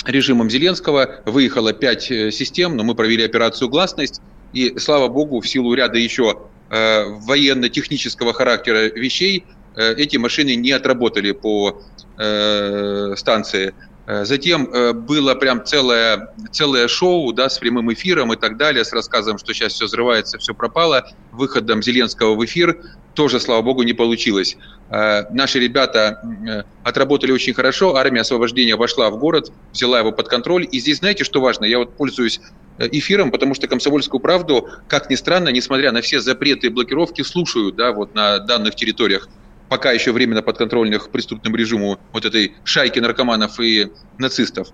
режимом 0.05 0.49
Зеленского. 0.49 1.21
Выехало 1.25 1.73
пять 1.73 2.11
э, 2.11 2.31
систем, 2.31 2.75
но 2.75 2.83
мы 2.83 2.95
провели 2.95 3.23
операцию 3.23 3.69
«Гласность». 3.69 4.21
И, 4.53 4.77
слава 4.77 5.07
богу, 5.07 5.39
в 5.39 5.47
силу 5.47 5.73
ряда 5.73 5.97
еще 5.97 6.41
э, 6.69 7.05
военно-технического 7.05 8.33
характера 8.33 8.89
вещей, 8.89 9.45
э, 9.75 9.93
эти 9.95 10.17
машины 10.17 10.55
не 10.55 10.71
отработали 10.71 11.31
по 11.31 11.81
э, 12.17 13.13
станции. 13.15 13.73
Э, 14.07 14.25
затем 14.25 14.67
э, 14.73 14.93
было 14.93 15.35
прям 15.35 15.63
целое, 15.63 16.33
целое 16.51 16.87
шоу 16.87 17.33
да, 17.33 17.49
с 17.49 17.59
прямым 17.59 17.93
эфиром 17.93 18.33
и 18.33 18.35
так 18.35 18.57
далее, 18.57 18.83
с 18.83 18.91
рассказом, 18.93 19.37
что 19.37 19.53
сейчас 19.53 19.73
все 19.73 19.85
взрывается, 19.85 20.37
все 20.39 20.53
пропало, 20.53 21.05
выходом 21.31 21.83
Зеленского 21.83 22.35
в 22.35 22.43
эфир 22.43 22.81
тоже, 23.13 23.39
слава 23.39 23.61
богу, 23.61 23.83
не 23.83 23.93
получилось. 23.93 24.57
Э, 24.89 25.23
наши 25.31 25.59
ребята 25.59 26.65
отработали 26.83 27.31
очень 27.31 27.53
хорошо, 27.53 27.95
армия 27.95 28.21
освобождения 28.21 28.75
вошла 28.75 29.09
в 29.11 29.17
город, 29.17 29.51
взяла 29.71 29.99
его 29.99 30.11
под 30.11 30.27
контроль. 30.27 30.67
И 30.71 30.79
здесь, 30.79 30.97
знаете, 30.97 31.23
что 31.23 31.39
важно? 31.39 31.65
Я 31.65 31.77
вот 31.77 31.95
пользуюсь 31.95 32.41
эфиром, 32.79 33.29
потому 33.29 33.53
что 33.53 33.67
«Комсомольскую 33.67 34.19
правду», 34.19 34.67
как 34.87 35.09
ни 35.09 35.15
странно, 35.15 35.49
несмотря 35.49 35.91
на 35.91 36.01
все 36.01 36.19
запреты 36.19 36.67
и 36.67 36.69
блокировки, 36.69 37.21
слушают 37.21 37.75
да, 37.75 37.91
вот 37.91 38.15
на 38.15 38.39
данных 38.39 38.75
территориях 38.75 39.27
пока 39.71 39.93
еще 39.93 40.11
временно 40.11 40.41
подконтрольных 40.41 41.11
преступному 41.11 41.55
режиму 41.55 41.97
вот 42.11 42.25
этой 42.25 42.55
шайки 42.65 42.99
наркоманов 42.99 43.57
и 43.61 43.87
нацистов. 44.17 44.67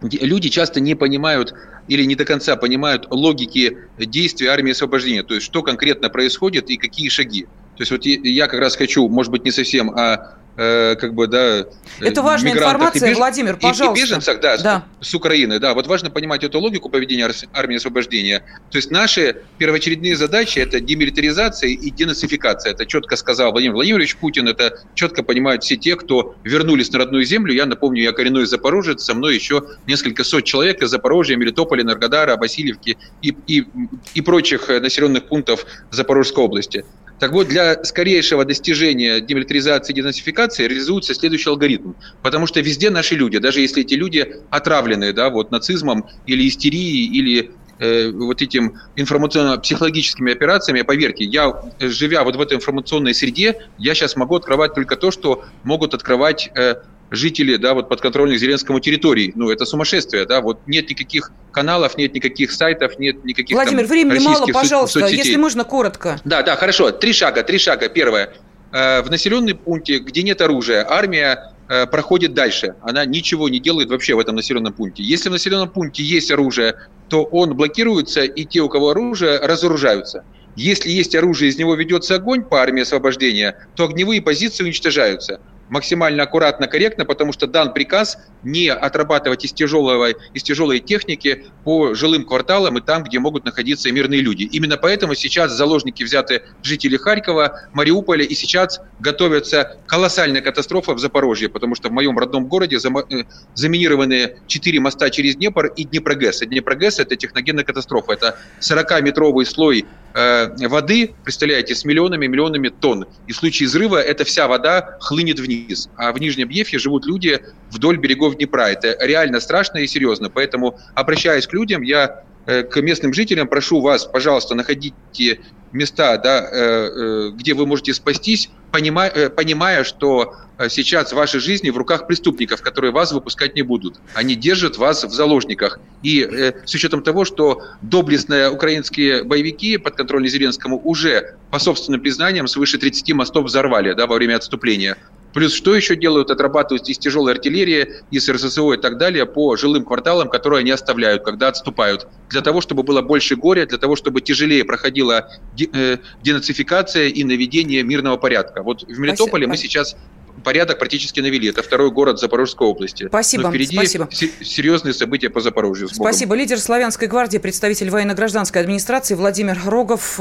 Люди 0.00 0.48
часто 0.48 0.80
не 0.80 0.94
понимают 0.94 1.52
или 1.88 2.04
не 2.04 2.14
до 2.14 2.24
конца 2.24 2.56
понимают 2.56 3.06
логики 3.10 3.76
действия 3.98 4.48
армии 4.48 4.72
освобождения, 4.72 5.24
то 5.24 5.34
есть 5.34 5.44
что 5.44 5.62
конкретно 5.62 6.08
происходит 6.08 6.70
и 6.70 6.78
какие 6.78 7.10
шаги. 7.10 7.42
То 7.76 7.82
есть 7.82 7.90
вот 7.90 8.06
я 8.06 8.46
как 8.46 8.60
раз 8.60 8.76
хочу, 8.76 9.06
может 9.10 9.30
быть, 9.30 9.44
не 9.44 9.50
совсем 9.50 9.90
а 9.90 10.38
э, 10.56 10.94
как 10.96 11.14
бы, 11.14 11.26
да... 11.26 11.66
Это 12.00 12.22
важная 12.22 12.52
информация, 12.52 13.08
беж... 13.08 13.18
Владимир, 13.18 13.56
пожалуйста. 13.56 13.98
И, 13.98 14.02
и 14.02 14.04
беженцах, 14.04 14.40
да, 14.40 14.56
да. 14.58 14.84
С, 15.00 15.08
с 15.08 15.14
Украины, 15.14 15.58
да. 15.58 15.74
Вот 15.74 15.86
важно 15.86 16.10
понимать 16.10 16.44
эту 16.44 16.60
логику 16.60 16.88
поведения 16.88 17.30
армии 17.52 17.76
освобождения. 17.76 18.44
То 18.70 18.78
есть 18.78 18.90
наши 18.90 19.42
первоочередные 19.58 20.16
задачи– 20.16 20.58
это 20.60 20.80
демилитаризация 20.80 21.70
и 21.70 21.90
денацификация. 21.90 22.72
Это 22.72 22.86
четко 22.86 23.16
сказал 23.16 23.52
Владимир 23.52 23.74
Владимирович 23.74 24.16
Путин, 24.16 24.48
это 24.48 24.78
четко 24.94 25.22
понимают 25.22 25.64
все 25.64 25.76
те, 25.76 25.96
кто 25.96 26.34
вернулись 26.44 26.90
на 26.92 26.98
родную 26.98 27.24
землю. 27.24 27.52
Я 27.52 27.66
напомню, 27.66 28.02
я 28.02 28.12
коренной 28.12 28.46
запорожец, 28.46 29.02
со 29.04 29.14
мной 29.14 29.34
еще 29.34 29.64
несколько 29.86 30.24
сот 30.24 30.44
человек 30.44 30.82
из 30.82 30.90
Запорожья, 30.90 31.36
Мелитополя, 31.36 31.82
Энергодара, 31.82 32.36
Васильевки 32.36 32.96
и, 33.22 33.36
и, 33.46 33.66
и 34.14 34.20
прочих 34.20 34.68
населенных 34.68 35.24
пунктов 35.24 35.66
Запорожской 35.90 36.44
области. 36.44 36.84
Так 37.18 37.32
вот, 37.32 37.48
для 37.48 37.82
скорейшего 37.84 38.44
достижения 38.44 39.20
демилитаризации 39.20 39.92
и 39.92 39.96
денацификации 39.96 40.66
реализуется 40.66 41.14
следующий 41.14 41.48
алгоритм. 41.48 41.92
Потому 42.22 42.46
что 42.46 42.60
везде 42.60 42.90
наши 42.90 43.14
люди, 43.14 43.38
даже 43.38 43.60
если 43.60 43.82
эти 43.82 43.94
люди 43.94 44.26
отравлены 44.50 45.12
да, 45.12 45.30
вот, 45.30 45.50
нацизмом 45.50 46.08
или 46.26 46.48
истерией, 46.48 47.06
или 47.06 47.52
э, 47.78 48.10
вот 48.10 48.42
этим 48.42 48.74
информационно-психологическими 48.96 50.32
операциями, 50.32 50.82
поверьте, 50.82 51.24
я, 51.24 51.52
живя 51.78 52.24
вот 52.24 52.36
в 52.36 52.40
этой 52.40 52.56
информационной 52.56 53.14
среде, 53.14 53.60
я 53.78 53.94
сейчас 53.94 54.16
могу 54.16 54.34
открывать 54.36 54.74
только 54.74 54.96
то, 54.96 55.10
что 55.10 55.44
могут 55.62 55.94
открывать 55.94 56.50
э, 56.56 56.74
жители, 57.14 57.56
да, 57.56 57.74
вот 57.74 57.88
подконтрольных 57.88 58.38
Зеленскому 58.38 58.80
территорий. 58.80 59.32
Ну, 59.34 59.50
это 59.50 59.64
сумасшествие, 59.64 60.26
да, 60.26 60.40
вот 60.40 60.60
нет 60.66 60.88
никаких 60.90 61.32
каналов, 61.52 61.96
нет 61.96 62.14
никаких 62.14 62.52
сайтов, 62.52 62.98
нет 62.98 63.24
никаких 63.24 63.54
Владимир, 63.54 63.86
там, 63.86 63.88
времени 63.88 64.18
мало, 64.18 64.46
пожалуйста, 64.46 65.00
соцсетей. 65.00 65.18
если 65.18 65.36
можно, 65.36 65.64
коротко. 65.64 66.20
Да, 66.24 66.42
да, 66.42 66.56
хорошо. 66.56 66.90
Три 66.90 67.12
шага, 67.12 67.42
три 67.42 67.58
шага. 67.58 67.88
Первое. 67.88 68.34
Э, 68.72 69.02
в 69.02 69.10
населенном 69.10 69.56
пункте, 69.56 69.98
где 69.98 70.22
нет 70.22 70.40
оружия, 70.40 70.84
армия 70.88 71.52
э, 71.68 71.86
проходит 71.86 72.34
дальше. 72.34 72.74
Она 72.82 73.04
ничего 73.04 73.48
не 73.48 73.60
делает 73.60 73.88
вообще 73.88 74.14
в 74.14 74.18
этом 74.18 74.34
населенном 74.34 74.72
пункте. 74.72 75.02
Если 75.04 75.28
в 75.28 75.32
населенном 75.32 75.70
пункте 75.70 76.02
есть 76.02 76.30
оружие, 76.32 76.74
то 77.08 77.22
он 77.22 77.54
блокируется, 77.54 78.22
и 78.22 78.44
те, 78.44 78.60
у 78.60 78.68
кого 78.68 78.90
оружие, 78.90 79.38
разоружаются. 79.38 80.24
Если 80.56 80.90
есть 80.90 81.14
оружие, 81.14 81.50
из 81.50 81.58
него 81.58 81.74
ведется 81.74 82.16
огонь 82.16 82.42
по 82.42 82.60
армии 82.60 82.82
освобождения, 82.82 83.56
то 83.76 83.84
огневые 83.84 84.22
позиции 84.22 84.64
уничтожаются 84.64 85.40
максимально 85.68 86.22
аккуратно, 86.22 86.66
корректно, 86.66 87.04
потому 87.04 87.32
что 87.32 87.46
дан 87.46 87.72
приказ 87.72 88.18
не 88.44 88.68
отрабатывать 88.68 89.44
из, 89.44 89.52
тяжелого, 89.52 90.10
из 90.32 90.42
тяжелой 90.42 90.80
техники 90.80 91.46
по 91.64 91.94
жилым 91.94 92.24
кварталам 92.24 92.78
и 92.78 92.80
там, 92.80 93.04
где 93.04 93.18
могут 93.18 93.44
находиться 93.44 93.90
мирные 93.90 94.20
люди. 94.20 94.44
Именно 94.44 94.76
поэтому 94.76 95.14
сейчас 95.14 95.52
заложники 95.52 96.02
взяты 96.02 96.42
жители 96.62 96.96
Харькова, 96.96 97.68
Мариуполя, 97.72 98.24
и 98.24 98.34
сейчас 98.34 98.80
готовится 99.00 99.78
колоссальная 99.86 100.42
катастрофа 100.42 100.94
в 100.94 100.98
Запорожье, 100.98 101.48
потому 101.48 101.74
что 101.74 101.88
в 101.88 101.92
моем 101.92 102.18
родном 102.18 102.46
городе 102.46 102.76
э, 102.76 103.24
заминированы 103.54 104.36
четыре 104.46 104.80
моста 104.80 105.10
через 105.10 105.36
Днепр 105.36 105.66
и 105.66 105.84
Днепрогэс. 105.84 106.42
И 106.42 106.46
Днепрогэс– 106.46 106.98
это 107.00 107.16
техногенная 107.16 107.64
катастрофа. 107.64 108.12
Это 108.12 108.38
40-метровый 108.60 109.44
слой 109.46 109.86
э, 110.14 110.68
воды, 110.68 111.14
представляете, 111.24 111.74
с 111.74 111.84
миллионами 111.84 112.26
миллионами 112.26 112.68
тонн. 112.68 113.06
И 113.26 113.32
в 113.32 113.36
случае 113.36 113.68
взрыва 113.68 114.00
эта 114.00 114.24
вся 114.24 114.48
вода 114.48 114.96
хлынет 115.00 115.38
вниз. 115.38 115.88
А 115.96 116.12
в 116.12 116.18
Нижнем 116.18 116.48
Бьефе 116.48 116.78
живут 116.78 117.06
люди 117.06 117.40
вдоль 117.70 117.98
берегов 117.98 118.33
Днепра. 118.34 118.70
Это 118.70 118.96
реально 119.00 119.40
страшно 119.40 119.78
и 119.78 119.86
серьезно. 119.86 120.30
Поэтому, 120.30 120.78
обращаясь 120.94 121.46
к 121.46 121.52
людям, 121.52 121.82
я 121.82 122.24
э, 122.46 122.62
к 122.62 122.80
местным 122.80 123.12
жителям 123.12 123.48
прошу 123.48 123.80
вас, 123.80 124.04
пожалуйста, 124.04 124.54
находите 124.54 125.40
места, 125.72 126.16
да, 126.18 126.48
э, 126.50 126.56
э, 126.56 127.30
где 127.34 127.54
вы 127.54 127.66
можете 127.66 127.94
спастись, 127.94 128.50
понимая, 128.70 129.28
понимая, 129.30 129.84
что 129.84 130.34
сейчас 130.68 131.12
ваши 131.12 131.40
жизни 131.40 131.70
в 131.70 131.76
руках 131.76 132.06
преступников, 132.06 132.62
которые 132.62 132.92
вас 132.92 133.10
выпускать 133.10 133.56
не 133.56 133.62
будут. 133.62 133.98
Они 134.14 134.36
держат 134.36 134.76
вас 134.78 135.02
в 135.02 135.10
заложниках. 135.10 135.80
И 136.04 136.52
с 136.64 136.72
учетом 136.72 137.02
того, 137.02 137.24
что 137.24 137.60
доблестные 137.82 138.50
украинские 138.50 139.24
боевики, 139.24 139.78
подконтрольные 139.78 140.30
Зеленскому, 140.30 140.80
уже, 140.84 141.38
по 141.50 141.58
собственным 141.58 142.00
признаниям, 142.00 142.46
свыше 142.46 142.78
30 142.78 143.14
мостов 143.14 143.46
взорвали 143.46 143.94
да, 143.94 144.06
во 144.06 144.14
время 144.14 144.36
отступления, 144.36 144.96
Плюс 145.34 145.52
что 145.52 145.74
еще 145.74 145.96
делают? 145.96 146.30
Отрабатывают 146.30 146.88
из 146.88 146.96
тяжелой 146.96 147.32
артиллерии, 147.32 147.88
из 148.10 148.28
РСЗО 148.28 148.74
и 148.74 148.76
так 148.76 148.98
далее 148.98 149.26
по 149.26 149.56
жилым 149.56 149.84
кварталам, 149.84 150.28
которые 150.28 150.60
они 150.60 150.70
оставляют, 150.70 151.24
когда 151.24 151.48
отступают. 151.48 152.06
Для 152.30 152.40
того, 152.40 152.60
чтобы 152.60 152.84
было 152.84 153.02
больше 153.02 153.36
горя, 153.36 153.66
для 153.66 153.78
того, 153.78 153.96
чтобы 153.96 154.20
тяжелее 154.20 154.64
проходила 154.64 155.28
э, 155.58 155.98
денацификация 156.22 157.08
и 157.08 157.24
наведение 157.24 157.82
мирного 157.82 158.16
порядка. 158.16 158.62
Вот 158.62 158.84
в 158.84 158.98
Мелитополе 158.98 159.46
Спасибо. 159.46 159.50
мы 159.50 159.56
сейчас 159.56 159.96
порядок 160.44 160.78
практически 160.78 161.20
навели. 161.20 161.48
Это 161.48 161.62
второй 161.62 161.90
город 161.90 162.20
Запорожской 162.20 162.66
области. 162.66 163.08
Спасибо. 163.08 163.44
Но 163.44 163.50
впереди 163.50 163.76
спасибо. 163.76 164.08
серьезные 164.12 164.94
события 164.94 165.30
по 165.30 165.40
Запорожью. 165.40 165.88
Спасибо. 165.88 166.36
Лидер 166.36 166.60
Славянской 166.60 167.08
гвардии, 167.08 167.38
представитель 167.38 167.90
военно-гражданской 167.90 168.60
администрации 168.60 169.14
Владимир 169.14 169.58
Рогов. 169.64 170.20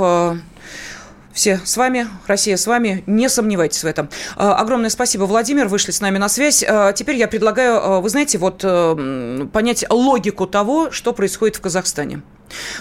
Э, 1.34 1.36
все 1.36 1.60
с 1.64 1.78
вами, 1.78 2.08
Россия 2.28 2.58
с 2.58 2.68
вами, 2.68 3.04
не 3.08 3.30
сомневайтесь 3.30 3.84
в 3.84 3.88
этом. 3.88 4.10
Э, 4.38 4.50
огромное 4.50 4.90
спасибо, 4.90 5.24
Владимир, 5.24 5.68
вышли 5.68 5.92
с 5.92 6.02
нами 6.02 6.18
на 6.18 6.30
связь. 6.30 6.64
Э, 6.64 6.94
теперь 6.96 7.16
я 7.16 7.28
предлагаю, 7.28 8.02
вы 8.02 8.10
знаете, 8.10 8.38
вот 8.38 8.62
понять 9.52 9.86
логику 9.90 10.48
того, 10.48 10.92
что 10.92 11.14
происходит 11.14 11.58
в 11.58 11.62
Казахстане. 11.62 12.22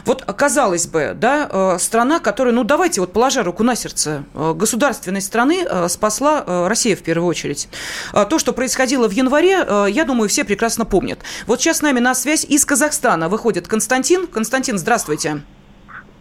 Вот, 0.04 0.22
казалось 0.24 0.86
бы, 0.86 1.12
да, 1.14 1.48
э, 1.50 1.78
страна, 1.78 2.18
которая, 2.18 2.52
ну, 2.52 2.62
давайте 2.62 3.00
вот 3.00 3.12
положа 3.12 3.42
руку 3.42 3.62
на 3.62 3.74
сердце, 3.74 4.24
э, 4.34 4.52
государственной 4.54 5.22
страны 5.22 5.64
э, 5.64 5.88
спасла 5.88 6.68
Россия 6.68 6.94
в 6.94 7.02
первую 7.02 7.26
очередь. 7.28 7.68
То, 8.12 8.38
что 8.38 8.52
происходило 8.52 9.08
в 9.08 9.12
январе, 9.12 9.66
я 9.90 10.04
думаю, 10.04 10.28
все 10.28 10.44
прекрасно 10.44 10.84
помнят. 10.84 11.20
Вот 11.46 11.60
сейчас 11.60 11.78
с 11.78 11.82
нами 11.82 12.00
на 12.00 12.14
связь 12.14 12.44
из 12.44 12.64
Казахстана 12.64 13.28
выходит 13.28 13.68
Константин. 13.68 14.26
Константин, 14.26 14.78
здравствуйте. 14.78 15.42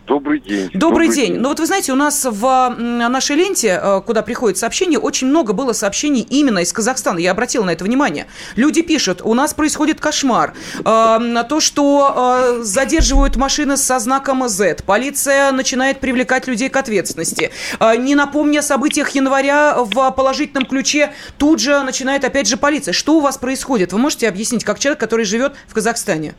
Добрый 0.07 0.39
день. 0.39 0.69
Добрый, 0.73 0.79
Добрый 0.79 1.07
день. 1.09 1.33
день. 1.33 1.39
Ну 1.39 1.49
вот 1.49 1.59
вы 1.59 1.65
знаете, 1.67 1.91
у 1.91 1.95
нас 1.95 2.25
в 2.25 2.75
нашей 2.77 3.35
ленте, 3.35 3.79
э, 3.81 4.01
куда 4.05 4.23
приходят 4.23 4.57
сообщения, 4.57 4.97
очень 4.97 5.27
много 5.27 5.53
было 5.53 5.73
сообщений 5.73 6.21
именно 6.21 6.59
из 6.59 6.73
Казахстана. 6.73 7.19
Я 7.19 7.31
обратила 7.31 7.63
на 7.63 7.69
это 7.71 7.83
внимание. 7.83 8.25
Люди 8.55 8.81
пишут, 8.81 9.21
у 9.23 9.33
нас 9.33 9.53
происходит 9.53 9.99
кошмар. 10.01 10.53
Э, 10.83 11.43
то, 11.47 11.59
что 11.59 12.57
э, 12.59 12.63
задерживают 12.63 13.35
машины 13.35 13.77
со 13.77 13.99
знаком 13.99 14.47
Z. 14.47 14.77
Полиция 14.85 15.51
начинает 15.51 15.99
привлекать 15.99 16.47
людей 16.47 16.69
к 16.69 16.75
ответственности. 16.75 17.51
Не 17.79 18.15
напомня 18.15 18.59
о 18.59 18.63
событиях 18.63 19.09
января 19.11 19.75
в 19.77 20.11
положительном 20.11 20.65
ключе, 20.65 21.13
тут 21.37 21.59
же 21.59 21.81
начинает 21.83 22.23
опять 22.23 22.47
же 22.47 22.57
полиция. 22.57 22.93
Что 22.93 23.17
у 23.17 23.19
вас 23.19 23.37
происходит? 23.37 23.93
Вы 23.93 23.99
можете 23.99 24.27
объяснить, 24.27 24.63
как 24.63 24.79
человек, 24.79 24.99
который 24.99 25.25
живет 25.25 25.53
в 25.67 25.73
Казахстане? 25.73 26.33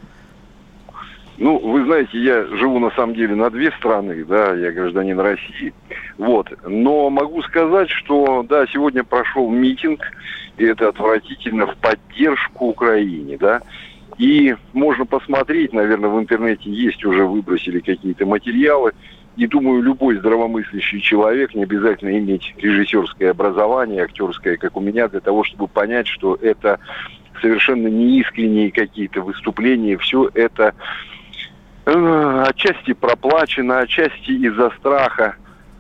Ну, 1.39 1.59
вы 1.59 1.85
знаете, 1.85 2.19
я 2.19 2.45
живу 2.45 2.79
на 2.79 2.91
самом 2.91 3.15
деле 3.15 3.35
на 3.35 3.51
две 3.51 3.71
страны, 3.73 4.25
да, 4.25 4.55
я 4.55 4.71
гражданин 4.71 5.19
России. 5.19 5.73
Вот. 6.19 6.53
Но 6.67 7.09
могу 7.11 7.43
сказать, 7.43 7.91
что, 7.91 8.45
да, 8.49 8.67
сегодня 8.67 9.03
прошел 9.03 9.51
митинг, 9.51 10.01
и 10.59 10.65
это 10.65 10.89
отвратительно, 10.89 11.67
в 11.67 11.77
поддержку 11.77 12.67
Украине, 12.67 13.39
да. 13.39 13.63
И 14.19 14.55
можно 14.75 15.07
посмотреть, 15.07 15.73
наверное, 15.73 16.11
в 16.11 16.21
интернете 16.21 16.71
есть 16.71 17.05
уже 17.05 17.25
выбросили 17.25 17.81
какие-то 17.81 18.27
материалы. 18.27 18.93
И 19.35 19.47
думаю, 19.47 19.83
любой 19.83 20.19
здравомыслящий 20.19 21.01
человек, 21.01 21.55
не 21.55 21.63
обязательно 21.63 22.19
иметь 22.19 22.55
режиссерское 22.59 23.31
образование, 23.31 24.05
актерское, 24.05 24.59
как 24.59 24.77
у 24.77 24.81
меня, 24.81 25.09
для 25.09 25.21
того, 25.21 25.43
чтобы 25.43 25.69
понять, 25.69 26.07
что 26.07 26.39
это 26.41 26.79
совершенно 27.41 27.89
неискренние 27.89 28.71
какие-то 28.71 29.23
выступления. 29.23 29.97
Все 29.97 30.31
это 30.35 30.75
отчасти 31.85 32.93
проплачено, 32.93 33.81
отчасти 33.81 34.33
из-за 34.33 34.71
страха, 34.79 35.37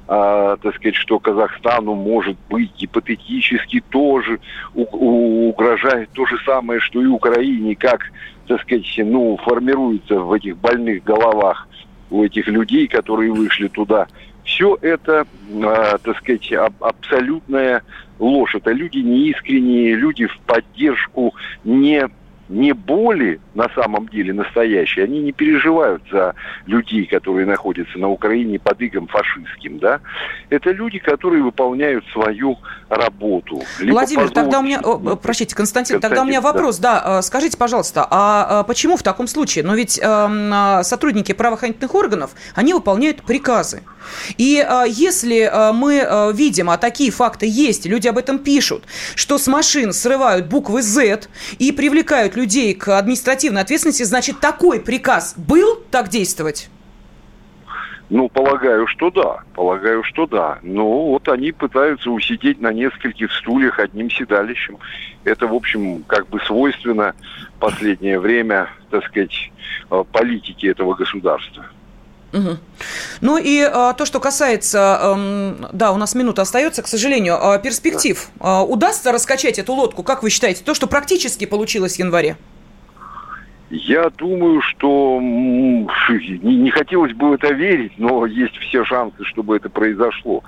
э, 0.09 0.57
так 0.63 0.75
сказать, 0.75 0.97
что 0.97 1.19
Казахстану 1.19 1.95
может 1.95 2.37
быть 2.51 2.73
гипотетически 2.77 3.83
тоже 3.91 4.41
у, 4.75 4.83
у, 4.83 5.49
угрожает 5.51 6.11
то 6.13 6.27
же 6.27 6.39
самое, 6.45 6.81
что 6.81 7.01
и 7.01 7.07
Украине, 7.07 7.77
как, 7.77 8.03
так 8.49 8.61
сказать, 8.63 8.87
ну, 8.99 9.37
формируется 9.45 10.19
в 10.21 10.33
этих 10.33 10.57
больных 10.57 11.05
головах 11.05 11.69
у 12.11 12.25
этих 12.25 12.47
людей, 12.49 12.89
которые 12.89 13.33
вышли 13.33 13.69
туда. 13.69 14.07
Все 14.45 14.77
это, 14.81 15.25
э, 15.51 15.99
так 16.03 16.19
сказать, 16.19 16.53
аб- 16.53 16.83
абсолютная 16.83 17.83
ложь. 18.19 18.55
Это 18.57 18.73
люди 18.73 18.99
неискренние, 18.99 19.95
люди 19.95 20.27
в 20.27 20.37
поддержку 20.41 21.33
не 21.65 22.09
не 22.49 22.73
боли 22.73 23.41
на 23.55 23.69
самом 23.75 24.09
деле 24.09 24.33
настоящие, 24.33 25.05
они 25.05 25.21
не 25.21 25.33
переживают 25.33 26.03
за 26.11 26.35
людей, 26.67 27.07
которые 27.07 27.47
находятся 27.47 27.99
на 27.99 28.09
Украине 28.09 28.59
под 28.59 28.81
игом 28.83 29.07
фашистским, 29.07 29.79
да. 29.79 30.01
Это 30.51 30.71
люди, 30.71 30.99
которые 30.99 31.43
выполняют 31.43 32.05
свою 32.13 32.59
работу. 32.89 33.63
Владимир, 33.81 34.31
тогда 34.31 34.61
у 34.61 34.63
меня, 34.63 34.81
о, 34.81 35.17
простите, 35.17 35.55
Константин, 35.55 35.95
Константин, 35.95 36.01
тогда 36.01 36.23
у 36.23 36.27
меня 36.27 36.41
вопрос, 36.41 36.79
да, 36.79 37.03
да 37.05 37.23
скажите, 37.23 37.57
пожалуйста, 37.57 38.07
а, 38.11 38.61
а 38.61 38.63
почему 38.65 38.97
в 38.97 39.03
таком 39.03 39.27
случае? 39.27 39.65
Но 39.65 39.75
ведь 39.75 39.99
э, 40.03 40.81
сотрудники 40.83 41.33
правоохранительных 41.33 41.95
органов, 41.95 42.33
они 42.55 42.75
выполняют 42.75 43.23
приказы. 43.23 43.83
И 44.37 44.65
э, 44.67 44.85
если 44.89 45.41
э, 45.43 45.73
мы 45.73 45.97
э, 45.97 46.33
видим, 46.33 46.71
а 46.71 46.79
такие 46.79 47.11
факты 47.11 47.47
есть, 47.49 47.87
люди 47.87 48.09
об 48.09 48.19
этом 48.19 48.39
пишут, 48.39 48.85
что 49.15 49.39
с 49.39 49.47
машин 49.47 49.93
срывают 49.93 50.47
буквы 50.47 50.83
Z 50.83 51.29
и 51.59 51.73
привлекают 51.73 52.32
людей 52.37 52.75
к 52.75 52.97
административной 52.97 53.63
ответственности, 53.63 54.03
значит, 54.03 54.41
такой 54.41 54.81
приказ 54.81 55.35
был 55.37 55.83
так 55.91 56.09
действовать? 56.09 56.69
Ну, 58.11 58.29
полагаю, 58.29 58.87
что 58.89 59.11
да. 59.11 59.39
Полагаю, 59.55 60.05
что 60.05 60.27
да. 60.27 60.59
Но 60.63 61.07
вот 61.07 61.29
они 61.29 61.51
пытаются 61.51 62.11
усидеть 62.11 62.61
на 62.61 62.71
нескольких 62.71 63.33
стульях 63.33 63.79
одним 63.79 64.11
седалищем. 64.11 64.77
Это, 65.25 65.47
в 65.47 65.55
общем, 65.55 66.05
как 66.07 66.29
бы 66.29 66.39
свойственно 66.41 67.15
последнее 67.59 68.21
время, 68.21 68.69
так 68.91 69.07
сказать, 69.07 69.51
э, 69.91 70.05
политики 70.13 70.67
этого 70.67 70.93
государства. 70.93 71.65
Угу. 72.33 72.57
Ну 73.21 73.39
и 73.39 73.61
а, 73.61 73.93
то, 73.93 74.07
что 74.07 74.21
касается, 74.21 74.99
а, 75.01 75.71
да, 75.73 75.93
у 75.93 75.97
нас 75.97 76.15
минута 76.15 76.43
остается, 76.43 76.83
к 76.83 76.89
сожалению, 76.89 77.39
а, 77.41 77.59
перспектив. 77.59 78.29
А, 78.41 78.63
удастся 78.65 79.13
раскачать 79.13 79.59
эту 79.59 79.75
лодку, 79.75 80.03
как 80.03 80.23
вы 80.23 80.31
считаете, 80.31 80.63
то, 80.65 80.75
что 80.75 80.87
практически 80.87 81.45
получилось 81.45 81.97
в 81.97 81.99
январе? 81.99 82.37
Я 83.75 84.11
думаю, 84.11 84.61
что 84.61 85.19
не, 85.23 86.71
хотелось 86.71 87.15
бы 87.15 87.31
в 87.31 87.33
это 87.33 87.55
верить, 87.55 87.95
но 87.97 88.27
есть 88.27 88.55
все 88.59 88.85
шансы, 88.85 89.25
чтобы 89.25 89.57
это 89.57 89.71
произошло. 89.71 90.45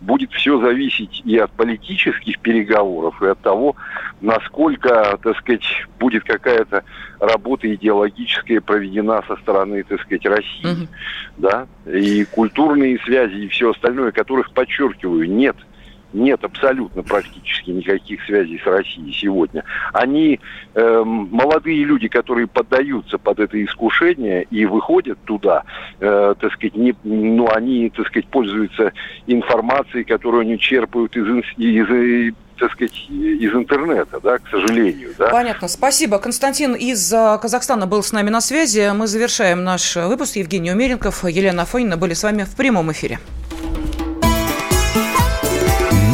Будет 0.00 0.32
все 0.32 0.60
зависеть 0.60 1.22
и 1.24 1.38
от 1.38 1.52
политических 1.52 2.40
переговоров, 2.40 3.22
и 3.22 3.26
от 3.26 3.38
того, 3.38 3.76
насколько, 4.20 5.16
так 5.22 5.38
сказать, 5.38 5.64
будет 6.00 6.24
какая-то 6.24 6.82
работа 7.20 7.72
идеологическая 7.72 8.60
проведена 8.60 9.22
со 9.28 9.36
стороны, 9.36 9.84
так 9.84 10.00
сказать, 10.00 10.26
России, 10.26 10.66
угу. 10.66 10.88
да, 11.36 11.68
и 11.86 12.24
культурные 12.24 12.98
связи 13.04 13.36
и 13.36 13.48
все 13.48 13.70
остальное, 13.70 14.10
которых, 14.10 14.52
подчеркиваю, 14.52 15.30
нет– 15.30 15.56
нет 16.14 16.42
абсолютно 16.44 17.02
практически 17.02 17.70
никаких 17.70 18.24
связей 18.24 18.60
с 18.62 18.66
Россией 18.66 19.12
сегодня. 19.12 19.64
Они 19.92 20.40
э, 20.74 21.02
молодые 21.04 21.84
люди, 21.84 22.08
которые 22.08 22.46
поддаются 22.46 23.18
под 23.18 23.40
это 23.40 23.62
искушение 23.62 24.44
и 24.50 24.64
выходят 24.64 25.18
туда, 25.24 25.64
э, 26.00 26.34
так 26.40 26.52
сказать, 26.52 26.76
не, 26.76 26.94
ну, 27.02 27.48
они, 27.50 27.90
так 27.90 28.06
сказать, 28.06 28.26
пользуются 28.28 28.92
информацией, 29.26 30.04
которую 30.04 30.42
они 30.42 30.58
черпают 30.58 31.16
из, 31.16 31.26
из, 31.58 32.34
так 32.58 32.72
сказать, 32.72 32.94
из 33.10 33.52
интернета, 33.52 34.20
да, 34.22 34.38
к 34.38 34.48
сожалению. 34.48 35.10
Да. 35.18 35.30
Понятно. 35.30 35.68
Спасибо. 35.68 36.18
Константин 36.18 36.74
из 36.74 37.12
э, 37.12 37.38
Казахстана 37.42 37.86
был 37.86 38.02
с 38.02 38.12
нами 38.12 38.30
на 38.30 38.40
связи. 38.40 38.92
Мы 38.94 39.06
завершаем 39.06 39.64
наш 39.64 39.96
выпуск. 39.96 40.36
Евгений 40.36 40.72
Умеренков, 40.72 41.24
Елена 41.24 41.62
Афонина 41.62 41.96
были 41.96 42.14
с 42.14 42.22
вами 42.22 42.44
в 42.44 42.56
прямом 42.56 42.92
эфире. 42.92 43.18